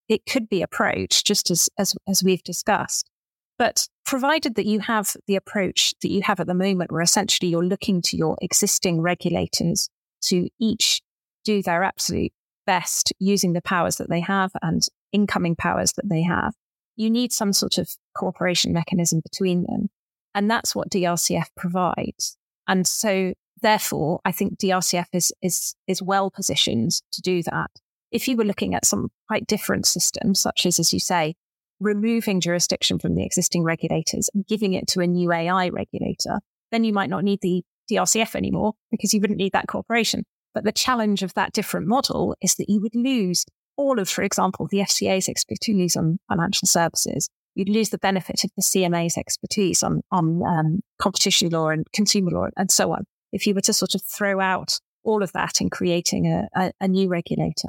it 0.08 0.22
could 0.28 0.48
be 0.48 0.62
approached, 0.62 1.24
just 1.24 1.50
as 1.50 1.68
as 1.78 1.94
as 2.08 2.24
we've 2.24 2.42
discussed. 2.42 3.08
But 3.56 3.86
provided 4.04 4.56
that 4.56 4.66
you 4.66 4.80
have 4.80 5.14
the 5.28 5.36
approach 5.36 5.94
that 6.02 6.10
you 6.10 6.22
have 6.22 6.40
at 6.40 6.48
the 6.48 6.54
moment, 6.54 6.90
where 6.90 7.02
essentially 7.02 7.50
you're 7.50 7.64
looking 7.64 8.02
to 8.02 8.16
your 8.16 8.36
existing 8.42 9.00
regulators 9.00 9.88
to 10.22 10.48
each 10.58 11.02
do 11.44 11.62
their 11.62 11.84
absolute 11.84 12.32
best 12.66 13.12
using 13.18 13.52
the 13.52 13.62
powers 13.62 13.96
that 13.96 14.08
they 14.08 14.20
have 14.20 14.50
and 14.62 14.86
incoming 15.12 15.54
powers 15.54 15.92
that 15.92 16.08
they 16.08 16.22
have, 16.22 16.54
you 16.96 17.10
need 17.10 17.30
some 17.32 17.52
sort 17.52 17.76
of 17.76 17.90
cooperation 18.16 18.72
mechanism 18.72 19.20
between 19.20 19.64
them. 19.64 19.88
And 20.34 20.50
that's 20.50 20.74
what 20.74 20.90
DRCF 20.90 21.46
provides. 21.56 22.36
And 22.66 22.86
so 22.86 23.34
therefore, 23.64 24.20
I 24.24 24.30
think 24.30 24.58
DRCF 24.58 25.06
is, 25.12 25.32
is, 25.42 25.74
is 25.88 26.02
well 26.02 26.30
positioned 26.30 26.92
to 27.12 27.22
do 27.22 27.42
that. 27.44 27.70
If 28.12 28.28
you 28.28 28.36
were 28.36 28.44
looking 28.44 28.74
at 28.74 28.84
some 28.84 29.08
quite 29.26 29.46
different 29.46 29.86
systems, 29.86 30.38
such 30.40 30.66
as, 30.66 30.78
as 30.78 30.92
you 30.92 31.00
say, 31.00 31.34
removing 31.80 32.40
jurisdiction 32.40 32.98
from 32.98 33.16
the 33.16 33.24
existing 33.24 33.64
regulators 33.64 34.28
and 34.34 34.46
giving 34.46 34.74
it 34.74 34.86
to 34.88 35.00
a 35.00 35.06
new 35.06 35.32
AI 35.32 35.70
regulator, 35.70 36.38
then 36.70 36.84
you 36.84 36.92
might 36.92 37.10
not 37.10 37.24
need 37.24 37.40
the 37.40 37.64
DRCF 37.90 38.36
anymore 38.36 38.74
because 38.90 39.12
you 39.14 39.20
wouldn't 39.20 39.38
need 39.38 39.52
that 39.52 39.66
cooperation. 39.66 40.24
But 40.52 40.64
the 40.64 40.72
challenge 40.72 41.22
of 41.22 41.34
that 41.34 41.52
different 41.52 41.88
model 41.88 42.36
is 42.40 42.54
that 42.56 42.68
you 42.68 42.80
would 42.80 42.94
lose 42.94 43.44
all 43.76 43.98
of, 43.98 44.08
for 44.08 44.22
example, 44.22 44.68
the 44.70 44.78
FCA's 44.78 45.28
expertise 45.28 45.96
on 45.96 46.18
financial 46.28 46.68
services. 46.68 47.28
You'd 47.54 47.68
lose 47.68 47.90
the 47.90 47.98
benefit 47.98 48.44
of 48.44 48.50
the 48.56 48.62
CMA's 48.62 49.16
expertise 49.16 49.82
on, 49.82 50.02
on 50.10 50.42
um, 50.46 50.80
competition 50.98 51.50
law 51.50 51.68
and 51.68 51.86
consumer 51.92 52.30
law 52.30 52.48
and 52.56 52.70
so 52.70 52.92
on. 52.92 53.04
If 53.34 53.46
you 53.46 53.54
were 53.54 53.60
to 53.62 53.72
sort 53.72 53.94
of 53.94 54.02
throw 54.02 54.40
out 54.40 54.78
all 55.04 55.22
of 55.22 55.32
that 55.32 55.60
in 55.60 55.70
creating 55.70 56.26
a, 56.26 56.48
a, 56.54 56.72
a 56.80 56.88
new 56.88 57.08
regulator. 57.08 57.68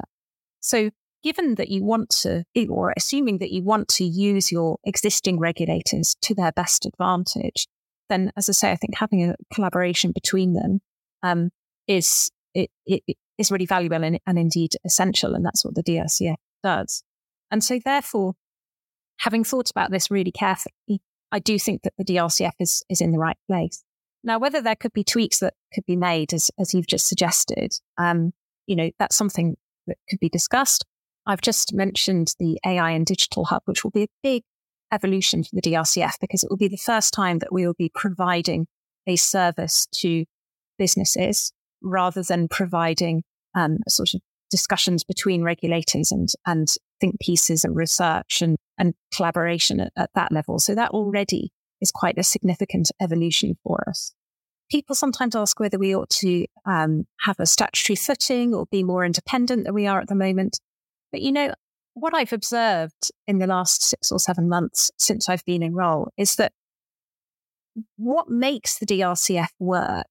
So 0.60 0.90
given 1.22 1.56
that 1.56 1.68
you 1.68 1.84
want 1.84 2.10
to, 2.10 2.44
or 2.68 2.94
assuming 2.96 3.38
that 3.38 3.50
you 3.50 3.62
want 3.62 3.88
to 3.88 4.04
use 4.04 4.50
your 4.50 4.78
existing 4.84 5.38
regulators 5.38 6.16
to 6.22 6.34
their 6.34 6.52
best 6.52 6.86
advantage, 6.86 7.66
then 8.08 8.32
as 8.36 8.48
I 8.48 8.52
say, 8.52 8.72
I 8.72 8.76
think 8.76 8.96
having 8.96 9.28
a 9.28 9.34
collaboration 9.52 10.12
between 10.12 10.54
them 10.54 10.80
um, 11.22 11.50
is 11.86 12.30
it, 12.54 12.70
it, 12.86 13.02
is 13.38 13.50
really 13.50 13.66
valuable 13.66 14.02
and, 14.02 14.18
and 14.26 14.38
indeed 14.38 14.72
essential. 14.84 15.34
And 15.34 15.44
that's 15.44 15.64
what 15.64 15.74
the 15.74 15.82
DRCF 15.82 16.36
does. 16.62 17.02
And 17.50 17.62
so 17.62 17.78
therefore, 17.84 18.34
having 19.18 19.44
thought 19.44 19.70
about 19.70 19.90
this 19.90 20.10
really 20.10 20.32
carefully, 20.32 21.02
I 21.32 21.38
do 21.38 21.58
think 21.58 21.82
that 21.82 21.92
the 21.98 22.04
DRCF 22.04 22.52
is, 22.60 22.82
is 22.88 23.00
in 23.00 23.12
the 23.12 23.18
right 23.18 23.36
place. 23.46 23.82
Now, 24.26 24.40
whether 24.40 24.60
there 24.60 24.74
could 24.74 24.92
be 24.92 25.04
tweaks 25.04 25.38
that 25.38 25.54
could 25.72 25.86
be 25.86 25.94
made, 25.94 26.34
as, 26.34 26.50
as 26.58 26.74
you've 26.74 26.88
just 26.88 27.06
suggested, 27.08 27.72
um, 27.96 28.32
you 28.66 28.74
know, 28.74 28.90
that's 28.98 29.16
something 29.16 29.56
that 29.86 29.96
could 30.10 30.18
be 30.18 30.28
discussed. 30.28 30.84
I've 31.26 31.40
just 31.40 31.72
mentioned 31.72 32.34
the 32.40 32.58
AI 32.66 32.90
and 32.90 33.06
digital 33.06 33.44
hub, 33.44 33.62
which 33.66 33.84
will 33.84 33.92
be 33.92 34.02
a 34.02 34.08
big 34.24 34.42
evolution 34.92 35.44
for 35.44 35.50
the 35.54 35.62
DRCF 35.62 36.14
because 36.20 36.42
it 36.42 36.50
will 36.50 36.56
be 36.56 36.66
the 36.66 36.76
first 36.76 37.14
time 37.14 37.38
that 37.38 37.52
we 37.52 37.64
will 37.66 37.74
be 37.78 37.90
providing 37.94 38.66
a 39.06 39.14
service 39.14 39.86
to 39.92 40.24
businesses 40.76 41.52
rather 41.80 42.22
than 42.22 42.48
providing 42.48 43.22
um, 43.54 43.78
sort 43.88 44.12
of 44.12 44.20
discussions 44.50 45.04
between 45.04 45.42
regulators 45.42 46.10
and, 46.10 46.30
and 46.46 46.74
think 47.00 47.20
pieces 47.20 47.64
and 47.64 47.76
research 47.76 48.42
and, 48.42 48.56
and 48.76 48.94
collaboration 49.14 49.80
at, 49.80 49.92
at 49.96 50.10
that 50.14 50.32
level. 50.32 50.58
So 50.58 50.74
that 50.74 50.90
already 50.90 51.52
is 51.80 51.92
quite 51.92 52.18
a 52.18 52.22
significant 52.22 52.90
evolution 53.00 53.56
for 53.62 53.84
us. 53.88 54.14
People 54.70 54.96
sometimes 54.96 55.36
ask 55.36 55.60
whether 55.60 55.78
we 55.78 55.94
ought 55.94 56.10
to 56.10 56.46
um, 56.64 57.06
have 57.20 57.38
a 57.38 57.46
statutory 57.46 57.96
footing 57.96 58.54
or 58.54 58.66
be 58.66 58.82
more 58.82 59.04
independent 59.04 59.64
than 59.64 59.74
we 59.74 59.86
are 59.86 60.00
at 60.00 60.08
the 60.08 60.14
moment. 60.14 60.60
But 61.12 61.22
you 61.22 61.30
know, 61.30 61.54
what 61.94 62.14
I've 62.14 62.32
observed 62.32 63.10
in 63.26 63.38
the 63.38 63.46
last 63.46 63.84
six 63.84 64.10
or 64.10 64.18
seven 64.18 64.48
months 64.48 64.90
since 64.98 65.28
I've 65.28 65.44
been 65.44 65.62
in 65.62 65.74
role 65.74 66.12
is 66.16 66.36
that 66.36 66.52
what 67.96 68.28
makes 68.28 68.78
the 68.78 68.86
DRCF 68.86 69.48
work 69.58 70.06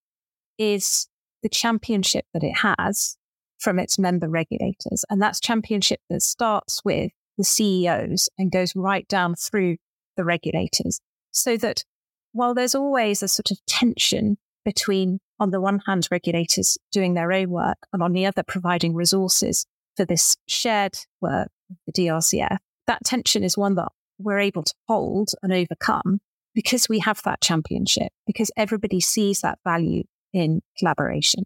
is 0.58 1.08
the 1.44 1.50
championship 1.50 2.26
that 2.34 2.44
it 2.44 2.58
has 2.60 3.18
from 3.60 3.80
its 3.80 4.00
member 4.00 4.30
regulators. 4.30 5.06
And 5.10 5.22
that's 5.22 5.40
championship 5.40 6.00
that 6.10 6.22
starts 6.22 6.82
with 6.84 7.12
the 7.38 7.44
CEOs 7.44 8.30
and 8.38 8.52
goes 8.52 8.76
right 8.76 9.08
down 9.08 9.36
through 9.36 9.78
the 10.18 10.24
regulators. 10.24 11.00
So 11.36 11.58
that 11.58 11.84
while 12.32 12.54
there's 12.54 12.76
always 12.76 13.22
a 13.22 13.28
sort 13.28 13.52
of 13.52 13.58
tension 13.68 14.38
between, 14.64 15.20
on 15.40 15.52
the 15.52 15.62
one 15.62 15.80
hand, 15.86 16.08
regulators 16.10 16.78
doing 16.92 17.14
their 17.14 17.32
own 17.32 17.50
work 17.50 17.78
and 17.94 18.02
on 18.02 18.14
the 18.14 18.26
other, 18.26 18.42
providing 18.42 18.96
resources 18.96 19.66
for 19.98 20.06
this 20.06 20.38
shared 20.48 20.98
work, 21.22 21.50
the 21.86 21.94
DRCF, 21.94 22.58
that 22.88 23.04
tension 23.04 23.44
is 23.44 23.58
one 23.58 23.76
that 23.76 23.90
we're 24.18 24.40
able 24.40 24.64
to 24.64 24.74
hold 24.88 25.30
and 25.44 25.52
overcome 25.52 26.20
because 26.54 26.88
we 26.88 27.00
have 27.00 27.22
that 27.24 27.42
championship, 27.42 28.14
because 28.26 28.50
everybody 28.56 29.02
sees 29.02 29.42
that 29.42 29.60
value 29.66 30.04
in 30.32 30.62
collaboration. 30.80 31.44